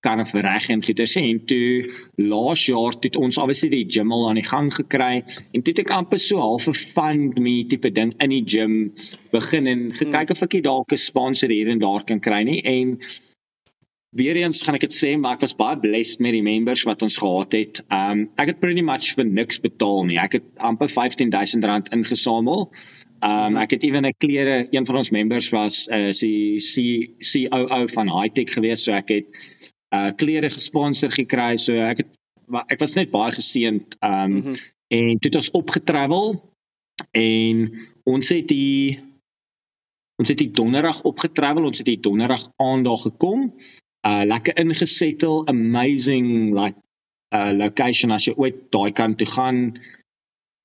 kan 0.00 0.20
of 0.20 0.32
reg 0.32 0.68
en 0.70 0.82
goeie 0.84 1.06
sê 1.10 1.22
en 1.26 1.40
toe 1.50 1.88
laas 2.30 2.66
jaar 2.70 2.94
het 3.00 3.16
ons 3.16 3.38
obviously 3.38 3.70
die 3.72 3.86
gym 3.96 4.12
al 4.14 4.28
aan 4.28 4.38
die 4.38 4.46
gang 4.46 4.70
gekry 4.74 5.22
en 5.24 5.62
toe 5.62 5.72
het 5.72 5.82
ek 5.84 5.94
amper 5.96 6.20
so 6.22 6.38
half 6.38 6.68
'n 6.68 6.74
fund 6.74 7.38
me 7.38 7.64
tipe 7.66 7.90
ding 7.90 8.14
in 8.22 8.30
die 8.30 8.44
gym 8.46 8.92
begin 9.32 9.66
en 9.66 9.90
gekyk 9.92 10.30
of 10.30 10.42
ek 10.42 10.62
dalk 10.62 10.92
'n 10.92 10.96
sponsor 10.96 11.50
hier 11.50 11.68
en 11.68 11.78
daar 11.78 12.04
kan 12.04 12.20
kry 12.20 12.42
nie 12.42 12.62
en 12.62 12.98
weer 14.10 14.36
eens 14.36 14.62
gaan 14.62 14.74
ek 14.74 14.86
dit 14.86 14.94
sê 14.94 15.16
maar 15.18 15.36
ek 15.36 15.44
was 15.44 15.56
baie 15.56 15.78
blessed 15.78 16.20
met 16.24 16.32
die 16.32 16.42
members 16.42 16.84
wat 16.88 17.02
ons 17.02 17.18
gehad 17.20 17.52
het. 17.52 17.82
Um 17.92 18.24
ek 18.40 18.54
het 18.54 18.60
pretty 18.60 18.82
much 18.82 19.14
vir 19.18 19.26
niks 19.26 19.60
betaal 19.60 20.06
nie. 20.08 20.18
Ek 20.18 20.38
het 20.38 20.46
amper 20.64 20.88
R15000 20.88 21.92
ingesamel. 21.92 22.70
Um 23.20 23.58
ek 23.60 23.76
het 23.76 23.84
ewen 23.84 24.06
'n 24.06 24.14
klere 24.18 24.66
een 24.70 24.86
van 24.86 24.96
ons 24.96 25.10
members 25.10 25.50
was 25.50 25.88
uh, 25.88 26.12
die 26.12 26.58
COO 27.20 27.86
van 27.86 28.08
Hightech 28.08 28.54
gewees 28.54 28.84
so 28.84 28.92
ek 28.92 29.08
het 29.08 29.26
uh 29.96 30.10
klere 30.16 30.50
gesponsor 30.50 31.12
gekry 31.12 31.56
so 31.56 31.74
ek 31.74 32.04
het 32.04 32.10
ek 32.68 32.80
was 32.80 32.96
net 32.96 33.10
baie 33.10 33.32
geseënd 33.32 33.96
um 34.04 34.32
mm 34.32 34.42
-hmm. 34.42 34.56
en 34.88 35.18
toe 35.18 35.30
het 35.30 35.40
ons 35.40 35.50
opgetravel 35.50 36.26
en 37.12 37.56
ons 38.04 38.28
het 38.28 38.48
die 38.48 39.00
ons 40.18 40.28
het 40.28 40.38
die 40.38 40.50
donderdag 40.50 41.02
opgetravel 41.02 41.64
ons 41.64 41.78
het 41.78 41.86
die 41.86 42.00
donderdag 42.00 42.48
aand 42.56 42.84
daar 42.84 43.02
gekom 43.06 43.52
uh 44.08 44.24
lekker 44.24 44.58
ingesettel 44.58 45.46
amazing 45.46 46.54
like 46.54 46.78
uh 47.34 47.52
location 47.52 48.10
as 48.10 48.24
jy 48.24 48.34
ooit 48.36 48.58
daai 48.72 48.92
kant 48.92 49.18
toe 49.18 49.26
gaan 49.26 49.78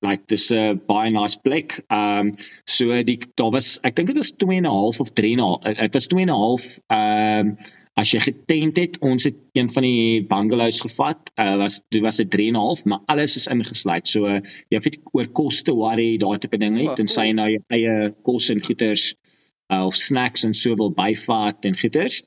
like 0.04 0.26
dis 0.26 0.50
'n 0.50 0.54
uh, 0.54 0.72
baie 0.86 1.10
nice 1.10 1.38
plek. 1.40 1.80
Um 1.88 2.30
so 2.64 3.02
die 3.02 3.18
daar 3.34 3.50
was 3.50 3.78
ek 3.82 3.96
dink 3.96 4.08
dit 4.12 4.16
was 4.16 4.32
2 4.36 4.56
en 4.56 4.66
'n 4.66 4.76
half 4.78 5.00
of 5.00 5.10
3 5.12 5.32
en 5.32 5.38
'n 5.38 5.42
half. 5.48 5.60
Dit 5.62 5.94
was 5.94 6.06
2 6.06 6.20
en 6.22 6.28
'n 6.28 6.40
half 6.44 6.64
um 6.86 7.56
as 8.00 8.10
jy 8.10 8.20
getent 8.24 8.78
het, 8.78 8.96
ons 9.06 9.26
het 9.26 9.36
een 9.54 9.68
van 9.70 9.84
die 9.86 10.22
bungalows 10.26 10.80
gevat. 10.82 11.30
Uh 11.38 11.56
was 11.60 11.80
dit 11.94 12.02
was 12.02 12.20
'n 12.20 12.28
3 12.28 12.48
en 12.48 12.54
'n 12.54 12.64
half, 12.64 12.84
maar 12.84 13.00
alles 13.06 13.36
is 13.36 13.46
ingesluit. 13.46 14.08
So 14.08 14.26
uh, 14.26 14.40
jy 14.68 14.76
hoef 14.78 14.90
nie 14.90 15.00
oor 15.12 15.28
koste 15.28 15.72
worry 15.72 16.16
daar 16.16 16.38
te 16.38 16.48
beding 16.48 16.78
het 16.78 16.98
en 16.98 17.08
sê 17.08 17.32
nou 17.32 17.48
jou 17.50 17.62
eie 17.68 18.14
kos 18.22 18.48
en 18.50 18.64
goeders 18.64 19.14
uh, 19.72 19.86
of 19.86 19.94
snacks 19.94 20.44
en 20.44 20.54
so 20.54 20.74
wil 20.74 20.90
byvat 20.92 21.64
en 21.64 21.78
goeders. 21.78 22.22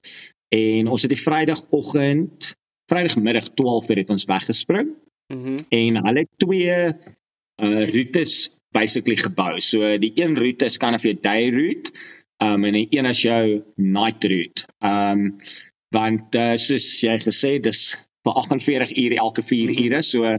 En 0.49 0.87
ons 0.87 1.01
het 1.01 1.11
die 1.11 1.21
Vrydagoggend, 1.21 2.55
Vrydagmiddag 2.91 3.49
12:00 3.49 3.97
het 3.97 4.09
ons 4.09 4.25
weggespring. 4.25 4.89
Mm 5.33 5.55
en 5.69 6.05
hulle 6.05 6.27
twee 6.37 6.93
uh 7.61 7.89
roetes 7.89 8.57
basically 8.71 9.17
gebou. 9.17 9.59
So 9.59 9.97
die 9.97 10.11
een 10.15 10.37
roete 10.37 10.65
is 10.65 10.77
kan 10.77 10.93
of 10.93 11.03
jou 11.03 11.15
day 11.21 11.49
route, 11.49 11.91
um 12.43 12.65
en 12.67 12.73
die 12.73 12.87
een 12.93 13.05
is 13.05 13.21
jou 13.21 13.63
night 13.75 14.23
route. 14.23 14.67
Um 14.85 15.33
want 15.95 16.35
uh, 16.35 16.55
soos 16.59 16.85
jy 17.01 17.15
gesê 17.23 17.57
dis 17.63 17.95
vir 18.27 18.33
48 18.43 18.91
ure 18.99 19.19
elke 19.23 19.43
4 19.43 19.71
mhm. 19.71 19.85
ure. 19.85 20.01
So 20.03 20.37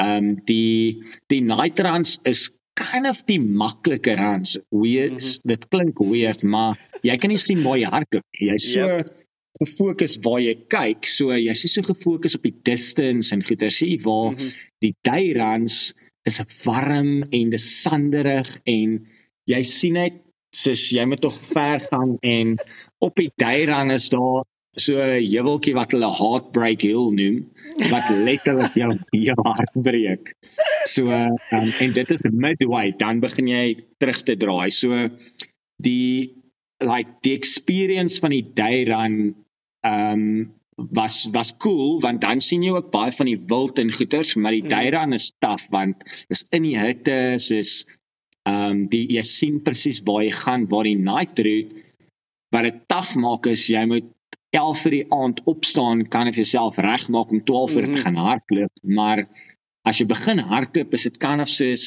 um 0.00 0.34
die 0.48 1.02
die 1.32 1.42
night 1.42 1.80
runs 1.84 2.18
is 2.24 2.50
kind 2.74 3.06
of 3.06 3.22
die 3.28 3.40
makliker 3.40 4.18
runs. 4.18 4.58
Weird, 4.70 5.12
mm 5.12 5.18
-hmm. 5.18 5.50
dit 5.50 5.68
klink 5.68 5.98
weird, 5.98 6.42
maar 6.42 6.78
jy 7.02 7.16
kan 7.16 7.30
nie 7.30 7.38
sien 7.38 7.62
waar 7.62 7.78
jy 7.78 7.90
hardloop. 7.90 8.24
Jy's 8.30 8.72
so 8.72 8.86
yep. 8.86 9.12
gefokus 9.60 10.18
waar 10.22 10.40
jy 10.40 10.54
kyk. 10.68 11.06
So 11.06 11.36
jy's 11.36 11.72
so 11.72 11.82
gefokus 11.82 12.34
op 12.34 12.42
die 12.42 12.56
distance 12.62 13.34
en 13.34 13.44
goeie 13.44 13.70
sien 13.70 14.00
waar 14.02 14.30
mm 14.30 14.36
-hmm. 14.36 14.52
die 14.78 14.94
day 15.02 15.32
runs 15.32 15.94
is 16.24 16.40
warm 16.64 17.22
en 17.22 17.50
dis 17.50 17.82
sanderig 17.82 18.60
en 18.64 19.06
jy 19.44 19.62
sien 19.62 19.92
net 19.92 20.23
soos 20.54 20.88
jy 20.94 21.04
moet 21.10 21.22
tog 21.24 21.36
ver 21.50 21.82
gaan 21.90 22.16
en 22.22 22.54
op 23.04 23.16
die 23.18 23.30
duirang 23.40 23.92
is 23.94 24.08
daar 24.12 24.44
so 24.76 24.98
'n 24.98 25.22
heuweltjie 25.22 25.74
wat 25.74 25.92
hulle 25.94 26.10
heartbreak 26.10 26.82
hill 26.82 27.10
noem 27.14 27.44
wat 27.90 28.08
letterlik 28.26 28.74
jou 28.74 28.90
jou 29.28 29.38
hart 29.46 29.74
breek. 29.74 30.34
So 30.84 31.10
um, 31.10 31.68
en 31.80 31.92
dit 31.92 32.10
is 32.10 32.22
midway 32.30 32.90
dan 32.96 33.20
begin 33.20 33.48
jy 33.48 33.66
terug 33.98 34.22
te 34.22 34.36
draai. 34.36 34.70
So 34.70 35.08
die 35.82 36.34
like 36.82 37.10
die 37.22 37.34
experience 37.34 38.18
van 38.20 38.30
die 38.30 38.46
duirang 38.54 39.34
ehm 39.86 40.12
um, 40.12 40.52
was 40.74 41.28
was 41.30 41.56
cool 41.62 42.00
want 42.00 42.20
dan 42.20 42.40
sien 42.40 42.62
jy 42.62 42.72
ook 42.74 42.90
baie 42.90 43.12
van 43.12 43.28
die 43.30 43.38
wild 43.46 43.78
en 43.78 43.92
goeters 43.92 44.34
maar 44.34 44.50
die 44.50 44.64
mm. 44.64 45.12
is 45.12 45.32
taaf 45.38 45.66
want 45.70 46.02
is 46.28 46.46
in 46.50 46.62
die 46.62 46.78
hitte 46.78 47.34
soos 47.36 47.86
ehm 48.48 48.70
um, 48.70 48.80
die 48.92 49.06
jy 49.16 49.22
sien 49.24 49.60
presies 49.64 50.02
waar 50.08 50.22
jy 50.24 50.32
gaan 50.42 50.66
waar 50.72 50.84
die 50.88 50.98
night 51.00 51.38
route 51.46 51.84
wat 52.54 52.68
dit 52.68 52.82
taaf 52.92 53.14
maak 53.16 53.48
is 53.50 53.66
jy 53.72 53.84
moet 53.88 54.10
11 54.54 54.82
vir 54.84 54.94
die 54.94 55.06
aand 55.16 55.40
opstaan 55.50 56.04
kan 56.14 56.28
of 56.30 56.36
jouself 56.38 56.78
regmaak 56.78 57.32
om 57.32 57.40
12 57.42 57.76
uur 57.76 57.86
te 57.86 57.90
mm-hmm. 57.90 58.04
gaan 58.04 58.20
hardloop 58.26 58.84
maar 58.98 59.24
as 59.88 60.00
jy 60.00 60.06
begin 60.12 60.44
hardloop 60.52 60.94
is 60.98 61.08
dit 61.08 61.16
kan 61.24 61.40
of 61.40 61.48
soos 61.48 61.86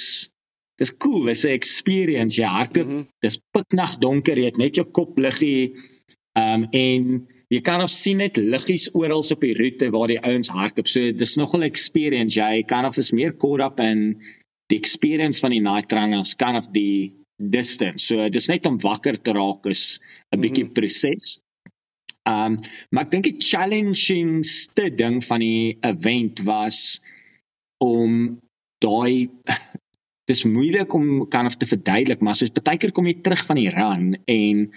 dis 0.82 0.94
cool 1.04 1.30
dis 1.30 1.46
'n 1.46 1.54
experience 1.60 2.42
jy 2.42 2.50
hardloop 2.58 2.88
mm 2.88 2.98
-hmm. 2.98 3.08
dis 3.22 3.40
piknag 3.54 3.98
donker 4.02 4.38
jy 4.38 4.50
het 4.50 4.58
net 4.58 4.76
jou 4.76 4.88
kop 5.00 5.18
liggie 5.18 5.74
ehm 6.38 6.64
um, 6.64 6.68
en 6.72 7.28
jy 7.54 7.62
kan 7.64 7.82
of 7.84 7.92
sien 7.92 8.20
net 8.22 8.38
liggies 8.38 8.90
oral 8.98 9.24
op 9.24 9.44
die 9.44 9.56
roete 9.56 9.90
waar 9.94 10.12
die 10.12 10.20
ouens 10.20 10.50
hardloop. 10.52 10.88
So 10.88 11.12
dis 11.12 11.38
nogal 11.40 11.64
'n 11.64 11.72
experience. 11.72 12.36
Jy 12.36 12.64
kan 12.64 12.86
of 12.86 12.98
is 12.98 13.12
meer 13.12 13.34
caught 13.38 13.62
up 13.62 13.80
in 13.80 14.22
die 14.72 14.80
experience 14.80 15.40
van 15.44 15.56
die 15.56 15.64
night 15.64 15.94
run 15.96 16.16
as 16.18 16.36
kan 16.36 16.58
of 16.60 16.70
die 16.76 17.16
distance. 17.38 18.08
So 18.08 18.30
dis 18.30 18.50
net 18.52 18.66
om 18.66 18.80
wakker 18.82 19.18
te 19.22 19.34
raak 19.38 19.66
is 19.70 20.00
'n 20.34 20.42
bietjie 20.42 20.64
mm 20.64 20.70
-hmm. 20.70 20.74
proses. 20.74 21.42
Um 22.28 22.58
maar 22.92 23.06
ek 23.06 23.12
dink 23.12 23.24
die 23.24 23.40
challengingste 23.40 24.96
ding 24.96 25.24
van 25.24 25.40
die 25.40 25.78
event 25.82 26.44
was 26.44 27.02
om 27.78 28.40
daai 28.84 29.30
dis 30.30 30.44
moeilik 30.44 30.94
om 30.94 31.28
kan 31.30 31.46
of 31.46 31.56
te 31.56 31.66
verduidelik, 31.66 32.22
maar 32.22 32.36
soos 32.36 32.52
baie 32.52 32.78
keer 32.78 32.92
kom 32.92 33.08
jy 33.08 33.22
terug 33.22 33.46
van 33.46 33.56
die 33.56 33.70
run 33.70 34.18
en 34.26 34.68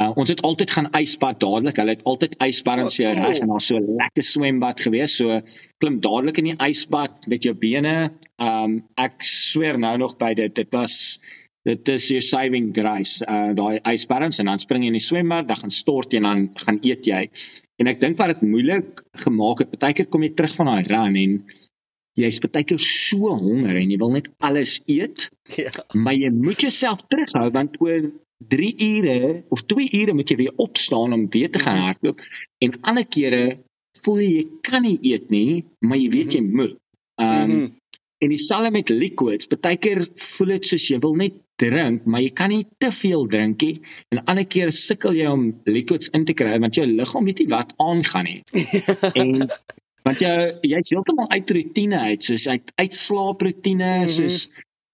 Uh, 0.00 0.08
ons 0.18 0.30
het 0.32 0.40
altyd 0.46 0.72
gaan 0.72 0.88
ysbad 0.96 1.38
dadelik. 1.42 1.76
Hulle 1.78 1.94
het 1.94 2.04
altyd 2.08 2.34
ysbad 2.42 2.80
in 2.82 2.90
sy 2.90 3.10
reg 3.12 3.42
en 3.44 3.52
daar's 3.52 3.68
so 3.70 3.78
lekker 3.78 4.24
swembad 4.24 4.80
gewees. 4.80 5.18
So 5.20 5.38
klim 5.82 6.00
dadelik 6.02 6.40
in 6.40 6.52
die 6.52 6.58
ysbad 6.64 7.28
met 7.30 7.44
jou 7.46 7.54
bene. 7.58 8.12
Um 8.42 8.80
ek 9.00 9.20
sweer 9.26 9.78
nou 9.78 9.94
nog 10.00 10.16
by 10.20 10.32
dit. 10.38 10.54
Dit 10.56 10.72
was 10.74 10.94
dit 11.68 11.92
is 11.92 12.08
your 12.10 12.24
saving 12.24 12.72
grace. 12.74 13.20
Uh 13.28 13.52
daai 13.58 13.82
ysbaddens 13.92 14.40
en 14.42 14.50
dan 14.50 14.62
spring 14.62 14.86
jy 14.86 14.94
in 14.94 14.98
die 14.98 15.04
swembad, 15.04 15.50
dan 15.50 15.60
gaan 15.60 15.74
stort 15.74 16.14
jy 16.14 16.22
en 16.22 16.30
dan 16.30 16.48
gaan 16.64 16.80
eet 16.82 17.06
jy. 17.06 17.26
En 17.82 17.90
ek 17.92 18.00
dink 18.00 18.18
wat 18.18 18.32
dit 18.34 18.48
moeilik 18.48 19.04
gemaak 19.26 19.62
het, 19.62 19.70
partykeer 19.76 20.08
kom 20.08 20.24
jy 20.24 20.32
terug 20.38 20.56
van 20.56 20.72
daai 20.72 20.88
run 20.88 21.20
en 21.20 21.38
jy's 22.18 22.40
partykeer 22.44 22.80
so 22.82 23.32
honger 23.40 23.78
en 23.80 23.92
jy 23.92 24.00
wil 24.00 24.16
net 24.16 24.32
alles 24.40 24.80
eet. 24.86 25.28
Ja. 25.52 25.68
Maar 25.92 26.14
jy 26.16 26.30
moet 26.32 26.62
jouself 26.64 27.02
terughou 27.12 27.48
want 27.52 27.74
oor 27.82 28.06
3 28.48 28.74
ure 28.78 29.44
of 29.48 29.64
2 29.66 29.88
ure 30.00 30.14
moet 30.14 30.30
jy 30.30 30.36
weer 30.36 30.56
opstaan 30.56 31.12
om 31.12 31.28
weer 31.30 31.50
te 31.50 31.62
gaan 31.62 31.76
mhm. 31.76 31.84
hardloop 31.84 32.24
en 32.64 32.80
ander 32.80 33.06
kere 33.06 33.42
voel 34.02 34.20
jy 34.24 34.32
jy 34.32 34.44
kan 34.66 34.82
nie 34.86 34.98
eet 35.12 35.30
nie, 35.30 35.62
maar 35.84 36.00
jy 36.00 36.08
weet 36.10 36.36
jy 36.38 36.42
mhm. 36.42 36.56
moet. 36.56 36.76
Ehm 37.20 37.56
um, 37.60 37.70
en 38.22 38.30
dieselfde 38.30 38.70
met 38.70 38.90
liquids, 38.94 39.48
baie 39.50 39.78
keer 39.82 39.98
voel 40.14 40.52
dit 40.54 40.66
soos 40.68 40.84
jy 40.92 41.00
wil 41.02 41.16
net 41.18 41.40
drink, 41.58 42.04
maar 42.06 42.22
jy 42.22 42.28
kan 42.38 42.52
nie 42.52 42.62
te 42.78 42.92
veel 42.94 43.24
drink 43.26 43.64
nie 43.66 43.80
en 44.14 44.20
ander 44.30 44.46
kere 44.46 44.70
sukkel 44.74 45.16
jy 45.18 45.26
om 45.26 45.48
liquids 45.66 46.12
in 46.14 46.22
te 46.28 46.36
kry 46.38 46.54
want 46.62 46.78
jou 46.78 46.86
liggaam 46.86 47.26
weet 47.26 47.42
nie 47.42 47.48
wat 47.50 47.74
aangaan 47.82 48.28
nie. 48.30 48.38
en 49.20 49.42
want 50.06 50.22
jy 50.22 50.34
jy's 50.70 50.92
heeltemal 50.94 51.30
uit 51.34 51.50
rotine 51.56 51.98
uit, 52.12 52.28
soos 52.30 52.46
uit 52.46 52.72
uitslaaprotine, 52.78 53.90
mm 53.90 54.06
-hmm. 54.06 54.14
soos 54.14 54.48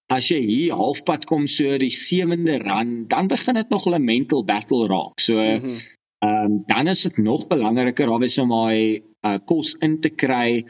as 0.08 0.28
jy 0.28 0.40
hier 0.40 0.74
halfpad 0.74 1.26
kom 1.28 1.46
so 1.46 1.76
die 1.78 1.92
sewende 1.92 2.58
run, 2.64 3.06
dan 3.08 3.28
begin 3.28 3.54
dit 3.54 3.68
nog 3.70 3.86
'n 3.86 4.04
mental 4.04 4.44
battle 4.44 4.86
raak. 4.86 5.20
So 5.20 5.34
mm 5.34 5.56
-hmm. 5.56 5.78
Ehm 6.18 6.44
um, 6.44 6.62
dan 6.66 6.86
is 6.86 7.02
dit 7.02 7.16
nog 7.16 7.46
belangriker 7.46 8.08
obviously 8.10 8.42
om 8.42 8.52
hy 8.52 9.02
uh, 9.26 9.36
kos 9.44 9.76
in 9.78 10.00
te 10.00 10.10
kry. 10.10 10.64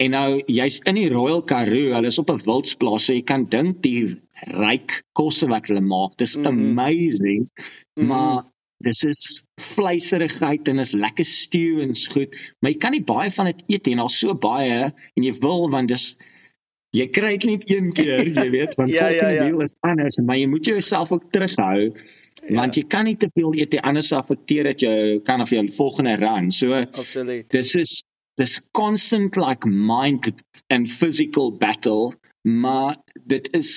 En 0.00 0.10
nou 0.10 0.42
jy's 0.46 0.78
in 0.88 0.96
die 0.96 1.10
Royal 1.12 1.42
Karoo, 1.44 1.92
hulle 1.92 2.08
is 2.08 2.18
op 2.18 2.30
'n 2.32 2.40
wildsplaas, 2.44 3.04
so 3.04 3.12
jy 3.12 3.22
kan 3.22 3.44
dink 3.44 3.82
die 3.82 4.16
ryk 4.56 5.02
kosse 5.12 5.46
wat 5.46 5.68
hulle 5.68 5.84
maak. 5.84 6.16
Dis 6.16 6.36
mm 6.36 6.44
-hmm. 6.44 6.78
amazing. 6.78 7.44
Mm 7.44 8.02
-hmm. 8.02 8.06
Maar 8.06 8.44
dis 8.84 9.02
is 9.02 9.44
vleiserigheid 9.60 10.68
en 10.68 10.78
is 10.78 10.92
lekker 10.92 11.24
stew 11.24 11.80
en 11.80 11.94
goed, 12.12 12.54
maar 12.60 12.70
jy 12.70 12.78
kan 12.78 12.92
nie 12.92 13.04
baie 13.04 13.30
van 13.30 13.44
dit 13.44 13.62
eet 13.66 13.86
nie. 13.86 13.96
Daar's 13.96 14.18
so 14.18 14.34
baie 14.34 14.92
en 15.14 15.22
jy 15.22 15.34
wil 15.40 15.70
want 15.70 15.88
dis 15.88 16.16
jy 16.94 17.06
kry 17.10 17.34
dit 17.36 17.48
net 17.50 17.64
een 17.70 17.90
keer, 17.94 18.22
jy 18.28 18.46
weet, 18.52 18.76
want 18.78 18.92
ja, 18.92 19.08
ja, 19.12 19.28
ja. 19.34 19.48
is 19.64 19.74
anders, 19.86 20.20
maar 20.22 20.38
jy 20.38 20.46
moet 20.50 20.70
jouself 20.70 21.12
ook 21.14 21.26
terughou. 21.34 21.90
Ja. 22.44 22.58
Want 22.58 22.76
jy 22.76 22.84
kan 22.92 23.06
nie 23.08 23.16
te 23.16 23.30
veel 23.32 23.54
eet 23.56 23.72
nie 23.72 23.80
anders 23.88 24.12
affekteer 24.12 24.68
dit 24.74 24.84
jou 24.84 24.96
kan 25.24 25.40
of 25.40 25.52
jou 25.54 25.62
volgende 25.78 26.18
run. 26.20 26.50
So 26.52 26.76
Absoluut. 26.84 27.48
Dis 27.50 27.72
is 27.80 28.02
dis 28.36 28.58
constant 28.76 29.38
like 29.38 29.68
mind 29.68 30.32
and 30.74 30.90
physical 30.90 31.52
battle, 31.56 32.12
maar 32.42 32.98
dit 33.30 33.48
is 33.56 33.70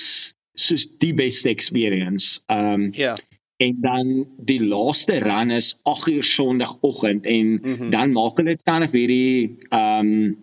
soos 0.58 0.84
die 1.00 1.14
beste 1.16 1.48
experience. 1.48 2.42
Um 2.52 2.90
ja. 2.92 3.16
En 3.58 3.78
dan 3.82 4.10
die 4.46 4.60
laaste 4.62 5.18
run 5.24 5.50
is 5.50 5.72
8 5.82 6.12
uur 6.12 6.24
Sondagoggend 6.24 7.26
en 7.26 7.46
mm 7.46 7.62
-hmm. 7.62 7.90
dan 7.90 8.12
maak 8.12 8.36
hulle 8.36 8.54
dit 8.54 8.62
kan 8.62 8.82
of 8.82 8.92
hierdie 8.92 9.56
um 9.70 10.36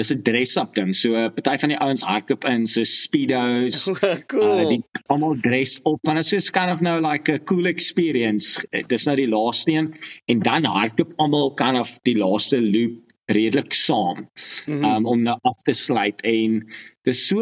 dis 0.00 0.12
'n 0.14 0.22
dress 0.24 0.56
up 0.56 0.74
ding. 0.74 0.94
So 0.96 1.14
'n 1.14 1.32
party 1.34 1.58
van 1.62 1.72
die 1.74 1.80
ouens 1.84 2.04
hardloop 2.06 2.44
in 2.48 2.66
so 2.66 2.84
speedos. 2.84 3.90
cool. 4.32 4.64
Uh, 4.64 4.68
die 4.68 4.82
almal 5.12 5.36
dress 5.44 5.78
op 5.82 6.08
en 6.08 6.20
dit 6.20 6.32
is 6.32 6.50
kind 6.50 6.72
of 6.72 6.80
nou 6.80 7.00
like 7.04 7.32
a 7.32 7.38
cool 7.50 7.66
experience. 7.66 8.60
Dis 8.88 9.06
nou 9.08 9.16
die 9.16 9.28
laaste 9.28 9.72
een 9.72 9.94
en 10.26 10.42
dan 10.46 10.64
hardloop 10.64 11.12
almal 11.16 11.54
kind 11.54 11.78
of 11.78 11.98
die 12.08 12.16
laaste 12.16 12.60
loop 12.62 13.10
redelik 13.30 13.72
saam 13.72 14.18
mm 14.18 14.82
-hmm. 14.82 14.84
um, 14.84 15.06
om 15.06 15.22
nou 15.22 15.38
af 15.42 15.56
te 15.62 15.72
sluit 15.72 16.20
en 16.20 16.66
dis 17.02 17.26
so 17.26 17.40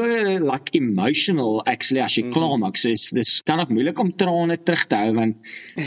like 0.53 0.79
emotional 0.79 1.65
actually 1.65 2.03
as 2.03 2.15
jy 2.15 2.23
mm 2.23 2.29
-hmm. 2.29 2.39
klaar 2.39 2.59
maak 2.59 2.77
so 2.77 2.89
dis 3.15 3.43
kan 3.43 3.57
nog 3.57 3.69
moeilik 3.69 3.99
om 3.99 4.17
trane 4.17 4.63
terug 4.63 4.87
te 4.87 4.95
hou 4.95 5.13
want 5.15 5.37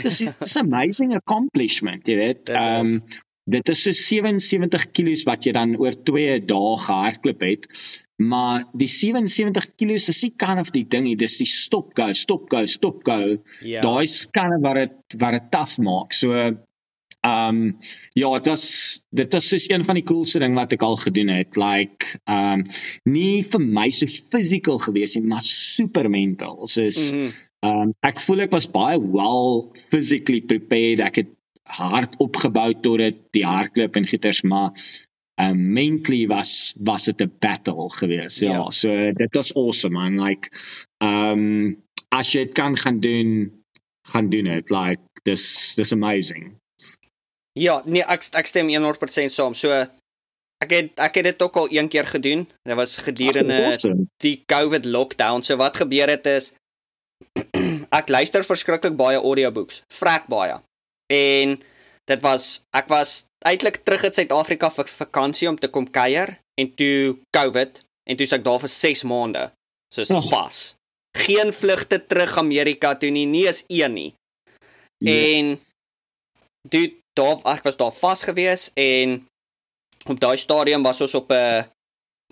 dis 0.02 0.20
is 0.46 0.56
amazing 0.56 1.14
accomplishment 1.14 2.06
jy 2.06 2.16
weet 2.16 2.48
um, 2.48 3.02
dit 3.50 3.68
is 3.68 3.82
so 3.82 3.92
77 3.92 4.90
kg 4.94 5.18
wat 5.26 5.46
jy 5.46 5.52
dan 5.56 5.76
oor 5.80 5.96
2 6.10 6.40
dae 6.46 6.72
gehardloop 6.86 7.46
het 7.46 7.68
maar 8.22 8.64
die 8.78 8.90
77 8.90 9.72
kg 9.74 9.96
is 9.98 10.22
nie 10.22 10.34
kan 10.38 10.60
of 10.62 10.70
die 10.74 10.84
ding 10.86 11.08
dis 11.18 11.38
die 11.40 11.48
stop 11.48 11.90
go 11.98 12.12
stop 12.12 12.50
go 12.52 12.64
stop 12.66 13.02
go. 13.06 13.36
Ja. 13.66 13.80
daai 13.82 14.06
skanne 14.06 14.60
wat 14.62 14.78
dit 14.82 15.18
wat 15.22 15.38
dit 15.38 15.50
taaf 15.54 15.78
maak 15.82 16.14
so 16.14 16.52
Ehm 17.22 17.56
um, 17.56 17.76
ja, 18.18 18.32
dit 18.34 18.46
was 18.50 18.64
dit 19.14 19.32
was 19.32 19.48
soos 19.48 19.68
een 19.70 19.84
van 19.84 19.94
die 19.94 20.02
coolste 20.02 20.40
ding 20.42 20.56
wat 20.58 20.72
ek 20.74 20.82
al 20.82 20.96
gedoen 20.98 21.28
het. 21.30 21.54
Like 21.56 22.18
ehm 22.24 22.64
um, 22.64 22.64
nie 23.14 23.44
vir 23.46 23.62
my 23.62 23.90
so 23.94 24.10
physical 24.10 24.80
gewees 24.82 25.14
nie, 25.14 25.22
maar 25.30 25.44
super 25.46 26.10
mental. 26.10 26.66
Soos 26.66 27.12
mhm. 27.12 27.30
ehm 27.62 27.76
mm 27.76 27.82
um, 27.82 27.92
ek 28.02 28.18
voel 28.26 28.42
ek 28.42 28.50
was 28.50 28.66
baie 28.66 28.98
well 28.98 29.70
physically 29.92 30.40
prepared. 30.42 31.04
Ek 31.06 31.22
het 31.22 31.30
hard 31.62 32.16
opgebou 32.16 32.72
tot 32.80 32.98
dit 32.98 33.16
die 33.30 33.46
hardloop 33.46 33.96
en 33.96 34.06
gieters, 34.06 34.42
maar 34.42 34.70
um, 35.40 35.72
mentally 35.72 36.26
was 36.26 36.74
was 36.84 37.04
dit 37.04 37.20
'n 37.20 37.32
battle 37.38 37.90
gewees. 37.90 38.38
Ja, 38.38 38.48
yeah. 38.48 38.64
Ja. 38.64 38.70
so 38.70 39.12
dit 39.12 39.34
was 39.34 39.54
awesome 39.54 39.98
man. 39.98 40.20
Like 40.20 40.50
um, 40.98 41.82
as 42.08 42.32
jy 42.32 42.44
dit 42.44 42.54
kan 42.54 42.76
gaan 42.76 43.00
doen, 43.00 43.62
gaan 44.08 44.28
doen 44.28 44.44
dit. 44.44 44.70
Like 44.70 45.00
this 45.22 45.74
this 45.74 45.92
amazing. 45.92 46.56
Ja, 47.52 47.82
nee, 47.84 48.04
ek 48.04 48.24
ek 48.32 48.46
stem 48.46 48.68
100% 48.68 49.30
saam. 49.30 49.54
So 49.54 49.70
ek 50.62 50.70
het 50.70 50.90
ek 50.96 51.14
het 51.14 51.24
dit 51.24 51.42
ook 51.42 51.56
al 51.56 51.70
een 51.70 51.88
keer 51.88 52.06
gedoen. 52.06 52.48
Dit 52.62 52.76
was 52.76 52.98
gedurende 52.98 53.64
awesome. 53.64 54.06
die 54.16 54.42
COVID 54.46 54.84
lockdown. 54.84 55.42
So 55.42 55.56
wat 55.56 55.76
gebeur 55.76 56.08
het 56.08 56.26
is 56.26 56.52
ek 57.98 58.08
luister 58.08 58.44
verskriklik 58.44 58.96
baie 58.96 59.16
audiobooks, 59.16 59.82
vrek 59.92 60.26
baie. 60.26 60.60
En 61.12 61.56
dit 62.10 62.22
was 62.24 62.60
ek 62.76 62.88
was 62.92 63.24
eintlik 63.46 63.82
terug 63.86 64.06
in 64.08 64.14
Suid-Afrika 64.16 64.70
vir 64.70 64.88
vakansie 64.90 65.48
om 65.50 65.58
te 65.58 65.70
kom 65.72 65.88
kuier 65.90 66.36
en 66.60 66.70
toe 66.78 67.18
COVID 67.36 67.82
en 68.10 68.18
toe 68.18 68.28
ek 68.38 68.46
daar 68.46 68.62
vir 68.62 68.72
6 68.74 69.04
maande. 69.10 69.44
So 69.92 70.06
oh. 70.16 70.30
pas. 70.30 70.62
Geen 71.18 71.52
vlugte 71.52 72.00
terug 72.06 72.38
Amerika 72.40 72.94
toe 72.96 73.10
nie, 73.12 73.26
nie 73.28 73.44
eens 73.46 73.64
een 73.68 73.92
nie. 73.92 74.10
Yes. 75.02 75.18
En 75.18 75.52
dit 76.72 76.98
daar 77.18 77.42
ek 77.52 77.66
was 77.66 77.76
daar 77.76 77.92
vas 77.92 78.22
gewees 78.24 78.70
en 78.78 79.20
op 80.08 80.20
daai 80.20 80.36
stadium 80.40 80.82
was 80.82 81.00
ons 81.04 81.14
op 81.14 81.30
'n 81.30 81.36
uh, 81.36 81.62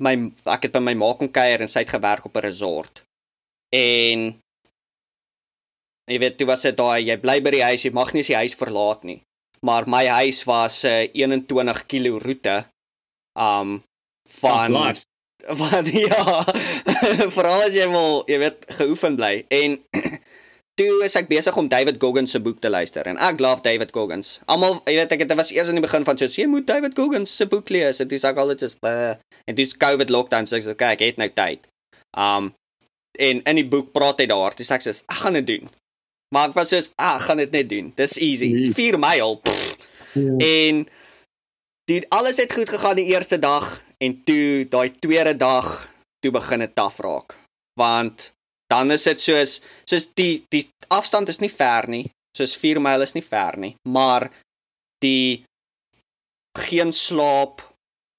my 0.01 0.15
ek 0.45 0.63
het 0.67 0.73
by 0.73 0.81
my 0.81 0.95
ma 0.95 1.13
kom 1.15 1.29
kuier 1.31 1.61
en 1.61 1.69
sy 1.69 1.85
het 1.85 1.93
gewerk 1.93 2.25
op 2.25 2.37
'n 2.37 2.47
resort. 2.47 3.03
En 3.77 4.41
jy 6.11 6.19
weet, 6.19 6.41
jy 6.41 6.47
was 6.49 6.67
dit 6.67 6.77
daai 6.77 7.07
jy 7.07 7.17
bly 7.23 7.39
by 7.45 7.55
die 7.55 7.63
huis, 7.65 7.85
jy 7.87 7.93
mag 7.95 8.13
nie 8.15 8.27
die 8.27 8.39
huis 8.39 8.57
verlaat 8.59 9.07
nie. 9.07 9.21
Maar 9.67 9.87
my 9.87 10.07
huis 10.07 10.45
was 10.49 10.85
'n 10.85 11.13
uh, 11.15 11.27
21 11.27 11.87
km 11.87 12.19
roete 12.25 12.65
um 13.39 13.83
van 14.41 14.73
wat 15.49 15.87
ja 16.09 16.45
veral 17.37 17.65
as 17.65 17.75
jy 17.75 17.87
wil 17.89 18.23
jy 18.29 18.39
weet 18.43 18.67
geoefen 18.77 19.17
bly 19.17 19.45
en 19.49 19.79
toe 20.81 21.05
is 21.05 21.17
ek 21.17 21.29
besig 21.29 21.57
om 21.61 21.69
David 21.69 22.01
Goggins 22.01 22.33
se 22.35 22.41
boek 22.41 22.61
te 22.61 22.71
luister 22.73 23.09
en 23.09 23.19
ek 23.21 23.41
love 23.41 23.65
David 23.65 23.93
Goggins. 23.93 24.39
Almal, 24.47 24.81
jy 24.89 24.97
weet 25.01 25.13
ek 25.17 25.25
het 25.25 25.35
was 25.37 25.53
eers 25.53 25.69
in 25.73 25.81
die 25.81 25.85
begin 25.85 26.07
van 26.09 26.21
so 26.21 26.29
jy 26.29 26.47
moet 26.49 26.69
David 26.69 26.97
Goggins 26.97 27.33
se 27.37 27.49
boek 27.51 27.69
lees 27.69 28.01
en 28.01 28.09
dis 28.09 28.25
ek 28.25 28.41
al 28.41 28.55
net 28.55 28.65
uh, 28.65 29.13
en 29.47 29.59
dis 29.59 29.77
COVID 29.77 30.13
lockdown 30.13 30.49
so 30.49 30.57
ek 30.57 30.65
sê 30.65 30.73
okay, 30.77 30.95
ek 30.97 31.05
het 31.05 31.21
nou 31.21 31.29
tyd. 31.35 31.69
Um 32.17 32.55
en 33.21 33.43
in 33.43 33.59
die 33.59 33.67
boek 33.69 33.91
praat 33.93 34.23
hy 34.23 34.29
daar, 34.31 34.55
dis 34.57 34.71
ek 34.73 34.85
sê 34.87 34.95
ek 34.95 35.21
gaan 35.25 35.37
dit 35.41 35.49
doen. 35.51 35.69
Maar 36.35 36.49
ek 36.49 36.55
was 36.55 36.71
so 36.71 36.81
ah, 36.97 37.17
ek 37.19 37.27
gaan 37.27 37.43
dit 37.43 37.55
net 37.55 37.69
doen. 37.69 37.93
Dis 37.99 38.17
easy. 38.23 38.53
Dis 38.55 38.75
4 38.77 38.99
myl. 39.03 39.41
Ja. 40.15 40.37
En 40.47 40.85
dit 41.91 42.07
alles 42.09 42.39
het 42.39 42.53
goed 42.53 42.71
gegaan 42.71 42.99
die 43.01 43.11
eerste 43.11 43.39
dag 43.39 43.83
en 43.99 44.23
toe 44.25 44.67
daai 44.71 44.91
tweede 45.03 45.37
dag 45.37 45.67
toe 46.23 46.31
begin 46.31 46.63
dit 46.63 46.75
taaf 46.75 47.01
raak. 47.03 47.35
Want 47.79 48.31
dan 48.71 48.91
is 48.95 49.07
dit 49.09 49.21
soos 49.21 49.59
soos 49.85 50.07
die 50.15 50.45
die 50.55 50.69
afstand 50.89 51.29
is 51.29 51.43
nie 51.43 51.51
ver 51.51 51.89
nie. 51.91 52.07
Soos 52.37 52.55
4 52.57 52.79
myl 52.79 53.03
is 53.03 53.17
nie 53.17 53.27
ver 53.27 53.59
nie, 53.59 53.75
maar 53.89 54.29
die 55.03 55.43
geen 56.59 56.93
slaap 56.93 57.65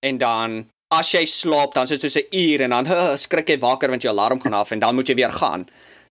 en 0.03 0.18
dan 0.18 0.57
as 0.91 1.14
jy 1.16 1.24
slaap 1.30 1.76
dan 1.76 1.88
sit 1.88 2.03
jy 2.03 2.09
so 2.09 2.20
'n 2.20 2.36
uur 2.36 2.62
en 2.62 2.76
dan 2.76 2.88
uh, 2.88 3.16
skrik 3.16 3.49
jy 3.49 3.59
wakker 3.59 3.89
want 3.89 4.03
jou 4.03 4.12
alarm 4.12 4.41
gaan 4.41 4.53
af 4.53 4.72
en 4.72 4.80
dan 4.80 4.95
moet 4.95 5.07
jy 5.07 5.16
weer 5.16 5.32
gaan. 5.32 5.68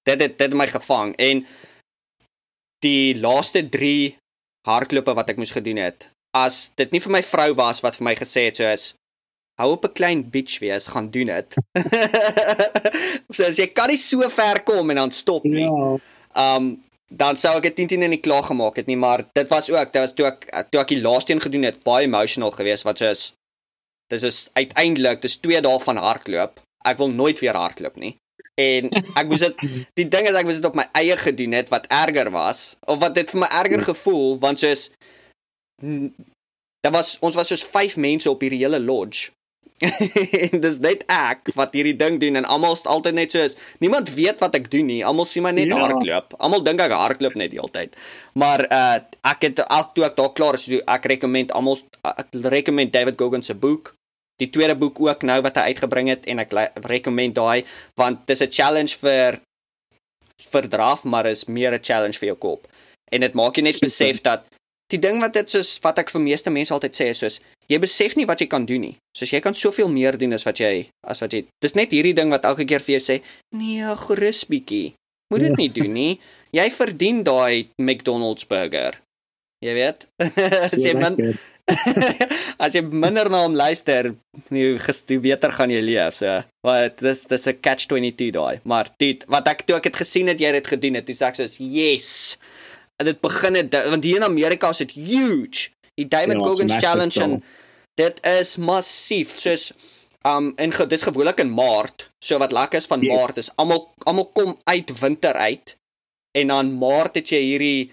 Dit 0.09 0.20
het 0.20 0.38
dit 0.38 0.55
my 0.55 0.66
gevang 0.66 1.16
en 1.16 1.44
die 2.85 3.14
laaste 3.20 3.62
3 3.68 4.16
hardlope 4.68 5.14
wat 5.16 5.31
ek 5.33 5.41
moes 5.41 5.55
gedoen 5.57 5.81
het. 5.81 6.11
As 6.37 6.70
dit 6.78 6.93
nie 6.93 7.03
vir 7.03 7.14
my 7.18 7.22
vrou 7.26 7.51
was 7.59 7.83
wat 7.85 7.99
vir 7.99 8.07
my 8.11 8.14
gesê 8.18 8.49
het 8.49 8.61
soos 8.61 8.93
hou 9.61 9.72
op 9.76 9.85
'n 9.85 9.93
klein 9.93 10.20
beach 10.31 10.59
wees, 10.64 10.89
gaan 10.89 11.11
doen 11.11 11.26
dit. 11.26 11.57
so 13.37 13.45
as 13.45 13.59
jy 13.59 13.66
kan 13.66 13.89
nie 13.93 14.01
so 14.01 14.28
ver 14.28 14.62
kom 14.62 14.91
en 14.91 14.97
dan 14.97 15.11
stop 15.11 15.45
nie. 15.45 15.68
Ja. 15.68 15.99
Um 16.35 16.83
dan 17.11 17.37
sou 17.37 17.57
ek 17.59 17.74
dit 17.74 17.89
10 17.91 18.03
in 18.07 18.14
die 18.14 18.22
klaar 18.22 18.45
gemaak 18.47 18.76
het 18.76 18.87
nie, 18.87 18.97
maar 18.97 19.24
dit 19.35 19.49
was 19.51 19.70
ook, 19.70 19.93
dit 19.93 20.01
was 20.01 20.14
toe 20.14 20.26
ek 20.31 20.70
toe 20.70 20.81
ek 20.81 20.93
die 20.95 21.03
laaste 21.03 21.33
een 21.33 21.43
gedoen 21.43 21.66
het, 21.66 21.83
baie 21.83 22.07
emotional 22.07 22.55
geweest 22.55 22.87
wat 22.87 23.03
soos 23.03 23.33
dis 24.11 24.22
is 24.22 24.49
uiteindelik, 24.53 25.20
dis 25.22 25.39
2 25.43 25.61
dae 25.61 25.78
van 25.78 25.97
hardloop. 25.97 26.61
Ek 26.87 26.99
wil 26.99 27.11
nooit 27.11 27.39
weer 27.43 27.55
hardloop 27.55 27.97
nie. 27.97 28.16
En 28.59 28.90
ek 28.90 29.26
moes 29.30 29.44
dit 29.46 29.64
die 30.01 30.09
ding 30.09 30.28
is 30.28 30.38
ek 30.38 30.48
moes 30.48 30.61
dit 30.61 30.68
op 30.70 30.78
my 30.78 30.86
eie 30.98 31.16
gedoen 31.16 31.57
het 31.57 31.68
wat 31.72 31.86
erger 31.86 32.30
was 32.34 32.76
of 32.86 33.01
wat 33.03 33.14
dit 33.14 33.30
vir 33.30 33.44
my 33.44 33.51
erger 33.62 33.84
gevoel 33.92 34.38
want 34.42 34.62
soos 34.62 34.88
daar 36.80 36.92
was 36.92 37.16
ons 37.24 37.38
was 37.38 37.53
soos 37.53 37.64
5 37.64 37.96
mense 37.96 38.30
op 38.30 38.42
hierdie 38.44 38.62
hele 38.64 38.80
lodge 38.82 39.30
en 40.44 40.61
dis 40.61 40.78
net 40.84 41.05
ek 41.09 41.48
wat 41.57 41.72
hierdie 41.76 41.96
ding 41.96 42.18
doen 42.20 42.36
en 42.40 42.48
almal 42.53 42.76
is 42.76 42.84
altyd 42.84 43.16
net 43.16 43.32
soos 43.32 43.57
niemand 43.80 44.12
weet 44.12 44.42
wat 44.44 44.57
ek 44.59 44.68
doen 44.72 44.90
nie. 44.90 45.01
Almal 45.07 45.28
sien 45.28 45.44
my 45.46 45.55
net 45.57 45.72
ja. 45.72 45.78
hardloop. 45.80 46.36
Almal 46.36 46.64
dink 46.66 46.82
ek 46.84 46.92
hardloop 46.92 47.38
net 47.40 47.55
die 47.55 47.61
hele 47.61 47.72
tyd. 47.72 47.96
Maar 48.36 48.66
uh 48.68 48.98
ek 49.30 49.48
het 49.48 49.62
al 49.68 49.88
toe 49.94 50.05
ek 50.09 50.18
daar 50.18 50.34
klaar 50.36 50.59
is, 50.59 50.68
ek 50.68 51.09
rekomend 51.14 51.55
almal 51.57 51.80
ek 52.05 52.36
rekomend 52.53 52.92
David 52.92 53.16
Goggins 53.20 53.48
se 53.48 53.57
boek. 53.57 53.94
Die 54.41 54.51
tweede 54.51 54.76
boek 54.78 55.01
ook 55.01 55.26
nou 55.28 55.41
wat 55.45 55.61
hy 55.61 55.72
uitgebring 55.72 56.09
het 56.09 56.26
en 56.30 56.41
ek 56.43 56.55
rekomend 56.88 57.36
daai 57.36 57.64
want 58.01 58.26
dis 58.26 58.43
'n 58.43 58.51
challenge 58.51 58.97
vir 59.03 59.41
vir 60.51 60.68
draf, 60.68 61.05
maar 61.05 61.26
is 61.26 61.45
meer 61.45 61.72
'n 61.72 61.82
challenge 61.82 62.18
vir 62.18 62.32
jou 62.32 62.38
kop. 62.38 62.66
En 63.12 63.20
dit 63.20 63.34
maak 63.34 63.57
jy 63.57 63.62
net 63.62 63.80
besef 63.80 64.22
dat 64.22 64.47
die 64.91 64.99
ding 64.99 65.20
wat 65.20 65.32
dit 65.32 65.51
soos 65.51 65.78
wat 65.84 65.99
ek 65.99 66.11
vir 66.11 66.22
meeste 66.24 66.51
mense 66.51 66.74
altyd 66.74 66.95
sê 66.97 67.11
is 67.14 67.18
soos 67.22 67.41
jy 67.70 67.78
besef 67.78 68.16
nie 68.16 68.26
wat 68.26 68.41
jy 68.41 68.49
kan 68.51 68.66
doen 68.66 68.80
nie. 68.80 68.97
Soos 69.16 69.30
jy 69.30 69.41
kan 69.41 69.55
soveel 69.55 69.88
meer 69.88 70.18
doen 70.18 70.32
as 70.32 70.47
wat 70.49 70.59
jy 70.59 70.88
as 71.07 71.20
wat 71.22 71.32
jy. 71.32 71.45
Dis 71.62 71.76
net 71.78 71.93
hierdie 71.95 72.14
ding 72.14 72.30
wat 72.30 72.45
elke 72.45 72.64
keer 72.64 72.82
vir 72.82 72.99
jou 72.99 73.05
sê, 73.05 73.20
nee, 73.55 73.84
gerus 74.07 74.45
bietjie. 74.51 74.95
Moet 75.30 75.41
dit 75.47 75.55
ja. 75.55 75.57
nie 75.57 75.70
doen 75.70 75.93
nie. 75.95 76.18
Jy 76.57 76.66
verdien 76.74 77.22
daai 77.22 77.68
McDonald's 77.78 78.47
burger. 78.51 78.99
Jy 79.62 79.74
weet. 79.76 80.09
as 80.64 80.74
jy 80.74 80.97
min 80.99 81.36
as 82.64 82.75
jy 82.77 82.83
minder 82.83 83.31
na 83.31 83.43
hom 83.45 83.55
luister, 83.59 84.12
jy 84.51 84.73
gestuur 84.83 85.23
beter 85.25 85.53
gaan 85.55 85.73
jy 85.73 85.81
leef. 85.85 86.16
So, 86.18 86.41
wat 86.66 87.01
dis 87.05 87.27
dis 87.31 87.47
'n 87.49 87.61
catch 87.64 87.89
22 87.91 88.33
daai. 88.37 88.61
Maar 88.64 88.91
dit 88.99 89.25
wat 89.29 89.49
ek 89.49 89.66
toe 89.66 89.77
ek 89.77 89.91
het 89.91 90.01
gesien 90.03 90.31
het 90.33 90.41
jy 90.41 90.53
het 90.53 90.61
dit 90.62 90.73
gedoen 90.75 90.99
het, 91.01 91.07
dis 91.07 91.23
ek 91.23 91.37
so 91.37 91.47
yes. 91.64 92.39
En 93.01 93.07
dit 93.07 93.21
begin 93.21 93.55
het 93.57 93.73
want 93.73 94.05
hier 94.05 94.21
in 94.21 94.29
Amerika 94.29 94.71
is 94.71 94.83
dit 94.85 94.93
huge. 94.93 95.71
Die 95.97 96.09
David 96.09 96.39
ja, 96.39 96.45
Goggins 96.45 96.77
challenge 96.77 97.23
en 97.23 97.43
dit 97.97 98.21
is 98.27 98.57
massief. 98.57 99.39
Soos 99.39 99.73
um 100.29 100.53
en 100.57 100.73
ge, 100.73 100.87
dis 100.87 101.03
gewoonlik 101.03 101.41
in 101.41 101.53
Maart. 101.53 102.11
So 102.21 102.39
wat 102.39 102.53
lekker 102.53 102.79
is 102.79 102.87
van 102.87 103.01
yes. 103.01 103.12
Maart 103.14 103.37
is 103.37 103.51
almal 103.57 103.89
almal 104.05 104.29
kom 104.33 104.59
uit 104.64 104.93
winter 105.01 105.35
uit. 105.35 105.77
En 106.39 106.53
dan 106.53 106.75
Maart 106.79 107.14
het 107.14 107.33
jy 107.33 107.41
hierdie 107.41 107.91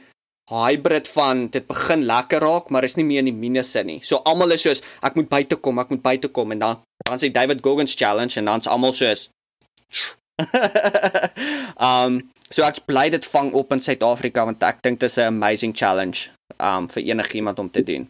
hybrid 0.47 1.07
van 1.11 1.47
dit 1.51 1.65
begin 1.67 2.05
lekker 2.07 2.39
raak, 2.39 2.69
maar 2.69 2.83
is 2.87 2.95
nie 2.95 3.05
meer 3.05 3.19
in 3.19 3.31
die 3.31 3.35
minusse 3.35 3.83
nie. 3.83 3.99
So 4.03 4.21
almal 4.23 4.55
is 4.55 4.63
soos 4.63 4.83
ek 5.03 5.15
moet 5.19 5.29
buite 5.29 5.55
kom, 5.59 5.79
ek 5.79 5.89
moet 5.89 6.03
buite 6.05 6.31
kom 6.31 6.55
en 6.55 6.59
dan 6.59 6.83
dan 7.07 7.19
sê 7.19 7.31
David 7.31 7.61
Goggins 7.63 7.95
challenge 7.95 8.39
en 8.39 8.45
dan's 8.45 8.67
almal 8.67 8.93
soos 8.95 9.29
um 11.79 12.19
so 12.53 12.63
ek 12.63 12.83
bly 12.87 13.07
dit 13.11 13.25
vang 13.33 13.51
op 13.57 13.73
in 13.75 13.81
Suid-Afrika 13.83 14.45
want 14.47 14.63
ek 14.63 14.83
dink 14.85 15.01
dit 15.01 15.09
is 15.09 15.17
'n 15.17 15.33
amazing 15.33 15.73
challenge 15.75 16.29
um 16.59 16.87
vir 16.87 17.03
enigiemand 17.03 17.59
om 17.59 17.69
te 17.69 17.83
doen. 17.83 18.07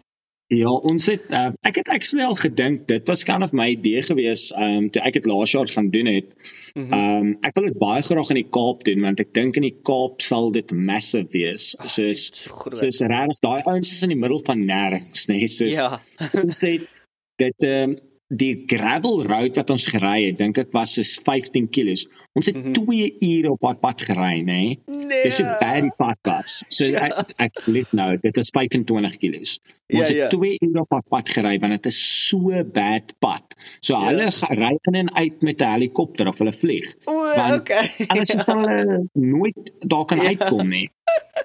Ja, 0.47 0.69
ons 0.71 1.09
het 1.11 1.25
uh, 1.35 1.49
ek 1.67 1.81
het 1.81 1.89
actually 1.91 2.23
al 2.23 2.37
gedink 2.39 2.85
dit 2.87 3.09
was 3.11 3.25
kan 3.27 3.43
of 3.43 3.51
my 3.51 3.65
idee 3.73 3.99
gewees 4.07 4.45
um 4.55 4.85
toe 4.95 5.01
ek 5.03 5.17
dit 5.17 5.25
laas 5.27 5.51
jaar 5.51 5.67
gaan 5.67 5.89
doen 5.91 6.07
het. 6.07 6.29
Mhm. 6.71 6.93
Um 6.95 7.33
ek 7.43 7.57
wil 7.59 7.67
dit 7.67 7.79
baie 7.81 8.05
graag 8.07 8.31
in 8.31 8.39
die 8.39 8.47
Kaap 8.55 8.85
doen 8.87 9.03
want 9.03 9.19
ek 9.19 9.33
dink 9.35 9.59
in 9.59 9.67
die 9.67 9.75
Kaap 9.89 10.23
sal 10.23 10.47
dit 10.55 10.71
massive 10.71 11.27
wees. 11.35 11.73
Soos 11.83 12.29
soos 12.47 13.01
regtig 13.03 13.43
daai 13.43 13.59
ouens 13.65 13.91
is 13.91 14.05
in 14.07 14.15
die 14.15 14.19
middel 14.19 14.39
van 14.47 14.63
nêrens, 14.69 15.27
nee, 15.27 15.51
soos 15.51 15.81
ja. 15.81 15.99
ons 16.45 16.63
het 16.63 17.03
dit 17.43 17.67
um 17.67 17.97
die 18.27 18.63
gravel 18.67 19.21
road 19.23 19.55
wat 19.55 19.69
ons 19.71 19.85
gery 19.87 20.25
het, 20.25 20.37
dink 20.41 20.57
ek 20.59 20.73
was 20.75 20.97
so 20.97 21.03
15 21.23 21.69
km. 21.71 21.95
Ons 22.35 22.49
het 22.51 22.57
2 22.59 22.63
mm 22.63 22.75
-hmm. 22.75 23.29
ure 23.29 23.51
op 23.51 23.59
pad 23.59 23.79
pad 23.79 24.01
gery, 24.01 24.41
nê. 24.43 24.75
Nee. 24.85 25.23
Dis 25.23 25.39
'n 25.39 25.47
baie 25.59 25.91
pad 25.97 26.17
was. 26.23 26.63
So 26.69 26.85
ja. 26.85 27.07
ek 27.07 27.33
ek 27.37 27.61
leef 27.65 27.91
nou, 27.91 28.17
dit 28.21 28.37
is 28.37 28.49
25 28.49 29.17
km. 29.17 29.37
Ons 29.37 29.59
ja, 29.87 29.99
het 29.99 30.15
ja. 30.15 30.27
2 30.27 30.57
ure 30.59 30.79
op 30.79 30.87
pad 30.87 31.07
pad 31.07 31.29
gery 31.29 31.59
want 31.59 31.71
dit 31.71 31.85
is 31.85 32.27
so 32.27 32.63
bad 32.73 33.13
pad. 33.19 33.43
So 33.79 33.95
ja. 33.95 34.05
hulle 34.05 34.27
ry 34.49 34.77
in 34.81 34.93
en 34.93 35.13
uit 35.15 35.41
met 35.41 35.61
'n 35.61 35.71
helikopter 35.71 36.27
of 36.27 36.37
hulle 36.37 36.53
vlieg. 36.53 36.95
O, 37.05 37.31
okay. 37.55 37.89
Anders 38.07 38.29
sal 38.29 38.67
hulle 38.67 39.09
nooit 39.13 39.73
daar 39.87 40.05
kan 40.05 40.17
ja. 40.17 40.27
uitkom 40.27 40.67
nie. 40.67 40.89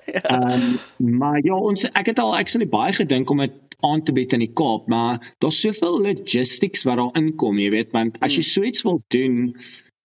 Ehm 0.03 0.79
um, 0.99 1.19
maar 1.19 1.39
ja, 1.45 1.55
ons 1.55 1.91
ek 1.91 2.07
het 2.07 2.19
al 2.19 2.37
actually 2.37 2.69
baie 2.69 2.93
gedink 2.93 3.31
om 3.31 3.39
dit 3.39 3.53
aan 3.87 4.03
te 4.03 4.15
bied 4.17 4.33
in 4.37 4.45
die 4.45 4.53
Kaap, 4.53 4.89
maar 4.93 5.21
daar's 5.39 5.61
soveel 5.61 6.01
logistics 6.07 6.87
wat 6.89 7.01
daar 7.01 7.19
inkom, 7.21 7.59
jy 7.59 7.71
weet, 7.75 7.93
want 7.97 8.21
as 8.21 8.37
jy 8.37 8.45
hmm. 8.45 8.53
so 8.53 8.71
iets 8.71 8.87
wil 8.89 9.03
doen, 9.15 9.43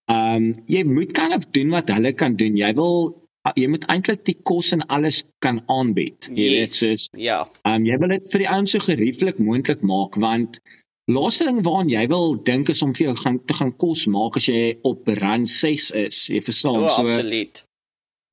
ehm 0.08 0.34
um, 0.34 0.52
jy 0.66 0.84
moet 0.88 1.12
kan 1.12 1.34
of 1.36 1.44
doen 1.56 1.72
wat 1.76 1.90
hulle 1.92 2.12
kan 2.16 2.36
doen. 2.40 2.56
Jy 2.56 2.72
wil 2.78 3.12
jy 3.56 3.68
moet 3.70 3.84
eintlik 3.88 4.24
die 4.26 4.36
kos 4.44 4.72
en 4.76 4.84
alles 4.92 5.22
kan 5.44 5.62
aanbied. 5.72 6.28
Jy 6.32 6.48
yes. 6.48 6.56
weet, 6.58 6.76
soos 6.76 7.08
ja. 7.16 7.40
Ehm 7.64 7.80
um, 7.80 7.88
jy 7.88 7.98
wil 8.02 8.14
dit 8.16 8.30
vir 8.32 8.44
die 8.44 8.50
ouens 8.50 8.76
so 8.76 8.84
gerieflik 8.84 9.40
moontlik 9.40 9.84
maak 9.86 10.20
want 10.20 10.60
Laaste 11.08 11.46
ding 11.48 11.62
waaraan 11.64 11.88
jy 11.88 12.02
wil 12.12 12.34
dink 12.44 12.68
is 12.68 12.82
om 12.84 12.90
vir 12.92 13.06
jou 13.06 13.14
gaan 13.16 13.38
te 13.48 13.54
gaan 13.56 13.70
kos 13.80 14.02
maak 14.12 14.36
as 14.36 14.48
jy 14.50 14.74
op 14.84 15.08
run 15.16 15.46
6 15.48 15.86
is. 15.96 16.18
Jy 16.28 16.42
verstaan 16.44 16.82
oh, 16.84 16.90
so. 16.92 17.06
Absoluut. 17.06 17.62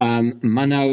Ehm 0.03 0.33
um, 0.33 0.51
maar 0.55 0.67
nou 0.67 0.89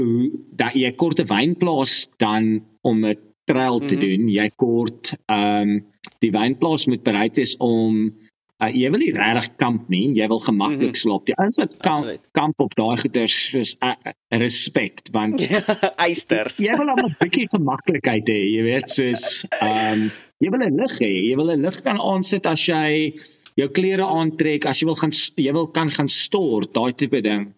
hoe 0.00 0.30
dat 0.56 0.72
jy 0.78 0.88
korte 0.96 1.26
wynplaas 1.28 2.08
dan 2.16 2.64
om 2.80 3.04
'n 3.04 3.18
trail 3.44 3.78
te 3.78 3.94
mm 3.94 4.00
-hmm. 4.00 4.08
doen, 4.08 4.28
jy 4.28 4.50
kort 4.56 5.14
ehm 5.26 5.68
um, 5.68 5.86
die 6.18 6.30
wynplaas 6.30 6.86
moet 6.86 7.02
bereid 7.02 7.36
wees 7.36 7.56
om 7.56 8.14
uh, 8.62 8.70
jy 8.70 8.90
wil 8.90 9.00
nie 9.02 9.12
regtig 9.14 9.56
kamp 9.56 9.88
nie, 9.90 10.12
jy 10.14 10.26
wil 10.30 10.40
gemaklik 10.40 10.78
mm 10.78 10.86
-hmm. 10.86 11.02
slaap. 11.02 11.26
Die 11.26 11.36
ouens 11.36 11.58
wat 11.58 11.76
kamp, 11.76 12.06
kamp 12.30 12.60
op 12.60 12.74
daai 12.74 12.98
goeders 12.98 13.36
soos 13.50 13.76
uh, 13.80 13.94
respect 14.28 15.10
want 15.10 15.42
eisters. 16.06 16.58
Jy 16.58 16.76
wil 16.78 16.94
'n 16.94 17.16
bietjie 17.18 17.48
gemaklikheid 17.50 18.28
hê, 18.28 18.40
jy 18.56 18.62
weet 18.62 18.90
soos 18.90 19.44
ehm 19.60 19.92
um, 19.92 20.10
jy 20.38 20.50
wil 20.50 20.66
'n 20.66 20.76
lig 20.80 20.98
hê, 20.98 21.12
jy 21.28 21.36
wil 21.36 21.50
'n 21.50 21.62
lig 21.62 21.82
kan 21.82 22.00
aansit 22.00 22.46
as 22.46 22.66
jy 22.66 23.14
jou 23.54 23.68
klere 23.68 24.06
aantrek, 24.06 24.66
as 24.66 24.80
jy 24.80 24.86
wil 24.86 24.96
gaan 24.96 25.12
jy 25.36 25.52
wil 25.52 25.68
kan 25.68 25.90
gaan 25.90 26.08
stort, 26.08 26.74
daai 26.74 26.92
tipe 26.92 27.20
ding. 27.20 27.54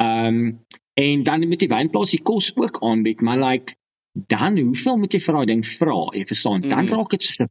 Ehm 0.00 0.26
um, 0.26 0.58
en 1.00 1.22
dan 1.22 1.48
met 1.48 1.62
die 1.62 1.70
wynplaas 1.70 2.10
die 2.10 2.22
kos 2.22 2.52
ook 2.56 2.82
aanbied, 2.84 3.20
maar 3.22 3.38
like 3.38 3.74
dan 4.12 4.58
hoeveel 4.58 4.98
moet 4.98 5.12
jy 5.12 5.20
vir 5.20 5.34
daai 5.34 5.46
ding 5.46 5.64
vra? 5.66 6.00
Jy 6.16 6.24
verstaan, 6.26 6.66
dan 6.66 6.84
mm. 6.84 6.92
raak 6.94 7.10
dit 7.10 7.22
so 7.22 7.44
'n 7.44 7.50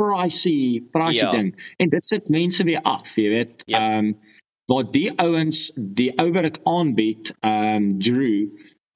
pricey, 0.00 0.82
pricey 0.90 1.26
ja. 1.26 1.30
ding. 1.30 1.54
En 1.76 1.88
dit 1.88 2.06
sit 2.06 2.28
mense 2.28 2.64
weer 2.64 2.82
af, 2.82 3.16
jy 3.16 3.28
weet. 3.28 3.62
Ja. 3.66 3.78
Ehm 3.78 3.90
ja. 3.94 3.98
um, 3.98 4.38
wat 4.70 4.92
die 4.92 5.10
ouens, 5.18 5.72
die 5.74 6.12
ouer 6.18 6.42
dit 6.46 6.60
aanbied, 6.64 7.34
ehm 7.40 7.82
um, 7.82 7.98
Drew 7.98 8.46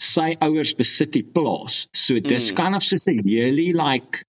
sy 0.05 0.35
ouers 0.43 0.75
besit 0.79 1.13
die 1.15 1.25
plaas. 1.25 1.89
So 1.95 2.21
dis 2.21 2.51
mm. 2.51 2.57
kan 2.59 2.75
of 2.75 2.83
soos 2.83 3.07
'n 3.09 3.21
really 3.27 3.73
like 3.73 4.25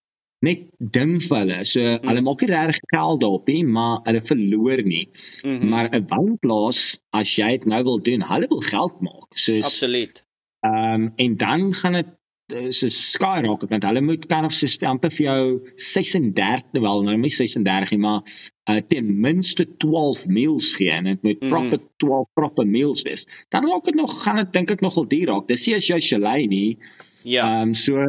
net 0.45 0.67
ding 0.79 1.17
vir 1.21 1.37
hulle. 1.41 1.59
So 1.65 1.81
mm. 1.81 2.07
hulle 2.09 2.21
maak 2.25 2.41
nie 2.41 2.51
regtig 2.51 2.91
geld 2.93 3.21
daarop 3.21 3.47
nie, 3.49 3.63
maar 3.63 4.01
hulle 4.05 4.21
verloor 4.21 4.83
nie. 4.83 5.07
Mm 5.43 5.59
-hmm. 5.59 5.69
Maar 5.69 5.89
'n 5.89 6.05
wynplaas, 6.11 6.99
as 7.11 7.35
jy 7.35 7.49
dit 7.57 7.65
nou 7.65 7.83
wil 7.83 7.99
doen, 8.01 8.21
hulle 8.21 8.47
wil 8.47 8.61
geld 8.61 9.01
maak. 9.01 9.29
So 9.37 9.55
Absoluut. 9.55 10.23
Ehm 10.61 11.01
um, 11.01 11.13
en 11.15 11.37
dan 11.37 11.73
gaan 11.73 11.93
dit 11.93 12.11
so 12.47 12.87
skyrocket 12.93 13.71
want 13.73 13.85
hulle 13.87 14.01
moet 14.05 14.25
kan 14.29 14.45
of 14.45 14.53
so 14.53 14.69
stampe 14.69 15.09
vir 15.17 15.25
jou 15.25 15.45
36 15.81 16.81
wel 16.83 17.01
nou 17.07 17.15
nie 17.17 17.31
36 17.33 17.95
nie 17.95 18.01
maar 18.03 18.21
uh, 18.69 18.77
ten 18.85 19.09
minste 19.21 19.65
12 19.81 20.27
meals 20.27 20.75
gee 20.77 20.93
en 20.93 21.09
dit 21.09 21.25
moet 21.25 21.41
mm. 21.41 21.49
proper 21.49 21.81
12 22.03 22.29
proper 22.37 22.69
meals 22.69 23.01
wees 23.07 23.25
dan 23.49 23.65
raak 23.65 23.89
dit 23.89 23.97
nog 23.97 24.13
gaan 24.21 24.43
dit 24.43 24.53
dink 24.53 24.75
ek 24.77 24.85
nogal 24.85 25.09
duur 25.09 25.33
raak 25.33 25.49
dis 25.49 25.65
nie 25.67 25.75
as 25.79 25.89
jy 25.89 25.99
chalet 26.11 26.47
nie 26.53 26.77
ja 27.25 27.49
ehm 27.49 27.71
um, 27.71 27.73
so 27.73 28.05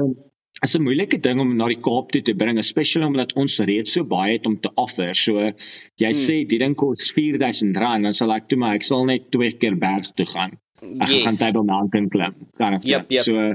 is 0.65 0.77
'n 0.77 0.85
moeilike 0.85 1.21
ding 1.21 1.41
om 1.41 1.57
na 1.57 1.69
die 1.69 1.81
Kaap 1.81 2.13
toe 2.13 2.23
te 2.23 2.35
bring 2.35 2.59
especially 2.59 3.07
omdat 3.07 3.33
ons 3.41 3.59
reeds 3.61 3.93
so 3.93 4.05
baie 4.05 4.37
het 4.37 4.47
om 4.47 4.61
te 4.61 4.71
offer 4.75 5.15
so 5.15 5.41
jy 5.41 6.13
mm. 6.13 6.23
sê 6.27 6.45
die 6.45 6.61
ding 6.61 6.77
kos 6.77 7.09
4000 7.17 7.77
rand 7.77 8.05
dan 8.05 8.13
sal 8.13 8.33
ek 8.37 8.49
toe 8.49 8.59
maar 8.61 8.77
ek 8.77 8.85
sal 8.85 9.05
net 9.09 9.31
twee 9.33 9.53
keer 9.53 9.77
berg 9.77 10.13
toe 10.13 10.29
gaan 10.29 10.59
ek 11.01 11.09
yes. 11.09 11.25
gaan 11.25 11.37
Table 11.41 11.65
Mountain 11.65 12.09
klim 12.13 12.35
kan 12.61 12.77
of 12.77 12.85
yep, 12.85 13.09
yep. 13.09 13.25
so 13.25 13.55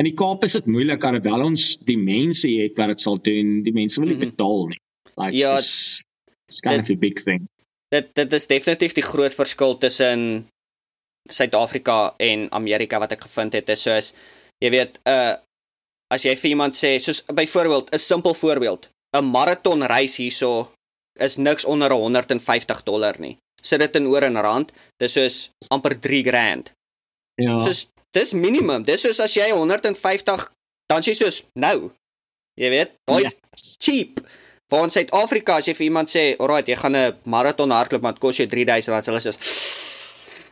In 0.00 0.08
die 0.08 0.14
Kaap 0.18 0.42
is 0.44 0.56
dit 0.58 0.66
moeilik 0.66 1.04
alhoewel 1.06 1.44
ons 1.46 1.76
die 1.86 1.98
mense 1.98 2.50
het 2.50 2.78
wat 2.80 2.94
dit 2.94 3.00
sal 3.04 3.20
doen, 3.22 3.60
die 3.62 3.74
mense 3.74 4.00
wil 4.00 4.10
nie 4.10 4.18
-hmm. 4.18 4.30
betaal 4.30 4.66
nie. 4.72 4.80
Like 5.16 5.36
ja, 5.36 5.54
it's 5.56 6.60
kind 6.60 6.82
dit, 6.82 6.90
of 6.90 6.96
a 6.96 6.98
big 6.98 7.22
thing. 7.22 7.46
Dit 7.94 8.14
dit 8.14 8.32
is 8.32 8.46
definitief 8.46 8.92
die 8.92 9.06
groot 9.06 9.34
verskil 9.34 9.78
tussen 9.78 10.48
Suid-Afrika 11.30 12.14
en 12.18 12.50
Amerika 12.52 12.98
wat 12.98 13.12
ek 13.12 13.22
gevind 13.22 13.52
het 13.52 13.68
is 13.68 13.82
soos 13.82 14.12
jy 14.58 14.70
weet, 14.70 14.98
uh 15.06 15.36
as 16.12 16.22
jy 16.22 16.34
vir 16.36 16.50
iemand 16.50 16.76
sê 16.76 16.98
soos 16.98 17.22
byvoorbeeld 17.26 17.90
'n 17.94 17.98
simpel 17.98 18.34
voorbeeld, 18.34 18.90
'n 19.16 19.24
maraton 19.24 19.82
reis 19.82 20.16
hierso 20.16 20.70
is 21.18 21.36
niks 21.36 21.64
onder 21.64 21.92
150 21.92 22.82
dollar 22.82 23.20
nie. 23.20 23.38
Sit 23.62 23.80
dit 23.80 23.96
in 23.96 24.06
oor 24.06 24.22
in 24.22 24.36
rand, 24.36 24.72
dis 24.98 25.12
soos 25.12 25.50
amper 25.70 26.00
3 26.00 26.22
grand. 26.22 26.72
Ja. 27.40 27.58
Soos 27.60 27.88
dis 28.14 28.32
minimum. 28.32 28.82
Dis 28.86 29.02
soos 29.02 29.20
as 29.20 29.34
jy 29.34 29.50
150 29.50 30.48
dan 30.90 31.02
sê 31.02 31.14
soos 31.14 31.42
nou. 31.58 31.90
Jy 32.60 32.70
weet, 32.70 32.94
daai 33.08 33.24
is 33.24 33.34
yeah. 33.34 33.76
cheap. 33.78 34.20
Waar 34.70 34.86
in 34.86 34.90
Suid-Afrika 34.94 35.58
as 35.58 35.68
jy 35.68 35.74
vir 35.74 35.86
iemand 35.86 36.08
sê, 36.10 36.36
"Alright, 36.38 36.68
jy 36.68 36.76
gaan 36.76 36.96
'n 36.96 37.14
maraton 37.24 37.70
hardloop, 37.70 38.02
maar 38.02 38.12
dit 38.12 38.20
kos 38.20 38.36
jou 38.36 38.46
3000," 38.46 38.94
dan 38.94 39.02
sê 39.02 39.10
hulle 39.10 39.20
soos 39.20 39.38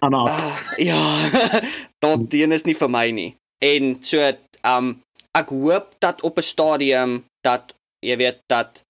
Anna. 0.03 0.25
Uh, 0.27 0.59
ja. 0.83 1.31
Dit 2.03 2.31
dien 2.31 2.53
is 2.53 2.65
nie 2.67 2.75
vir 2.75 2.91
my 2.91 3.07
nie. 3.15 3.31
En 3.63 3.95
so 4.03 4.19
um 4.67 4.97
ek 5.39 5.53
hoop 5.55 5.95
dat 6.03 6.23
op 6.27 6.39
'n 6.39 6.43
stadium 6.43 7.25
dat 7.47 7.73
jy 8.03 8.17
weet 8.17 8.41
dat 8.51 8.83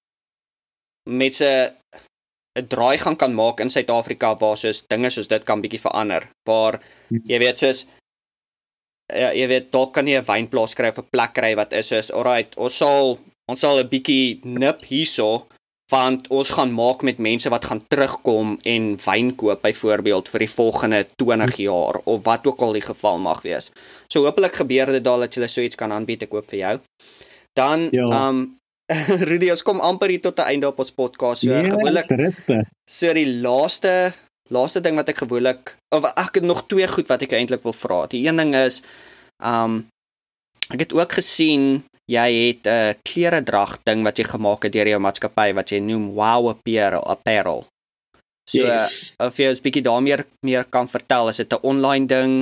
mense 1.05 1.76
'n 2.59 2.68
draai 2.68 2.98
gaan 2.98 3.16
kan 3.16 3.34
maak 3.34 3.61
in 3.61 3.70
Suid-Afrika 3.70 4.34
waar 4.36 4.57
soos 4.57 4.82
dinge 4.88 5.11
soos 5.11 5.28
dit 5.28 5.44
kan 5.44 5.61
bietjie 5.62 5.80
verander. 5.80 6.28
Waar 6.48 6.80
jy 7.09 7.38
weet 7.38 7.59
soos 7.59 7.86
ja, 9.12 9.32
jy 9.32 9.46
weet 9.48 9.72
dalk 9.72 9.92
kan 9.94 10.07
jy 10.07 10.18
'n 10.20 10.28
wynplaas 10.28 10.74
kry 10.74 10.88
of 10.88 10.98
'n 10.98 11.11
plek 11.11 11.32
kry 11.34 11.55
wat 11.57 11.72
is 11.72 11.88
soos 11.88 12.12
alright, 12.12 12.57
ons 12.57 12.76
sal 12.76 13.18
ons 13.48 13.61
sal 13.61 13.78
'n 13.80 13.88
bietjie 13.88 14.40
nip 14.44 14.84
hierso 14.84 15.46
want 15.92 16.28
ons 16.32 16.50
gaan 16.57 16.72
maak 16.72 17.03
met 17.03 17.18
mense 17.18 17.50
wat 17.53 17.66
gaan 17.68 17.82
terugkom 17.92 18.59
en 18.64 18.96
wyn 19.05 19.34
koop 19.36 19.62
byvoorbeeld 19.62 20.28
vir 20.32 20.44
die 20.44 20.55
volgende 20.55 21.00
20 21.20 21.57
jaar 21.57 22.00
of 22.05 22.24
wat 22.24 22.46
ook 22.46 22.61
al 22.64 22.72
die 22.72 22.86
geval 22.86 23.18
mag 23.18 23.42
wees. 23.42 23.70
So 24.09 24.24
hopelik 24.24 24.57
gebeur 24.62 24.86
dit 24.86 25.05
daal 25.05 25.20
dat 25.26 25.36
jy 25.36 25.46
so 25.46 25.61
iets 25.61 25.76
kan 25.76 25.92
aanbied 25.92 26.22
ek 26.22 26.30
koop 26.30 26.48
vir 26.48 26.59
jou. 26.59 26.74
Dan 27.53 27.88
ja. 27.92 28.28
um 28.28 28.62
Rudy, 29.30 29.51
ons 29.53 29.62
kom 29.66 29.80
amper 29.80 30.12
hier 30.14 30.22
tot 30.24 30.36
die 30.36 30.49
einde 30.55 30.68
op 30.68 30.78
ons 30.82 30.93
podcast. 30.95 31.45
So 31.45 31.53
nee, 31.53 31.70
gewoonlik. 31.70 32.09
So 32.88 33.12
die 33.16 33.28
laaste 33.43 34.12
laaste 34.53 34.82
ding 34.84 34.99
wat 34.99 35.09
ek 35.09 35.22
gewoonlik 35.22 35.76
of 35.97 36.05
ek 36.11 36.40
het 36.40 36.45
nog 36.45 36.66
twee 36.68 36.86
goed 36.90 37.09
wat 37.09 37.24
ek 37.24 37.36
eintlik 37.38 37.64
wil 37.64 37.76
vra. 37.76 38.05
Die 38.12 38.24
een 38.26 38.40
ding 38.40 38.55
is 38.59 38.82
um 39.40 39.82
ek 40.72 40.86
het 40.86 40.95
ook 40.97 41.18
gesien 41.20 41.82
jy 42.11 42.28
het 42.49 42.66
'n 42.66 42.68
uh, 42.68 42.95
klere 43.03 43.43
drag 43.43 43.78
ding 43.84 44.03
wat 44.05 44.18
jy 44.18 44.24
gemaak 44.24 44.64
het 44.64 44.72
deur 44.72 44.88
jou 44.88 45.01
maatskappy 45.01 45.53
wat 45.55 45.70
jy 45.70 45.80
noem 45.80 46.12
Wow 46.14 46.49
Apparel. 46.49 47.05
apparel. 47.05 47.66
So 48.53 48.61
yes. 48.61 49.14
of 49.18 49.38
jy 49.40 49.48
'n 49.48 49.62
bietjie 49.64 49.84
daar 49.86 50.03
meer 50.05 50.26
meer 50.44 50.64
kan 50.68 50.88
vertel, 50.88 51.28
is 51.28 51.40
dit 51.40 51.53
'n 51.53 51.64
online 51.70 52.07
ding? 52.07 52.32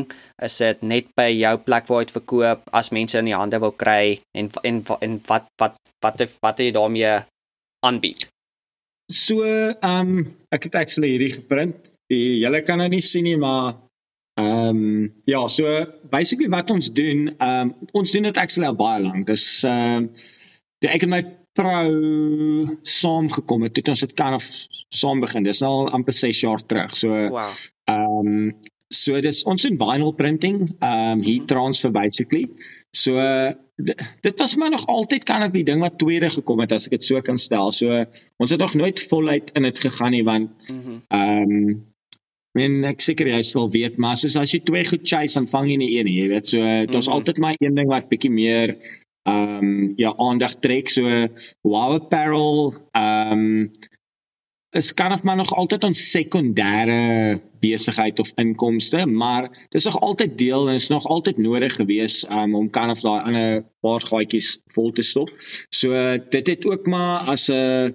Is 0.43 0.57
dit 0.59 0.83
net 0.83 1.07
by 1.15 1.31
jou 1.31 1.57
plek 1.67 1.87
waar 1.87 2.01
jy 2.01 2.07
dit 2.07 2.19
verkoop 2.19 2.61
as 2.73 2.91
mense 2.91 3.19
in 3.19 3.31
die 3.31 3.37
hande 3.37 3.59
wil 3.63 3.73
kry 3.73 4.19
en 4.35 4.51
en 4.65 4.83
en 5.07 5.21
wat 5.31 5.47
wat 5.63 5.77
wat 6.03 6.19
wat, 6.19 6.39
wat 6.43 6.59
jy 6.59 6.73
daarmee 6.75 7.23
aanbied? 7.87 8.27
So, 9.11 9.43
ehm 9.43 10.19
um, 10.19 10.37
ek 10.51 10.67
het 10.67 10.75
actually 10.75 11.15
hierdie 11.15 11.35
geprint. 11.35 11.93
Julle 12.11 12.63
kan 12.63 12.79
dit 12.79 12.91
nie 12.91 13.03
sien 13.03 13.25
nie, 13.25 13.37
maar 13.37 13.75
ehm 14.35 14.69
um, 14.69 15.15
ja, 15.31 15.47
so 15.47 15.87
basically 16.11 16.51
wat 16.51 16.71
ons 16.71 16.91
doen, 16.91 17.29
ehm 17.39 17.71
um, 17.71 17.89
ons 17.93 18.11
doen 18.11 18.23
dit 18.23 18.37
actually 18.37 18.67
al 18.67 18.79
baie 18.79 19.03
lank. 19.03 19.27
Dis 19.27 19.63
ehm 19.63 20.11
uh, 20.11 20.91
ek 20.91 21.07
en 21.07 21.15
my 21.15 21.23
vrou 21.61 22.77
saamgekom 22.83 23.69
het, 23.69 23.79
het 23.81 23.93
ons 23.93 24.05
dit 24.07 24.13
kan 24.19 24.37
of 24.37 24.49
saam 24.89 25.23
begin. 25.23 25.47
Dis 25.47 25.63
nou 25.65 25.71
al 25.71 25.95
amper 26.01 26.17
6 26.17 26.43
jaar 26.47 26.63
terug. 26.67 26.97
So 26.97 27.15
wow. 27.37 27.57
Ehm 27.91 28.35
um, 28.35 28.53
so 28.91 29.21
dis 29.23 29.45
ons 29.47 29.65
in 29.69 29.77
vinyl 29.79 30.15
printing, 30.19 30.65
ehm 30.81 31.19
um, 31.21 31.27
heat 31.27 31.47
transfer 31.51 31.93
basically. 31.95 32.49
So 32.91 33.21
dit 34.21 34.39
was 34.43 34.57
maar 34.57 34.71
nog 34.71 34.87
altyd 34.87 35.25
kan 35.25 35.43
of 35.47 35.53
die 35.53 35.65
ding 35.65 35.81
wat 35.81 35.99
tweede 35.99 36.31
gekom 36.31 36.61
het 36.61 36.73
as 36.73 36.89
ek 36.89 36.99
dit 36.99 37.07
so 37.07 37.21
kan 37.21 37.39
stel. 37.39 37.71
So 37.71 38.05
ons 38.37 38.51
het 38.51 38.61
nog 38.61 38.75
nooit 38.75 39.07
voluit 39.13 39.55
in 39.55 39.69
dit 39.69 39.79
gegaan 39.79 40.17
nie 40.17 40.25
want 40.25 40.51
mhm. 40.69 41.01
ehm 41.09 41.47
mm 41.47 41.71
um, 41.71 41.87
men 42.59 42.81
ek 42.89 42.99
seker 42.99 43.29
jy 43.31 43.43
sal 43.47 43.69
weet 43.71 43.99
maar 44.03 44.17
soos 44.19 44.35
as 44.41 44.51
jy 44.51 44.59
twee 44.67 44.83
goed 44.89 45.05
chase 45.07 45.39
dan 45.39 45.47
vang 45.47 45.69
jy 45.71 45.77
nie 45.79 45.91
een 45.99 46.09
nie, 46.09 46.17
jy 46.19 46.29
weet. 46.33 46.49
So 46.51 46.59
daar's 46.59 47.07
mm 47.07 47.13
-hmm. 47.13 47.13
altyd 47.15 47.39
maar 47.39 47.55
een 47.59 47.75
ding 47.79 47.89
wat 47.89 48.09
bietjie 48.11 48.31
meer 48.31 48.75
ehm 49.23 49.65
um, 49.65 49.93
ja 49.97 50.13
aandag 50.17 50.55
trek. 50.55 50.89
So 50.89 51.03
wow 51.61 51.93
apparel 51.93 52.75
ehm 52.91 53.33
um, 53.33 53.71
is 54.71 54.95
kan 54.95 55.13
of 55.13 55.23
maar 55.23 55.37
nog 55.37 55.55
altyd 55.55 55.85
'n 55.85 55.93
sekondêre 55.93 57.41
besigheid 57.61 58.19
of 58.19 58.33
inkomste, 58.35 59.07
maar 59.07 59.67
dis 59.69 59.85
nog 59.85 60.01
altyd 60.01 60.39
deel 60.39 60.69
en 60.69 60.75
is 60.75 60.89
nog 60.89 61.07
altyd 61.07 61.39
nodig 61.39 61.75
gewees 61.75 62.27
um, 62.31 62.55
om 62.55 62.71
kan 62.71 62.91
of 62.91 63.01
daai 63.01 63.23
ander 63.23 63.65
paar 63.81 64.01
gaatjies 64.01 64.63
vol 64.67 64.93
te 64.93 65.03
stop. 65.03 65.31
So 65.69 65.93
dit 66.29 66.47
het 66.47 66.67
ook 66.67 66.87
maar 66.87 67.19
as 67.19 67.49
'n 67.49 67.95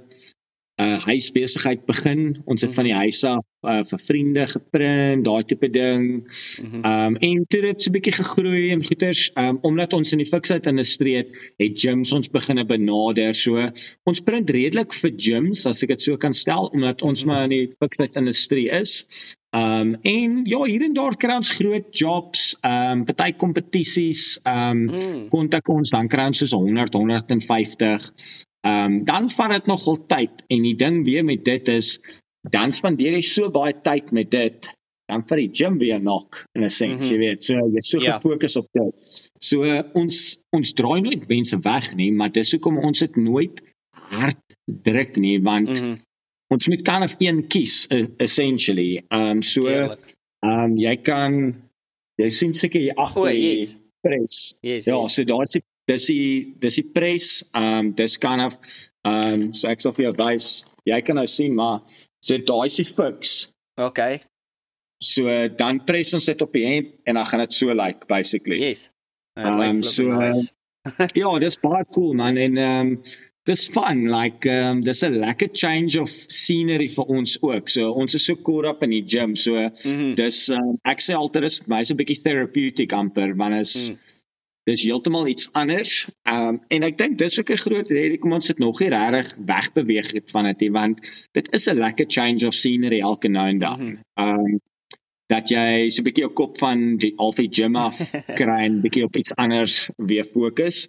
'n 0.76 0.98
huisbesigheid 1.08 1.86
begin. 1.86 2.36
Ons 2.46 2.62
het 2.62 2.74
van 2.74 2.84
die 2.84 2.94
huis 2.94 3.24
af 3.24 3.44
uh, 3.64 3.80
vir 3.84 4.00
vriende 4.00 4.44
geprint, 4.48 5.24
daai 5.26 5.44
tipe 5.48 5.70
ding. 5.70 6.08
Mhm. 6.62 6.82
Ehm 6.84 7.16
um, 7.16 7.16
en 7.16 7.46
toe 7.48 7.62
het 7.62 7.78
dit 7.78 7.82
so 7.82 7.90
'n 7.90 7.94
bietjie 7.96 8.14
gegroei 8.14 8.72
en 8.72 8.84
goeters, 8.84 9.32
ehm 9.34 9.48
um, 9.48 9.58
omdat 9.62 9.94
ons 9.94 10.12
in 10.12 10.18
die 10.18 10.28
fiksheid 10.28 10.68
industrie 10.68 11.16
het, 11.16 11.32
het 11.58 11.80
gyms 11.80 12.12
ons 12.12 12.30
begine 12.30 12.66
benader. 12.66 13.36
So 13.36 13.70
ons 14.04 14.20
print 14.20 14.50
redelik 14.50 14.94
vir 14.94 15.12
gyms 15.16 15.66
as 15.66 15.84
ek 15.84 15.96
dit 15.96 16.02
so 16.02 16.18
kan 16.18 16.34
stel 16.34 16.68
omdat 16.74 17.02
ons 17.02 17.24
mm 17.24 17.30
-hmm. 17.30 17.40
maar 17.40 17.44
in 17.44 17.50
die 17.50 17.76
fiksheid 17.80 18.16
industrie 18.16 18.70
is. 18.70 19.06
Ehm 19.56 19.80
um, 19.80 19.98
en 20.02 20.40
ja, 20.44 20.64
hier 20.64 20.84
en 20.84 20.94
daar 20.94 21.16
kry 21.16 21.36
ons 21.36 21.50
groot 21.50 21.98
jobs, 21.98 22.58
ehm 22.62 23.00
um, 23.00 23.04
party 23.04 23.32
kompetisies, 23.32 24.40
ehm 24.44 24.90
um, 24.90 25.30
kontak 25.30 25.68
mm. 25.68 25.76
ons 25.76 25.90
dan 25.90 26.08
kry 26.08 26.26
ons 26.26 26.38
so 26.38 26.58
100, 26.58 26.94
150. 26.94 28.12
Ehm 28.66 28.86
um, 28.86 29.04
dan 29.06 29.30
vat 29.30 29.52
dit 29.52 29.68
nogal 29.70 29.98
tyd 30.10 30.42
en 30.48 30.64
die 30.66 30.76
ding 30.76 31.04
weer 31.06 31.26
met 31.26 31.44
dit 31.46 31.68
is 31.68 32.00
dan 32.50 32.72
spandeer 32.74 33.14
jy 33.14 33.22
so 33.22 33.50
baie 33.54 33.74
tyd 33.86 34.10
met 34.12 34.32
dit 34.34 34.70
dan 35.06 35.22
vir 35.30 35.42
die 35.44 35.52
gym 35.54 35.78
weer 35.78 36.02
nok 36.02 36.40
in 36.58 36.64
'n 36.64 36.70
sin 36.70 36.92
mm 36.92 36.98
-hmm. 36.98 37.12
jy 37.12 37.18
weet 37.18 37.44
so 37.44 37.54
jy 37.54 37.82
so 37.82 37.98
yeah. 37.98 38.08
Ja. 38.08 38.16
gefokus 38.18 38.56
op 38.56 38.68
dit. 38.72 39.30
So 39.40 39.64
uh, 39.64 39.84
ons 39.94 40.42
ons 40.50 40.74
draai 40.74 41.02
nooit 41.02 41.28
mense 41.28 41.60
weg 41.62 41.96
nie, 41.96 42.12
maar 42.12 42.32
dis 42.32 42.52
hoekom 42.52 42.78
ons 42.78 43.00
dit 43.00 43.16
nooit 43.16 43.62
hard 44.10 44.42
druk 44.66 45.16
nie 45.16 45.42
want 45.42 45.70
mm 45.70 45.86
-hmm. 45.86 45.98
ons 46.48 46.68
moet 46.68 46.82
kan 46.82 47.04
of 47.04 47.16
een 47.18 47.48
kies 47.48 47.88
uh, 47.92 48.08
essentially. 48.18 49.04
Ehm 49.08 49.30
um, 49.30 49.42
so 49.42 49.68
ehm 49.68 49.94
um, 50.42 50.78
jy 50.78 50.96
kan 50.96 51.56
jy 52.16 52.30
sien 52.30 52.54
seker 52.54 52.82
jy 52.82 52.94
agter 52.96 53.22
oh, 53.22 53.32
yes. 53.32 53.78
press. 54.02 54.58
Yes, 54.62 54.86
ja, 54.86 55.02
yes. 55.02 55.14
so 55.14 55.24
daar's 55.24 55.52
die 55.52 55.64
dis 55.88 56.06
die 56.12 56.54
dis 56.60 56.80
die 56.82 56.88
pres 56.96 57.44
um, 57.54 57.94
dis 57.98 58.18
kind 58.18 58.42
of 58.42 58.58
um, 59.06 59.54
so 59.54 59.68
ek 59.70 59.82
sê 59.82 59.94
vir 59.98 60.10
jou 60.10 60.16
wys 60.22 60.48
jy 60.86 61.02
kan 61.02 61.20
nou 61.22 61.28
sien 61.30 61.54
maar 61.56 61.82
so 62.22 62.38
daai 62.38 62.66
is 62.66 62.80
die 62.82 62.90
fix 62.90 63.36
okay 63.78 64.24
so 64.98 65.30
dan 65.58 65.82
pres 65.86 66.14
ons 66.16 66.26
dit 66.32 66.42
op 66.42 66.56
die 66.56 66.66
end 66.70 66.92
en 67.06 67.20
dan 67.20 67.28
gaan 67.30 67.44
dit 67.44 67.54
so 67.54 67.74
like 67.74 68.08
basically. 68.08 68.60
Yes. 68.64 68.90
Ehm 69.38 69.62
um, 69.62 69.84
so 69.84 70.08
nice. 70.08 70.52
ja 71.22 71.38
dis 71.40 71.60
baie 71.60 71.86
cool 71.96 72.14
man 72.14 72.38
en 72.38 72.58
ehm 72.58 72.88
um, 72.88 73.02
dis 73.46 73.68
fun 73.70 74.06
like 74.10 74.50
ehm 74.50 74.78
um, 74.78 74.84
dis 74.84 75.04
'n 75.04 75.20
lekker 75.20 75.50
change 75.52 76.00
of 76.02 76.10
scenery 76.10 76.88
vir 76.88 77.06
ons 77.06 77.38
ook. 77.42 77.70
So 77.70 77.92
ons 77.92 78.16
is 78.16 78.26
so 78.26 78.36
caught 78.36 78.66
up 78.66 78.84
in 78.84 78.90
die 78.90 79.04
gym 79.04 79.36
so 79.36 79.54
mm 79.54 79.72
-hmm. 79.84 80.16
dis 80.16 80.50
um, 80.50 80.78
ek 80.84 81.02
sê 81.02 81.14
altyd 81.14 81.44
is 81.44 81.62
my 81.68 81.82
is 81.82 81.92
'n 81.92 81.98
bietjie 81.98 82.22
therapeutic 82.22 82.94
amper 82.94 83.36
want 83.36 83.56
is 83.56 83.92
mm 83.92 84.15
dis 84.66 84.84
heeltemal 84.84 85.28
iets 85.28 85.50
anders. 85.54 86.08
Ehm 86.24 86.48
um, 86.48 86.62
en 86.68 86.86
ek 86.88 86.98
dink 86.98 87.18
dis 87.22 87.40
ook 87.40 87.52
'n 87.54 87.64
groot 87.66 87.90
rede 87.90 88.18
kom 88.18 88.34
ons 88.34 88.46
sit 88.46 88.60
nog 88.60 88.80
nie 88.80 88.90
regtig 88.90 89.38
wegbeweeg 89.46 90.12
het 90.12 90.32
van 90.32 90.46
dit 90.50 90.70
want 90.70 91.28
dit 91.32 91.54
is 91.54 91.68
'n 91.70 91.78
lekker 91.78 92.06
change 92.08 92.48
of 92.48 92.54
scenery 92.54 93.00
elke 93.00 93.28
nou 93.28 93.48
en 93.48 93.60
dan. 93.60 93.80
Mhm. 93.84 93.96
Ehm 94.14 94.40
um, 94.40 94.62
dat 95.28 95.50
jy 95.50 95.90
so 95.90 96.02
'n 96.02 96.06
bietjie 96.06 96.24
jou 96.24 96.34
kop 96.34 96.58
van 96.58 96.98
die 96.98 97.14
alfie 97.18 97.48
gym 97.50 97.76
af 97.76 97.98
kry 98.40 98.66
en 98.66 98.82
bietjie 98.82 99.04
op 99.04 99.16
iets 99.16 99.36
anders 99.36 99.90
weer 99.98 100.26
fokus. 100.26 100.88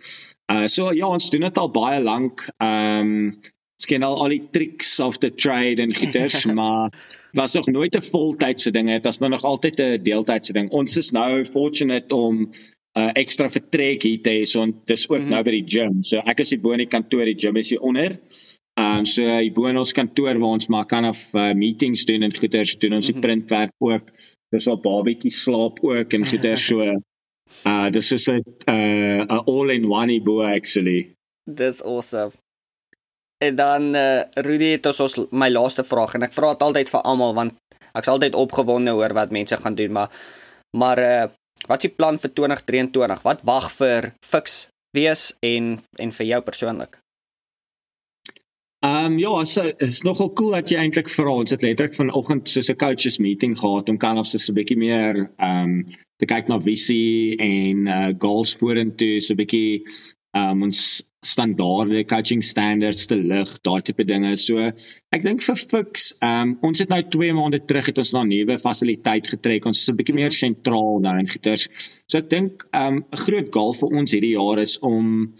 Uh 0.52 0.66
so 0.66 0.92
ja, 0.92 1.06
ons 1.06 1.30
doen 1.30 1.40
dit 1.40 1.58
al 1.58 1.70
baie 1.70 2.00
lank. 2.00 2.48
Ehm 2.56 3.00
um, 3.00 3.32
skien 3.76 4.02
al 4.02 4.16
al 4.16 4.32
die 4.32 4.48
tricks 4.50 5.00
of 5.00 5.18
the 5.18 5.34
trade 5.34 5.82
en 5.82 5.94
gitters 5.94 6.44
maar 6.58 6.92
was 7.32 7.52
nog 7.52 7.66
nooit 7.66 7.96
'n 7.96 8.02
voltydse 8.02 8.70
ding 8.70 8.88
het 8.88 9.06
as 9.06 9.18
maar 9.18 9.28
nog 9.28 9.44
altyd 9.44 9.80
'n 9.80 10.02
deeltydse 10.02 10.52
ding 10.52 10.70
ons 10.70 10.96
is 10.96 11.10
nou 11.10 11.44
fortunate 11.44 12.14
om 12.14 12.48
uh, 12.96 13.10
ekstra 13.14 13.48
vertrek 13.52 14.06
hier 14.08 14.22
te 14.24 14.32
hê 14.38 14.44
so 14.48 14.64
dis 14.88 15.08
ook 15.08 15.18
mm 15.18 15.24
-hmm. 15.24 15.30
nou 15.30 15.42
by 15.42 15.50
die 15.50 15.68
gym. 15.74 16.02
So 16.02 16.22
ek 16.24 16.40
is 16.40 16.50
hier 16.50 16.60
bo 16.60 16.72
in 16.72 16.84
die 16.84 16.92
kantoor, 16.94 17.24
die 17.24 17.38
gym 17.38 17.56
is 17.56 17.70
hier 17.70 17.80
onder. 17.80 18.18
Ehm 18.76 18.98
um, 18.98 19.04
so 19.04 19.22
hier 19.22 19.52
bo 19.52 19.66
in 19.66 19.76
ons 19.76 19.92
kantoor 19.92 20.38
waar 20.38 20.56
ons 20.58 20.68
maar 20.68 20.86
kan 20.86 21.04
of 21.04 21.34
uh, 21.34 21.52
meetings 21.52 22.04
doen 22.04 22.22
en 22.22 22.36
goeders 22.36 22.78
doen 22.78 22.92
ons 22.92 23.06
die 23.06 23.14
mm 23.14 23.20
-hmm. 23.20 23.28
printwerk 23.28 23.72
ook. 23.78 24.10
Dis 24.50 24.68
al 24.68 24.80
babietjie 24.80 25.30
slaap 25.30 25.78
ook 25.82 26.12
en 26.12 26.26
goeders 26.26 26.66
so. 26.66 26.82
Uh 27.64 27.90
dis 27.90 28.12
is 28.12 28.28
'n 28.28 28.42
uh 28.68 29.22
'n 29.24 29.42
all 29.46 29.70
in 29.70 29.84
one 29.84 30.20
bo 30.22 30.42
actually. 30.42 31.14
Dis 31.44 31.82
awesome. 31.82 32.32
En 33.38 33.54
dan 33.54 33.94
uh, 33.94 34.22
Rudy 34.34 34.64
het 34.64 34.86
ons, 34.86 35.00
ons 35.00 35.26
my 35.30 35.48
laaste 35.48 35.84
vraag 35.84 36.14
en 36.14 36.22
ek 36.22 36.32
vra 36.32 36.52
dit 36.52 36.62
altyd 36.62 36.90
vir 36.90 37.02
almal 37.02 37.34
want 37.34 37.52
ek's 37.96 38.08
altyd 38.08 38.34
opgewonde 38.34 38.94
oor 38.96 39.12
wat 39.12 39.30
mense 39.30 39.56
gaan 39.56 39.74
doen 39.74 39.92
maar 39.92 40.10
maar 40.76 40.98
uh, 40.98 41.26
Wat 41.66 41.82
is 41.82 41.88
die 41.88 41.96
plan 41.96 42.18
vir 42.18 42.30
2023? 42.32 43.22
Wat 43.26 43.42
wag 43.42 43.66
vir 43.74 44.12
Fix 44.24 44.68
wees 44.94 45.32
en 45.42 45.76
en 45.98 46.12
vir 46.18 46.26
jou 46.26 46.40
persoonlik? 46.46 46.98
Ehm 48.86 49.12
um, 49.12 49.18
ja, 49.18 49.44
so 49.44 49.64
is 49.82 50.02
nogal 50.06 50.30
cool 50.38 50.54
dat 50.54 50.70
jy 50.70 50.78
eintlik 50.78 51.08
vra. 51.10 51.32
Ons 51.42 51.54
het 51.54 51.64
letterlik 51.64 51.96
vanoggend 51.96 52.48
so 52.48 52.60
'n 52.60 52.76
coaches 52.76 53.18
meeting 53.18 53.58
gehad 53.58 53.88
om 53.88 53.98
kan 53.98 54.18
ons 54.18 54.30
so 54.30 54.52
'n 54.52 54.54
bietjie 54.54 54.78
meer 54.78 55.30
ehm 55.38 55.62
um, 55.62 55.84
te 56.16 56.26
kyk 56.26 56.48
na 56.48 56.60
visie 56.60 57.36
en 57.36 57.86
uh 57.86 58.12
goals 58.18 58.54
vorentoe, 58.56 59.20
so 59.20 59.32
'n 59.34 59.40
bietjie 59.42 59.82
ehm 60.36 60.50
um, 60.50 60.62
ons 60.62 61.02
standaarde 61.26 62.04
coaching 62.08 62.42
standards 62.44 63.06
te 63.10 63.16
lig, 63.18 63.50
daai 63.66 63.82
tipe 63.84 64.04
dinge. 64.06 64.32
So 64.40 64.70
ek 65.14 65.24
dink 65.24 65.42
vir 65.46 65.58
Fix, 65.60 66.08
ehm 66.20 66.52
um, 66.52 66.54
ons 66.68 66.82
het 66.82 66.92
nou 66.92 67.00
2 67.16 67.34
maande 67.36 67.60
terug 67.68 67.90
het 67.90 67.98
ons 68.02 68.12
na 68.14 68.22
'n 68.24 68.32
nuwe 68.32 68.58
fasiliteit 68.62 69.26
getrek. 69.34 69.66
Ons 69.66 69.82
is 69.82 69.90
'n 69.90 69.96
bietjie 69.96 70.14
meer 70.14 70.32
sentraal 70.32 71.00
nou 71.00 71.18
in 71.18 71.28
Gieters. 71.28 71.68
So 72.06 72.18
ek 72.18 72.30
dink 72.30 72.64
ehm 72.72 73.02
um, 73.02 73.04
'n 73.12 73.22
groot 73.26 73.48
goal 73.52 73.72
vir 73.72 73.88
ons 74.00 74.12
hierdie 74.12 74.36
jaar 74.36 74.58
is 74.58 74.78
om 74.78 75.32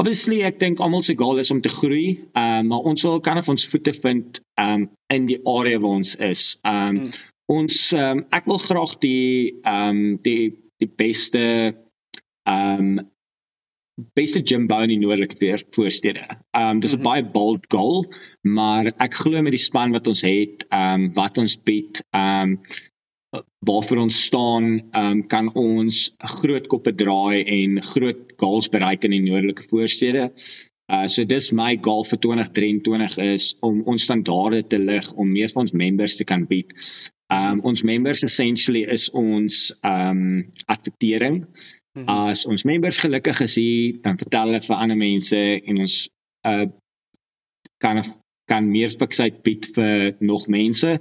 obviously 0.00 0.42
ek 0.42 0.58
dink 0.58 0.80
almal 0.80 1.02
se 1.02 1.14
goal 1.16 1.38
is 1.38 1.50
om 1.50 1.60
te 1.60 1.72
groei. 1.72 2.20
Ehm 2.34 2.60
um, 2.60 2.66
maar 2.66 2.84
ons 2.90 3.02
wil 3.02 3.20
kan 3.20 3.38
of 3.38 3.48
ons 3.48 3.68
voete 3.68 3.92
vind 3.92 4.40
ehm 4.60 4.82
um, 4.82 4.90
in 5.08 5.26
die 5.26 5.40
area 5.44 5.78
waar 5.78 5.98
ons 6.02 6.16
is. 6.16 6.58
Ehm 6.62 6.96
um, 6.96 6.96
hmm. 6.96 7.12
ons 7.46 7.92
ehm 7.92 8.18
um, 8.18 8.24
ek 8.30 8.46
wil 8.46 8.58
graag 8.58 8.98
die 8.98 9.60
ehm 9.62 9.88
um, 9.88 10.18
die 10.22 10.54
die 10.78 10.92
beste 10.96 11.74
ehm 12.46 12.98
um, 12.98 13.10
beste 13.96 14.42
gym 14.44 14.66
bou 14.68 14.82
in 14.84 14.92
die 14.92 15.00
noordelike 15.00 15.38
voorstede. 15.74 16.24
Um 16.56 16.80
dis 16.80 16.92
'n 16.92 16.98
mm 16.98 17.02
-hmm. 17.02 17.08
baie 17.08 17.24
bold 17.24 17.64
goal, 17.68 18.06
maar 18.42 18.86
ek 18.86 19.14
glo 19.14 19.42
met 19.42 19.52
die 19.52 19.66
span 19.68 19.92
wat 19.92 20.06
ons 20.06 20.22
het, 20.22 20.66
um 20.70 21.12
wat 21.14 21.38
ons 21.38 21.62
bied, 21.62 22.02
um 22.12 22.60
waarvoor 23.60 23.98
ons 23.98 24.24
staan, 24.24 24.82
um 24.94 25.26
kan 25.26 25.54
ons 25.54 26.14
groot 26.18 26.66
koppe 26.66 26.94
draai 26.94 27.44
en 27.44 27.82
groot 27.82 28.32
goals 28.36 28.68
bereik 28.68 29.04
in 29.04 29.10
die 29.10 29.22
noordelike 29.22 29.64
voorstede. 29.68 30.32
Uh 30.92 31.06
so 31.06 31.24
dis 31.24 31.52
my 31.52 31.78
goal 31.80 32.04
vir 32.04 32.18
2023 32.18 33.18
is 33.18 33.56
om 33.60 33.82
ons 33.82 34.02
standaarde 34.02 34.66
te 34.66 34.78
lig 34.78 35.12
om 35.12 35.32
meer 35.32 35.48
van 35.48 35.62
ons 35.62 35.72
members 35.72 36.16
te 36.16 36.24
kan 36.24 36.46
bied. 36.46 36.72
Um 37.32 37.60
ons 37.60 37.82
members 37.82 38.22
essentially 38.22 38.84
is 38.84 39.10
ons 39.10 39.74
um 39.82 40.52
advertering. 40.66 41.44
As 42.04 42.46
ons 42.46 42.64
members 42.64 42.98
gelukkig 42.98 43.40
is 43.40 43.54
hier, 43.54 43.96
dan 44.02 44.18
vertel 44.18 44.50
hulle 44.50 44.60
vir 44.60 44.76
ander 44.76 44.96
mense 44.96 45.42
en 45.64 45.78
ons 45.78 45.96
uh 46.46 46.66
kan 47.78 47.98
kan 48.46 48.66
meer 48.70 48.92
fiksheid 48.94 49.40
bied 49.42 49.66
vir 49.74 50.14
nog 50.22 50.46
mense. 50.52 50.92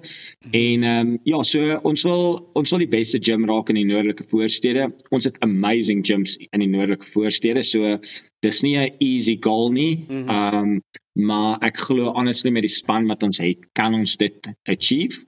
En 0.50 0.84
ehm 0.84 1.08
um, 1.08 1.12
ja, 1.30 1.42
so 1.46 1.78
ons 1.86 2.06
wil 2.08 2.24
ons 2.58 2.74
wil 2.74 2.82
die 2.82 2.90
beste 2.90 3.20
gym 3.22 3.46
raak 3.46 3.70
in 3.70 3.80
die 3.80 3.86
noordelike 3.86 4.26
voorstede. 4.32 4.88
Ons 5.14 5.30
het 5.30 5.38
amazing 5.46 6.02
gyms 6.06 6.40
in 6.50 6.64
die 6.64 6.72
noordelike 6.72 7.06
voorstede. 7.12 7.64
So 7.64 7.98
dis 8.46 8.62
nie 8.66 8.78
'n 8.78 8.96
easy 9.00 9.38
goal 9.40 9.72
nie. 9.72 10.06
Mhm. 10.08 10.30
Ehm 10.30 10.58
um, 10.58 10.82
maar 11.16 11.58
ek 11.64 11.78
glo 11.78 12.12
honestly 12.12 12.52
met 12.52 12.64
die 12.64 12.76
span 12.82 13.08
wat 13.08 13.24
ons 13.24 13.38
het, 13.38 13.58
kan 13.74 13.94
ons 13.94 14.18
dit 14.18 14.50
achieve. 14.68 15.24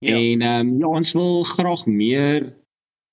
Ja. 0.00 0.16
En 0.16 0.42
ehm 0.42 0.68
um, 0.68 0.78
ja, 0.78 0.86
ons 0.86 1.12
wil 1.12 1.42
graag 1.42 1.86
meer 1.86 2.59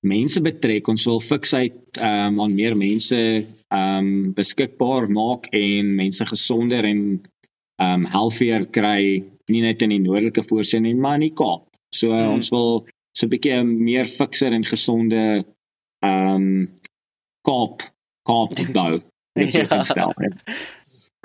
mense 0.05 0.41
betrek. 0.41 0.87
Ons 0.87 1.05
wil 1.09 1.19
fiksheid 1.23 1.97
ehm 1.97 2.37
um, 2.37 2.43
aan 2.45 2.55
meer 2.55 2.77
mense 2.77 3.17
ehm 3.17 3.97
um, 3.97 4.33
beskikbaar 4.37 5.09
maak 5.09 5.49
en 5.51 5.95
mense 5.95 6.25
gesonder 6.25 6.85
en 6.85 7.01
um 7.77 8.05
healthier 8.09 8.65
kry 8.73 9.23
nie 9.51 9.61
net 9.61 9.83
in 9.85 9.93
die 9.93 10.01
noordelike 10.01 10.43
voorsien 10.49 10.85
nie 10.85 10.95
maar 10.97 11.19
in 11.19 11.27
die 11.27 11.35
Kaap. 11.37 11.67
So 11.93 12.11
uh, 12.15 12.29
ons 12.33 12.49
wil 12.53 12.87
so 13.13 13.25
'n 13.25 13.31
bietjie 13.33 13.61
meer 13.63 14.09
fikser 14.09 14.53
en 14.53 14.65
gesonde 14.65 15.45
um 16.01 16.67
Kaap 17.45 17.85
Kaap 18.27 18.57
bou. 18.73 18.99
Net 19.37 19.53
so 19.53 19.61
ja. 19.61 19.83
stel. 19.83 20.13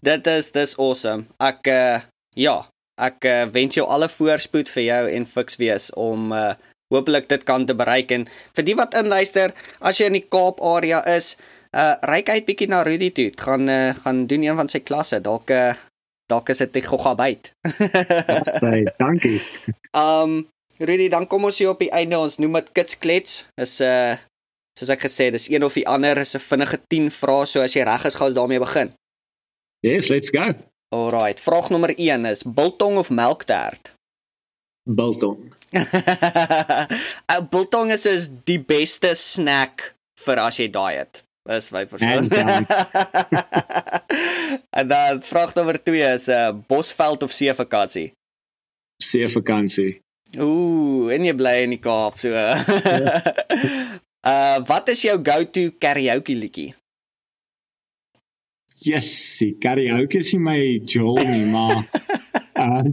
Dit 0.05 0.27
is 0.27 0.51
dis 0.53 0.77
awesome. 0.79 1.27
Ek 1.41 1.66
uh, 1.66 2.01
ja, 2.37 2.57
ek 3.01 3.25
uh, 3.25 3.47
wens 3.53 3.77
jou 3.79 3.87
alle 3.89 4.09
voorspoed 4.09 4.68
vir 4.68 4.85
jou 4.85 5.03
en 5.16 5.27
fiks 5.27 5.57
wees 5.57 5.89
om 5.97 6.33
uh, 6.33 6.53
hopelik 6.93 7.28
dit 7.28 7.45
kan 7.49 7.66
te 7.66 7.74
bereik 7.74 8.12
en 8.14 8.26
vir 8.57 8.66
die 8.66 8.76
wat 8.78 8.95
inluister, 8.99 9.55
as 9.80 10.01
jy 10.01 10.11
in 10.12 10.18
die 10.20 10.28
Kaap 10.28 10.61
area 10.61 11.03
is, 11.16 11.36
uh 11.72 11.95
ryk 12.09 12.28
uit 12.28 12.47
bietjie 12.47 12.68
na 12.68 12.82
Rudy 12.84 13.11
toe. 13.16 13.30
Gaan 13.36 13.68
uh, 13.68 13.95
gaan 14.05 14.26
doen 14.26 14.43
een 14.45 14.57
van 14.57 14.68
sy 14.68 14.82
klasse. 14.84 15.20
Dalk 15.24 15.51
uh, 15.51 15.72
dalk 16.28 16.49
is 16.53 16.59
dit 16.59 16.76
'n 16.76 16.88
gogabyt. 16.88 17.53
Baie 18.64 18.93
dankie. 18.99 19.40
Um 19.93 20.49
Rudy, 20.78 21.09
dan 21.09 21.26
kom 21.26 21.45
ons 21.45 21.59
hier 21.59 21.70
op 21.70 21.78
die 21.78 21.93
einde. 21.93 22.18
Ons 22.18 22.38
noem 22.38 22.61
dit 22.61 22.72
kitsklets. 22.72 23.47
Is 23.57 23.80
'n 23.80 23.88
uh, 23.88 24.16
soos 24.78 24.93
ek 24.93 25.05
gesê, 25.05 25.30
dis 25.32 25.49
een 25.53 25.64
of 25.64 25.76
die 25.76 25.86
ander 25.88 26.18
is 26.18 26.34
'n 26.34 26.40
vinnige 26.40 26.78
10 26.88 27.11
vrae, 27.11 27.47
so 27.47 27.61
as 27.61 27.74
jy 27.74 27.84
reg 27.84 28.05
is, 28.05 28.14
gaan 28.14 28.28
ons 28.32 28.36
daarmee 28.36 28.59
begin. 28.59 28.93
Yes, 29.80 30.09
let's 30.09 30.30
go. 30.30 30.55
Alrite. 30.88 31.43
Vraag 31.43 31.70
nommer 31.70 31.95
1 31.99 32.24
is 32.24 32.43
biltong 32.43 32.97
of 32.97 33.11
melktert? 33.11 33.93
Biltong. 34.85 35.53
'n 35.72 37.49
Biltong 37.51 37.91
is 37.91 38.07
is 38.07 38.28
die 38.45 38.59
beste 38.59 39.14
snack 39.14 39.95
vir 40.24 40.39
as 40.43 40.59
jy 40.59 40.70
daai 40.70 40.97
het. 40.99 41.22
Dis 41.47 41.70
my 41.74 41.87
persoon. 41.87 42.28
en 44.78 44.89
dan 44.89 45.22
vraag 45.22 45.55
nommer 45.55 45.83
2 45.83 46.14
is 46.14 46.28
'n 46.28 46.33
uh, 46.33 46.53
bosveld 46.66 47.22
of 47.22 47.33
seevakansie? 47.33 48.12
Seevakansie. 49.03 50.01
Ooh, 50.39 51.12
en 51.12 51.24
jy 51.24 51.35
bly 51.35 51.57
in 51.62 51.70
die 51.76 51.83
Kaap 51.83 52.18
so. 52.18 52.30
uh 54.33 54.59
wat 54.66 54.89
is 54.89 55.03
jou 55.03 55.18
go-to 55.22 55.70
karaoke 55.78 56.35
liedjie? 56.35 56.74
Yes, 58.83 59.39
karaoke 59.62 60.18
is 60.18 60.35
my 60.35 60.80
jol 60.83 61.22
nie, 61.22 61.47
maar 61.47 61.87
um, 62.59 62.91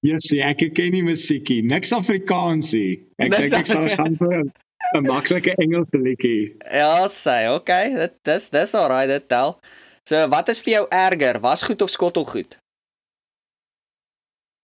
Yes, 0.00 0.30
ek 0.32 0.64
ken 0.72 0.94
nie 0.94 1.02
musiekie, 1.04 1.60
niks 1.62 1.92
Afrikaansie. 1.92 3.02
Ek 3.20 3.34
dink 3.34 3.52
ek 3.52 3.66
sal 3.68 3.88
gaan 3.92 4.16
vir 4.16 4.48
'n 4.96 5.04
maklike 5.04 5.52
Engelse 5.60 5.98
liedjie. 6.00 6.56
Ja, 6.72 7.06
sê, 7.08 7.52
okay. 7.52 7.92
Dit 7.94 8.14
dis 8.24 8.48
dis 8.48 8.74
alraai, 8.74 9.06
dit 9.06 9.28
tel. 9.28 9.58
So, 10.08 10.28
wat 10.32 10.48
is 10.48 10.60
vir 10.64 10.72
jou 10.72 10.86
erger, 10.88 11.40
wasgoed 11.40 11.82
of 11.82 11.90
skottelgoed? 11.90 12.56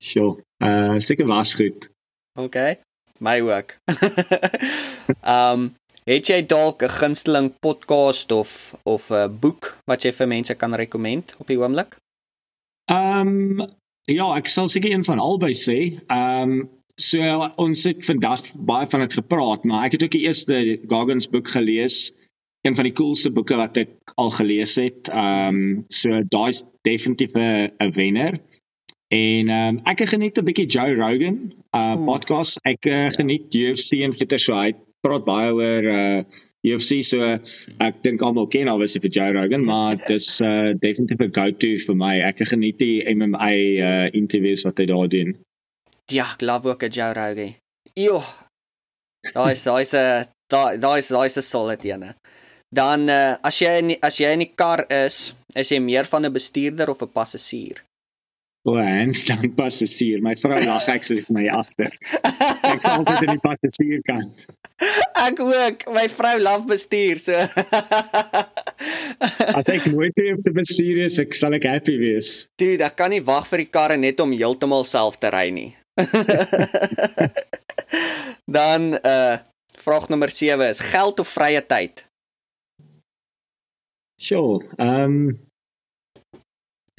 Sjoe, 0.03 0.41
uh 0.65 0.97
seker 0.99 1.27
wasgoed. 1.29 1.91
Okay. 2.39 2.79
My 3.21 3.41
ook. 3.41 3.77
um 5.25 5.75
het 6.11 6.29
jy 6.29 6.41
dalk 6.47 6.83
'n 6.83 6.97
gunsteling 7.01 7.53
podcast 7.61 8.33
of 8.33 8.75
of 8.85 9.11
'n 9.11 9.39
boek 9.41 9.77
wat 9.85 10.03
jy 10.03 10.13
vir 10.13 10.29
mense 10.29 10.55
kan 10.55 10.75
rekomend 10.75 11.35
op 11.39 11.47
die 11.47 11.59
oomblik? 11.59 11.97
Um 12.89 13.65
ja, 14.07 14.27
ek 14.37 14.47
sal 14.47 14.69
seker 14.69 14.93
een 14.93 15.05
van 15.05 15.19
albei 15.23 15.55
sê. 15.55 15.79
Um 16.09 16.67
So 16.97 17.21
ons 17.61 17.83
het 17.85 18.05
vandag 18.09 18.41
baie 18.65 18.87
van 18.89 19.03
dit 19.05 19.15
gepraat, 19.19 19.65
maar 19.69 19.85
ek 19.85 19.99
het 19.99 20.05
ook 20.07 20.15
die 20.15 20.25
eerste 20.25 20.61
Goggins 20.89 21.29
boek 21.29 21.51
gelees. 21.53 22.15
Een 22.65 22.75
van 22.75 22.89
die 22.89 22.95
coolste 22.97 23.31
boeke 23.31 23.59
wat 23.61 23.77
ek 23.77 24.15
al 24.17 24.33
gelees 24.33 24.79
het. 24.81 25.11
Ehm 25.13 25.59
um, 25.61 25.85
so 25.93 26.23
daai's 26.33 26.63
definitief 26.89 27.37
'n 27.37 27.93
wenner. 27.93 28.41
En 29.13 29.49
ehm 29.49 29.77
um, 29.77 29.81
ek 29.85 30.09
geniet 30.09 30.39
'n 30.39 30.45
bietjie 30.45 30.67
Joe 30.67 30.97
Rogan 30.97 31.53
uh 31.77 31.97
podcast. 32.07 32.59
Ek 32.65 32.87
uh, 32.87 33.11
geniet 33.13 33.55
UFC 33.55 34.01
en 34.01 34.13
fitter 34.13 34.39
so 34.39 34.55
hy 34.57 34.73
praat 35.01 35.25
baie 35.25 35.53
oor 35.53 35.85
uh 35.85 36.23
UFC 36.67 37.03
so 37.07 37.19
ek 37.87 38.03
dink 38.03 38.23
almal 38.27 38.49
ken 38.51 38.69
alweer 38.69 38.91
vir 39.05 39.13
Joe 39.19 39.33
Rogan, 39.37 39.65
maar 39.65 40.01
dis 40.13 40.41
uh 40.41 40.73
definitief 40.75 41.21
'n 41.21 41.33
go-to 41.39 41.77
vir 41.87 41.97
my. 41.97 42.15
Ek 42.31 42.43
geniet 42.53 42.79
die 42.79 43.03
MMA 43.15 43.53
uh 43.91 44.07
interviews 44.13 44.67
wat 44.69 44.79
hy 44.79 44.87
daar 44.91 45.09
doen. 45.09 45.37
Ja, 46.11 46.27
ek 46.35 46.43
love 46.43 46.69
ook 46.69 46.89
Joe 46.91 47.13
Rogan. 47.15 47.55
Jo. 47.95 48.21
Daai 49.35 49.53
is 49.53 49.65
daai 49.65 49.83
is 49.83 49.95
'n 49.95 50.27
daai 50.51 50.99
is 50.99 51.09
daai 51.09 51.27
is 51.27 51.39
'n 51.39 51.43
solid 51.43 51.85
ene. 51.85 52.15
Dan 52.75 53.09
uh, 53.09 53.37
as 53.43 53.59
jy 53.63 53.79
in, 53.79 53.95
as 54.03 54.19
jy 54.19 54.33
in 54.35 54.43
die 54.43 54.53
kar 54.55 54.83
is, 54.91 55.35
is 55.55 55.71
jy 55.71 55.79
meer 55.81 56.05
van 56.05 56.27
'n 56.27 56.33
bestuurder 56.33 56.91
of 56.91 57.03
'n 57.03 57.13
passasier? 57.15 57.86
O, 58.67 58.73
oh, 58.73 58.83
hands 58.83 59.23
down 59.29 59.53
passasier. 59.55 60.19
My 60.23 60.35
vrou 60.35 60.59
lag 60.59 60.89
ek 60.91 61.05
sit 61.07 61.23
vir 61.29 61.35
my 61.37 61.45
agter. 61.55 61.93
Ek 62.67 62.81
sal 62.83 62.99
altyd 62.99 63.23
in 63.29 63.37
die 63.37 63.43
passasier 63.45 64.01
kant. 64.09 64.49
Ek 65.23 65.39
ook. 65.45 65.85
My 65.95 66.09
vrou 66.11 66.35
laf 66.43 66.67
bestuur, 66.67 67.21
so. 67.23 67.39
As 69.59 69.71
ek 69.71 69.87
nooit 69.93 70.19
weer 70.19 70.35
die 70.43 70.55
bestuur 70.57 71.05
is, 71.07 71.21
ek 71.23 71.39
sal 71.39 71.55
ek 71.55 71.69
happy 71.71 71.95
wees. 72.01 72.51
Dude, 72.59 72.83
ek 72.83 72.99
kan 72.99 73.15
nie 73.15 73.23
wag 73.23 73.47
vir 73.47 73.63
die 73.63 73.71
karre 73.71 74.01
net 74.03 74.19
om 74.25 74.35
heeltemal 74.35 74.83
self 74.89 75.21
te 75.23 75.31
ry 75.31 75.47
nie. 75.55 75.71
Dan 78.59 78.99
uh 78.99 79.39
vraag 79.87 80.09
nommer 80.11 80.33
7 80.33 80.67
is 80.67 80.83
geld 80.83 81.21
of 81.23 81.31
vrye 81.31 81.63
tyd? 81.63 82.03
Sjoe, 84.19 84.65
ehm 84.83 85.29
um, 85.31 85.46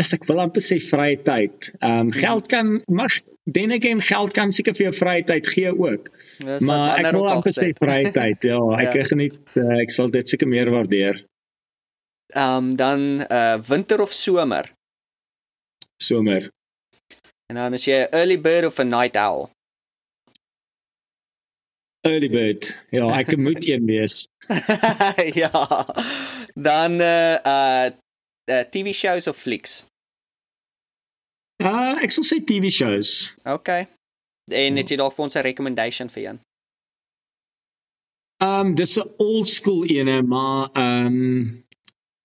as 0.01 0.13
ek 0.13 0.27
wil 0.29 0.41
amper 0.43 0.61
sê 0.61 0.77
vrye 0.83 1.17
tyd. 1.25 1.71
Ehm 1.81 2.07
um, 2.07 2.11
geld 2.13 2.47
kan 2.51 2.77
mag 2.87 3.13
dan 3.45 3.73
again 3.73 4.01
geld 4.01 4.33
kan 4.37 4.51
seker 4.53 4.75
vir 4.77 4.89
jou 4.89 4.95
vrye 4.99 5.23
tyd 5.25 5.49
gee 5.49 5.71
ook. 5.73 6.11
Yes, 6.43 6.61
maar 6.67 6.99
ek 7.01 7.11
wil 7.15 7.29
amper 7.31 7.55
sê 7.55 7.71
vrye 7.79 8.11
tyd. 8.19 8.45
Ja, 8.51 8.61
ek 8.77 8.99
ja. 8.99 9.07
geniet 9.13 9.57
uh, 9.57 9.81
ek 9.81 9.93
sal 9.95 10.13
dit 10.13 10.29
seker 10.29 10.49
meer 10.49 10.71
waardeer. 10.73 11.23
Ehm 12.35 12.57
um, 12.57 12.71
dan 12.77 13.25
uh 13.25 13.57
winter 13.69 14.01
of 14.03 14.13
somer? 14.13 14.69
Somer. 16.03 16.49
En 17.49 17.55
dan 17.55 17.73
is 17.73 17.85
jy 17.87 18.03
'n 18.05 18.13
early 18.13 18.37
bird 18.37 18.65
of 18.69 18.79
'n 18.79 18.89
night 18.93 19.15
owl? 19.17 19.49
Early 22.05 22.29
bird. 22.29 22.75
Ja, 22.91 23.09
ek 23.19 23.37
moet 23.37 23.65
een 23.65 23.85
wees. 23.91 24.27
ja. 25.41 25.85
Dan 26.53 27.01
uh 27.01 27.39
uh 27.43 27.89
uh 28.51 28.63
TV 28.71 28.93
shows 28.93 29.27
of 29.27 29.37
flicks? 29.37 29.85
Uh 31.63 31.97
ek 32.03 32.11
sal 32.11 32.23
sê 32.23 32.39
TV 32.43 32.71
shows. 32.71 33.35
Okay. 33.45 33.87
En 34.51 34.79
het 34.79 34.89
jy 34.89 34.97
dalk 34.97 35.15
vir 35.15 35.23
ons 35.27 35.35
'n 35.35 35.43
recommendation 35.43 36.09
vir 36.09 36.23
een? 36.23 36.39
Um 38.43 38.75
dis 38.75 38.97
'n 38.97 39.09
old 39.17 39.47
school 39.47 39.85
ene, 39.85 40.21
maar 40.21 40.69
um 40.75 41.65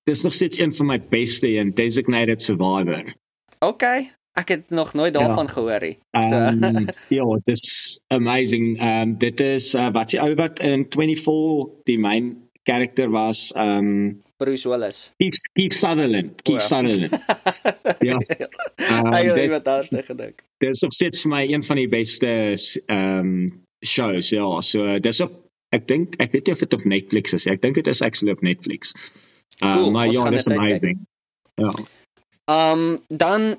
dis 0.05 0.23
nog 0.23 0.33
steeds 0.33 0.59
een 0.59 0.73
van 0.73 0.87
my 0.87 0.99
beste 1.01 1.49
een, 1.49 1.75
Designated 1.75 2.43
Survivor. 2.43 3.14
Okay. 3.59 4.12
Ek 4.33 4.49
het 4.49 4.70
nog 4.70 4.95
nooit 4.95 5.12
daarvan 5.12 5.45
ja. 5.47 5.53
gehoor 5.53 5.81
nie. 5.81 5.99
So 6.29 6.37
um, 6.37 6.87
ja, 7.18 7.25
dit 7.43 7.57
is 7.57 8.01
amazing. 8.07 8.79
Ehm 8.79 9.09
um, 9.09 9.18
dit 9.18 9.41
is 9.41 9.75
uh, 9.75 9.91
wat 9.93 10.11
sy 10.11 10.18
ou 10.18 10.35
wat 10.35 10.61
in 10.61 10.87
24 10.89 11.85
die 11.85 11.99
main 11.99 12.41
character 12.69 13.11
was 13.11 13.53
ehm 13.53 13.79
um, 13.79 14.23
Bruce 14.37 14.69
Willis. 14.69 15.13
Keith, 15.19 15.39
Keith 15.55 15.75
Sutherland. 15.75 16.43
Keith 16.43 16.59
oh, 16.59 16.61
ja. 16.61 16.67
Sutherland. 16.67 17.13
ja. 18.11 18.19
Um, 18.91 19.13
ek 19.15 19.31
het 19.37 19.51
wat 19.51 19.65
daar 19.65 19.87
sê 19.87 20.03
gedink. 20.03 20.43
Dit 20.59 20.75
is 20.75 20.83
op 20.83 20.95
sit 20.97 21.19
vir 21.23 21.31
my 21.31 21.43
een 21.47 21.63
van 21.67 21.79
die 21.83 21.89
beste 21.91 22.31
ehm 22.87 23.19
um, 23.19 23.35
shows 23.87 24.31
ja. 24.31 24.47
So 24.61 24.99
dis 25.03 25.21
op 25.21 25.39
ek 25.75 25.87
dink 25.89 26.19
ek 26.23 26.35
weet 26.35 26.47
nie 26.47 26.55
of 26.55 26.65
dit 26.65 26.79
op 26.79 26.85
Netflix 26.85 27.37
is. 27.39 27.49
Ek 27.51 27.63
dink 27.63 27.79
dit 27.79 27.91
is 27.91 28.03
actually 28.03 28.35
op 28.35 28.43
Netflix. 28.43 28.95
Uh, 29.63 29.77
cool, 29.77 29.91
maar 29.95 30.11
ja, 30.11 30.31
dis 30.31 30.49
amazing. 30.49 31.03
Ja. 31.61 31.75
Ehm 32.51 32.79
um, 32.79 33.03
dan 33.09 33.55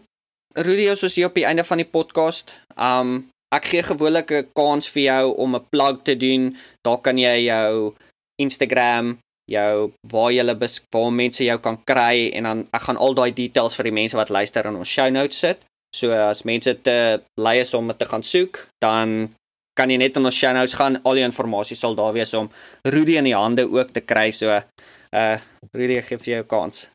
Rudy, 0.54 0.86
ons 0.92 1.02
is 1.08 1.16
hier 1.18 1.32
op 1.32 1.38
die 1.38 1.48
einde 1.50 1.64
van 1.66 1.80
die 1.82 1.90
podcast. 1.90 2.54
Um 2.78 3.32
ek 3.54 3.70
gee 3.70 3.84
gewoonlik 3.86 4.32
'n 4.32 4.48
kans 4.58 4.90
vir 4.90 5.04
jou 5.04 5.36
om 5.38 5.56
'n 5.56 5.66
plug 5.70 6.02
te 6.04 6.18
doen. 6.18 6.56
Daar 6.82 7.02
kan 7.02 7.18
jy 7.18 7.46
jou 7.46 7.94
Instagram, 8.42 9.18
jou 9.52 9.92
waar 10.12 10.32
jy 10.32 10.40
hulle 10.42 10.56
waar 10.94 11.12
mense 11.12 11.44
jou 11.44 11.58
kan 11.60 11.78
kry 11.84 12.32
en 12.34 12.48
dan 12.48 12.66
ek 12.72 12.88
gaan 12.88 12.98
al 12.98 13.16
daai 13.18 13.32
details 13.36 13.76
vir 13.76 13.90
die 13.90 13.98
mense 14.00 14.18
wat 14.18 14.32
luister 14.32 14.66
in 14.70 14.80
ons 14.80 14.90
show 14.90 15.10
notes 15.12 15.40
sit. 15.44 15.64
So 15.94 16.12
as 16.12 16.44
mense 16.46 16.74
te 16.82 17.22
lei 17.38 17.60
is 17.62 17.74
om 17.74 17.92
te 17.94 18.06
gaan 18.06 18.24
soek, 18.24 18.64
dan 18.82 19.30
kan 19.78 19.90
jy 19.90 19.98
net 19.98 20.18
in 20.18 20.26
ons 20.26 20.38
show 20.38 20.54
notes 20.54 20.74
gaan. 20.78 21.00
Al 21.04 21.20
die 21.20 21.26
inligting 21.26 21.78
sal 21.78 21.96
daar 21.96 22.14
wees 22.14 22.34
om 22.34 22.50
Rudy 22.88 23.18
in 23.18 23.30
die 23.30 23.36
hande 23.36 23.68
ook 23.70 23.94
te 23.94 24.02
kry. 24.02 24.32
So 24.32 24.50
uh 24.50 25.38
Rudy 25.74 26.02
gee 26.02 26.18
vir 26.18 26.34
jou 26.38 26.44
kans. 26.44 26.88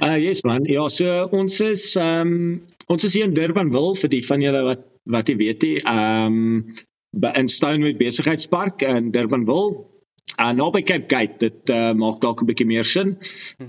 uh 0.00 0.16
yes 0.26 0.44
man. 0.44 0.64
Ja, 0.64 0.88
so 0.88 1.28
ons 1.32 1.60
is 1.60 1.96
ehm 1.96 2.32
um, 2.32 2.62
ons 2.88 3.04
is 3.04 3.14
hier 3.14 3.24
in 3.24 3.34
Durbanville 3.34 3.96
vir 4.00 4.10
die 4.12 4.24
van 4.24 4.40
julle 4.44 4.64
wat 4.70 4.88
wat 5.10 5.28
jy 5.28 5.36
weet, 5.36 5.64
ehm 5.82 6.40
um, 6.40 7.32
in 7.36 7.48
Stonewood 7.48 7.98
Besigheidspark 7.98 8.82
in 8.88 9.10
Durbanville. 9.12 9.91
Uh 10.40 10.52
nou 10.56 10.70
by 10.72 10.80
Cape 10.82 11.08
Gate, 11.12 11.36
dit 11.42 11.70
uh, 11.74 11.92
maak 11.92 12.20
dalk 12.22 12.40
'n 12.42 12.48
bietjie 12.48 12.66
meer 12.66 12.84
sin. 12.88 13.18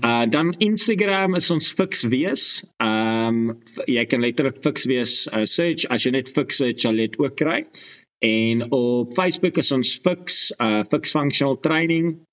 Uh 0.00 0.24
dan 0.26 0.54
Instagram 0.58 1.36
is 1.36 1.50
ons 1.50 1.72
fix 1.72 2.04
wees. 2.08 2.64
Ehm 2.80 3.50
um, 3.50 3.58
jy 3.86 4.04
kan 4.06 4.20
letterlik 4.20 4.62
fix 4.64 4.86
wees 4.88 5.28
uh, 5.32 5.44
search 5.44 5.84
as 5.92 6.04
jy 6.04 6.10
net 6.10 6.32
fix 6.32 6.56
search 6.56 6.80
sal 6.80 6.96
dit 6.96 7.18
ook 7.18 7.36
kry. 7.36 7.64
En 8.24 8.64
op 8.72 9.12
Facebook 9.12 9.58
is 9.60 9.72
ons 9.72 9.98
fix 10.00 10.54
uh 10.58 10.82
fix 10.88 11.12
functional 11.12 11.60
training. 11.60 12.24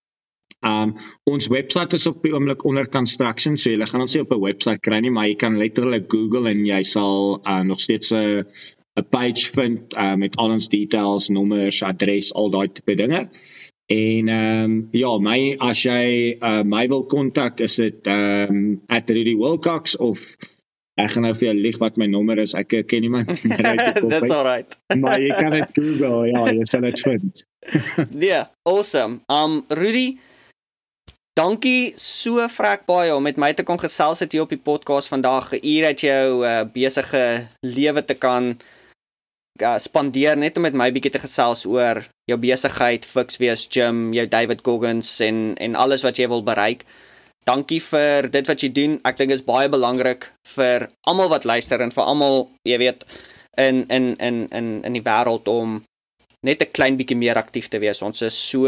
Um 0.63 0.95
ons 1.25 1.47
webwerf 1.47 1.93
is 1.97 2.07
op 2.07 2.23
die 2.23 2.31
oomblik 2.33 2.63
onder 2.63 2.87
construction, 2.87 3.57
so 3.57 3.71
jy 3.71 3.85
gaan 3.85 4.01
ons 4.05 4.13
nie 4.15 4.23
op 4.23 4.31
'n 4.31 4.41
webwerf 4.41 4.79
kry 4.79 4.99
nie, 4.99 5.11
maar 5.11 5.27
jy 5.27 5.35
kan 5.35 5.57
letterlik 5.57 6.07
Google 6.07 6.49
en 6.49 6.65
jy 6.65 6.81
sal 6.83 7.41
uh 7.43 7.63
nog 7.63 7.79
steeds 7.79 8.13
'n 8.13 8.45
'n 8.95 9.07
page 9.09 9.51
vind 9.51 9.93
uh 9.95 10.15
met 10.15 10.37
al 10.37 10.51
ons 10.51 10.69
details, 10.69 11.29
nommers, 11.29 11.83
adres, 11.83 12.33
al 12.33 12.49
daai 12.49 12.67
tipe 12.71 12.95
dinge. 12.95 13.27
En 13.91 14.31
ehm 14.31 14.63
um, 14.63 14.87
ja, 14.95 15.11
my 15.19 15.37
as 15.59 15.83
jy 15.83 16.37
uh 16.39 16.63
my 16.63 16.87
wil 16.87 17.05
kontak, 17.11 17.59
is 17.59 17.75
dit 17.81 18.07
ehm 18.07 18.55
um, 18.55 18.81
@rudy_wilcox 18.87 19.97
of 19.97 20.23
Ek 20.99 21.13
gaan 21.13 21.23
nou 21.23 21.31
vir 21.33 21.47
jou 21.47 21.53
lieg 21.55 21.77
wat 21.79 21.95
my 21.97 22.05
nommer 22.11 22.39
is. 22.41 22.51
Ek 22.57 22.73
ken 22.89 23.01
niemand. 23.05 23.31
That's 24.11 24.29
all 24.29 24.43
right. 24.43 24.75
maar 24.99 25.21
jy 25.21 25.31
kan 25.37 25.55
dit 25.55 25.77
Google, 25.77 26.27
ja, 26.29 26.43
jy 26.51 26.65
sal 26.67 26.83
dit 26.85 26.99
vind. 27.07 27.45
nee, 28.23 28.41
awesome. 28.67 29.21
Um 29.31 29.61
Rudy, 29.71 30.19
dankie 31.39 31.93
so 31.99 32.43
vrek 32.51 32.83
baie 32.89 33.15
om 33.15 33.23
met 33.23 33.39
my 33.39 33.53
te 33.55 33.63
kom 33.63 33.79
gesels 33.81 34.21
het 34.25 34.35
hier 34.35 34.43
op 34.43 34.51
die 34.51 34.59
podcast 34.59 35.09
vandag. 35.13 35.53
'n 35.55 35.63
Uur 35.63 35.89
uit 35.93 36.05
jou 36.05 36.25
uh, 36.43 36.61
besige 36.75 37.47
lewe 37.63 38.05
te 38.05 38.19
kan 38.19 38.57
uh, 39.59 39.77
spandeer 39.77 40.37
net 40.37 40.57
om 40.57 40.63
met 40.63 40.77
my 40.77 40.91
bietjie 40.91 41.11
te 41.11 41.19
gesels 41.19 41.65
oor 41.65 42.03
jou 42.29 42.37
besigheid, 42.39 43.05
Fix 43.05 43.37
Wees 43.41 43.67
Gym, 43.67 44.13
jou 44.15 44.25
David 44.27 44.63
Goggins 44.63 45.19
en 45.25 45.55
en 45.57 45.75
alles 45.75 46.03
wat 46.07 46.17
jy 46.17 46.29
wil 46.31 46.43
bereik 46.43 46.85
dankie 47.47 47.81
vir 47.81 48.29
dit 48.29 48.47
wat 48.47 48.63
jy 48.63 48.69
doen. 48.73 48.97
Ek 49.07 49.17
dink 49.17 49.31
dit 49.33 49.39
is 49.39 49.45
baie 49.45 49.69
belangrik 49.71 50.27
vir 50.53 50.89
almal 51.09 51.31
wat 51.31 51.47
luister 51.49 51.81
en 51.81 51.93
vir 51.93 52.03
almal, 52.05 52.43
jy 52.67 52.77
weet, 52.81 53.05
in 53.57 53.85
in 53.89 54.13
in 54.19 54.43
in 54.51 54.67
in 54.87 54.97
die 54.97 55.05
wêreld 55.05 55.49
om 55.51 55.81
net 56.45 56.61
'n 56.61 56.73
klein 56.73 56.97
bietjie 56.97 57.17
meer 57.17 57.37
aktief 57.37 57.69
te 57.69 57.79
wees. 57.79 58.01
Ons 58.01 58.21
is 58.21 58.37
so 58.37 58.67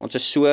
ons 0.00 0.14
is 0.14 0.24
so 0.24 0.46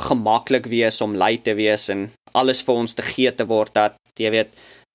gemaklik 0.00 0.66
wees 0.66 1.00
om 1.00 1.14
lui 1.14 1.36
te 1.38 1.54
wees 1.54 1.88
en 1.88 2.10
alles 2.32 2.62
vir 2.62 2.74
ons 2.74 2.94
te 2.94 3.02
gee 3.02 3.30
te 3.30 3.44
word 3.44 3.74
dat 3.74 3.94
jy 4.18 4.30
weet 4.30 4.50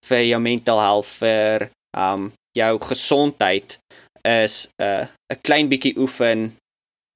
vir 0.10 0.24
jou 0.24 0.40
mental 0.40 0.80
health 0.80 1.12
vir 1.22 1.70
um 1.98 2.32
jou 2.58 2.80
gesondheid 2.80 3.78
is 4.24 4.70
'n 4.80 4.84
uh, 4.84 5.06
'n 5.34 5.42
klein 5.42 5.68
bietjie 5.70 5.98
oefen 5.98 6.56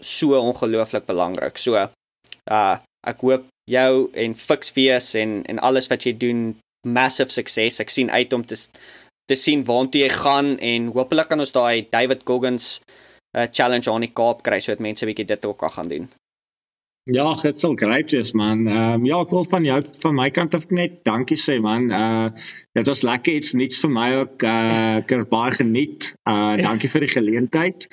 so 0.03 0.39
ongelooflik 0.39 1.05
belangrik. 1.05 1.57
So 1.57 1.75
uh 1.75 2.77
ek 3.07 3.19
hoop 3.21 3.43
jou 3.69 4.09
en 4.13 4.35
fix 4.35 4.73
wees 4.73 5.13
en 5.15 5.43
en 5.45 5.59
alles 5.59 5.87
wat 5.91 6.05
jy 6.05 6.13
doen 6.17 6.55
massive 6.87 7.31
sukses. 7.31 7.79
Ek 7.79 7.89
sien 7.89 8.11
uit 8.11 8.33
om 8.33 8.45
te 8.45 8.55
te 9.31 9.35
sien 9.35 9.63
waartoe 9.63 10.03
jy 10.03 10.09
gaan 10.09 10.57
en 10.59 10.91
hopelik 10.95 11.29
kan 11.31 11.39
ons 11.39 11.55
daai 11.55 11.87
David 11.91 12.25
Goggins 12.27 12.81
uh, 13.37 13.47
challenge 13.51 13.91
aan 13.91 14.03
die 14.03 14.11
Kaap 14.11 14.43
kry 14.43 14.59
sodat 14.59 14.83
mense 14.83 15.07
bietjie 15.07 15.25
dit 15.25 15.45
ook 15.45 15.57
kan 15.57 15.71
gaan 15.71 15.91
doen. 15.91 16.09
Ja, 17.11 17.33
dit 17.35 17.59
sal 17.59 17.73
great 17.75 18.13
wees 18.15 18.31
man. 18.31 18.67
Ehm 18.67 19.01
um, 19.01 19.05
ja, 19.05 19.17
ek 19.19 19.33
wil 19.35 19.43
van 19.51 19.65
jou 19.67 19.79
van 19.99 20.13
my 20.15 20.29
kant 20.31 20.53
af 20.55 20.69
net 20.71 21.01
dankie 21.03 21.35
sê 21.35 21.57
man. 21.59 21.89
Uh 21.91 22.29
dit 22.79 22.87
was 22.87 23.03
lekker 23.03 23.35
iets 23.41 23.51
niets 23.59 23.81
vir 23.83 23.91
my 23.91 24.05
ook 24.21 24.45
uh 24.47 25.01
ek 25.01 25.11
het 25.11 25.29
baie 25.29 25.51
geniet. 25.51 26.13
Uh 26.23 26.55
dankie 26.61 26.87
vir 26.93 27.03
die 27.03 27.11
geleentheid. 27.11 27.89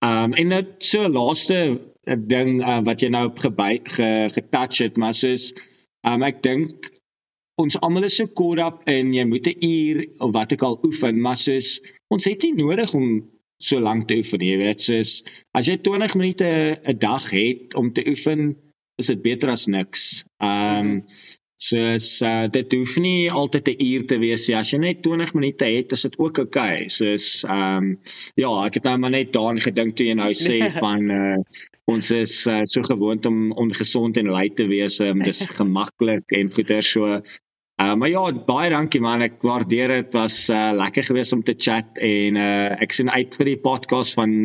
Ehm 0.00 0.32
um, 0.32 0.38
en 0.40 0.48
net 0.48 0.72
so 0.78 1.04
laaste 1.08 1.58
ding 2.04 2.62
uh, 2.62 2.80
wat 2.88 3.04
jy 3.04 3.12
nou 3.12 3.26
op 3.28 3.38
ge, 3.44 4.08
getouch 4.32 4.80
het, 4.80 4.96
maar 4.96 5.12
soos 5.12 5.52
um, 6.06 6.24
ek 6.24 6.40
dink 6.42 6.88
ons 7.60 7.76
almal 7.80 8.08
is 8.08 8.16
so 8.16 8.32
caught 8.32 8.64
up 8.64 8.88
en 8.88 9.12
jy 9.12 9.24
moet 9.28 9.46
'n 9.46 9.60
uur 9.60 10.06
of 10.24 10.32
wat 10.32 10.52
ek 10.52 10.62
al 10.62 10.80
oefen, 10.84 11.20
maar 11.20 11.36
soos 11.36 11.82
ons 12.08 12.24
het 12.24 12.42
nie 12.42 12.56
nodig 12.64 12.94
om 12.94 13.20
so 13.56 13.80
lank 13.80 14.08
te 14.08 14.18
oefen, 14.20 14.40
jy 14.40 14.58
weet, 14.60 14.80
soos 14.80 15.22
as 15.54 15.68
jy 15.70 15.78
20 15.82 16.14
minute 16.20 16.48
'n 16.82 16.98
dag 16.98 17.30
het 17.30 17.74
om 17.74 17.92
te 17.92 18.04
oefen, 18.06 18.54
is 18.98 19.06
dit 19.06 19.22
beter 19.22 19.50
as 19.50 19.66
niks. 19.66 20.24
Um 20.38 21.02
So 21.56 21.78
uh, 21.78 22.46
dit 22.50 22.72
hoef 22.74 22.96
nie 22.98 23.30
altyd 23.30 23.68
'n 23.68 23.82
uur 23.86 24.06
te 24.06 24.18
wees 24.18 24.48
nie. 24.48 24.56
As 24.56 24.72
jy 24.72 24.78
net 24.78 25.02
20 25.02 25.34
minute 25.34 25.64
het, 25.64 25.92
is 25.92 26.02
dit 26.02 26.18
ook 26.18 26.38
oukei. 26.38 26.84
Okay. 26.84 26.88
So 26.88 27.06
ehm 27.06 27.76
um, 27.76 28.00
ja, 28.34 28.50
ek 28.66 28.74
het 28.74 28.84
nou 28.84 28.96
maar 28.98 29.10
net 29.14 29.32
daaraan 29.32 29.60
gedink 29.60 29.94
toe 29.94 30.06
jy 30.06 30.16
nou 30.18 30.32
sê 30.48 30.58
van 30.80 31.10
uh, 31.10 31.38
ons 31.86 32.10
is 32.10 32.34
uh, 32.46 32.60
so 32.64 32.82
gewoond 32.82 33.26
om 33.26 33.52
ongesond 33.52 34.16
en 34.16 34.32
lui 34.34 34.50
te 34.50 34.66
wees. 34.66 34.98
Um, 35.00 35.22
dis 35.22 35.46
gemaklik 35.60 36.24
en 36.34 36.50
goeie 36.50 36.82
so. 36.82 37.22
Uh, 37.82 37.94
maar 37.94 38.08
ja, 38.08 38.22
baie 38.46 38.70
dankie 38.70 39.00
man. 39.02 39.22
Ek 39.22 39.42
waardeer 39.42 39.88
dit. 39.88 40.12
Was 40.14 40.48
uh, 40.48 40.70
lekker 40.76 41.04
geweest 41.04 41.34
om 41.34 41.42
te 41.42 41.54
chat 41.58 41.98
en 41.98 42.38
uh, 42.38 42.70
ek 42.82 42.94
sien 42.94 43.10
uit 43.10 43.34
vir 43.34 43.54
die 43.54 43.60
podcast 43.60 44.14
van 44.18 44.36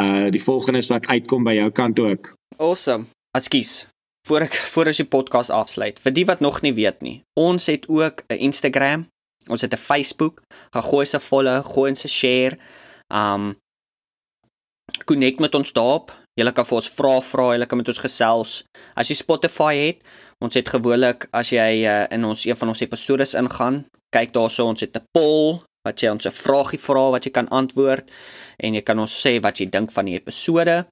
uh 0.00 0.28
die 0.28 0.42
volgendes 0.42 0.90
wat 0.92 1.06
uitkom 1.08 1.44
by 1.44 1.54
jou 1.56 1.68
kant 1.72 2.00
ook. 2.00 2.32
Awesome. 2.56 3.08
Askies 3.36 3.86
voor 4.26 4.44
ek 4.48 4.56
voor 4.72 4.90
as 4.90 5.00
die 5.00 5.08
podcast 5.08 5.52
afsluit. 5.54 6.00
Vir 6.02 6.12
die 6.12 6.24
wat 6.28 6.42
nog 6.44 6.60
nie 6.64 6.74
weet 6.76 7.04
nie, 7.06 7.22
ons 7.38 7.68
het 7.70 7.86
ook 7.88 8.24
'n 8.28 8.40
Instagram, 8.48 9.06
ons 9.48 9.60
het 9.60 9.72
'n 9.72 9.78
Facebook, 9.78 10.42
gegooi 10.74 11.06
se 11.06 11.20
follow, 11.20 11.64
gooi 11.64 11.94
se 11.94 12.08
share. 12.08 12.58
Um 13.08 13.56
connect 15.04 15.40
met 15.40 15.54
ons 15.54 15.72
daarop. 15.72 16.12
Jy 16.36 16.52
kan 16.52 16.66
vir 16.68 16.76
ons 16.76 16.90
vra 16.92 17.20
vra, 17.20 17.46
jy 17.56 17.66
kan 17.66 17.78
met 17.80 17.88
ons 17.88 18.02
gesels. 18.04 18.64
As 18.94 19.08
jy 19.08 19.16
Spotify 19.16 19.74
het, 19.74 20.02
ons 20.44 20.54
het 20.54 20.68
gewoonlik 20.68 21.28
as 21.32 21.52
jy 21.52 21.86
uh, 21.88 22.04
in 22.12 22.24
ons 22.24 22.44
een 22.44 22.56
van 22.56 22.68
ons 22.68 22.82
episode 22.84 23.24
ingaan, 23.40 23.86
kyk 24.12 24.34
daarso 24.36 24.66
ons 24.68 24.84
het 24.84 24.96
'n 24.96 25.06
poll 25.16 25.62
wat 25.86 26.02
jy 26.02 26.10
ons 26.10 26.26
'n 26.26 26.30
vragie 26.30 26.78
vra 26.78 27.10
wat 27.10 27.24
jy 27.24 27.32
kan 27.32 27.48
antwoord 27.48 28.10
en 28.60 28.74
jy 28.74 28.82
kan 28.82 28.98
ons 28.98 29.12
sê 29.22 29.40
wat 29.40 29.60
jy 29.60 29.66
dink 29.66 29.90
van 29.90 30.04
die 30.04 30.18
episode. 30.20 30.84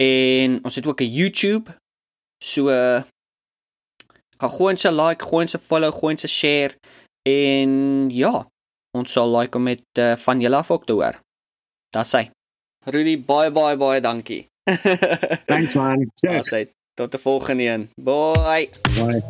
En 0.00 0.64
ons 0.64 0.74
het 0.74 0.86
ook 0.86 1.02
'n 1.02 1.12
YouTube 1.12 1.68
So 2.40 2.72
gaan 4.40 4.50
gooi 4.56 4.72
ons 4.72 4.84
'n 4.84 4.96
like, 4.96 5.24
gooi 5.24 5.42
ons 5.44 5.54
'n 5.54 5.66
follow, 5.68 5.92
gooi 5.92 6.12
ons 6.14 6.24
'n 6.24 6.28
share 6.40 6.72
en 7.28 8.10
ja, 8.10 8.48
ons 8.96 9.12
sal 9.12 9.28
like 9.36 9.56
om 9.56 9.62
met 9.62 9.84
uh, 9.98 10.16
van 10.16 10.40
julle 10.40 10.56
af 10.56 10.70
ook 10.70 10.86
te 10.86 10.92
hoor. 10.92 11.20
Das 11.92 12.10
sy. 12.10 12.30
Rudy, 12.86 13.18
baie 13.18 13.50
baie 13.50 13.76
baie 13.76 14.00
dankie. 14.00 14.48
Thanks 15.46 15.74
man. 15.74 16.10
Cheers. 16.14 16.48
Tot 16.94 17.10
die 17.10 17.20
volgende 17.20 17.64
een. 17.64 17.90
Bye. 17.94 18.68
Bye. 18.96 19.22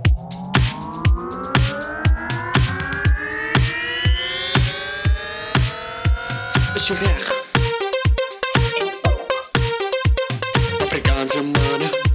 Is 6.77 6.87
jy 6.89 6.95
reg? 6.95 7.27
Afrikaanse 10.81 11.43
manne. 11.43 12.09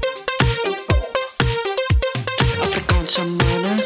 some 3.15 3.84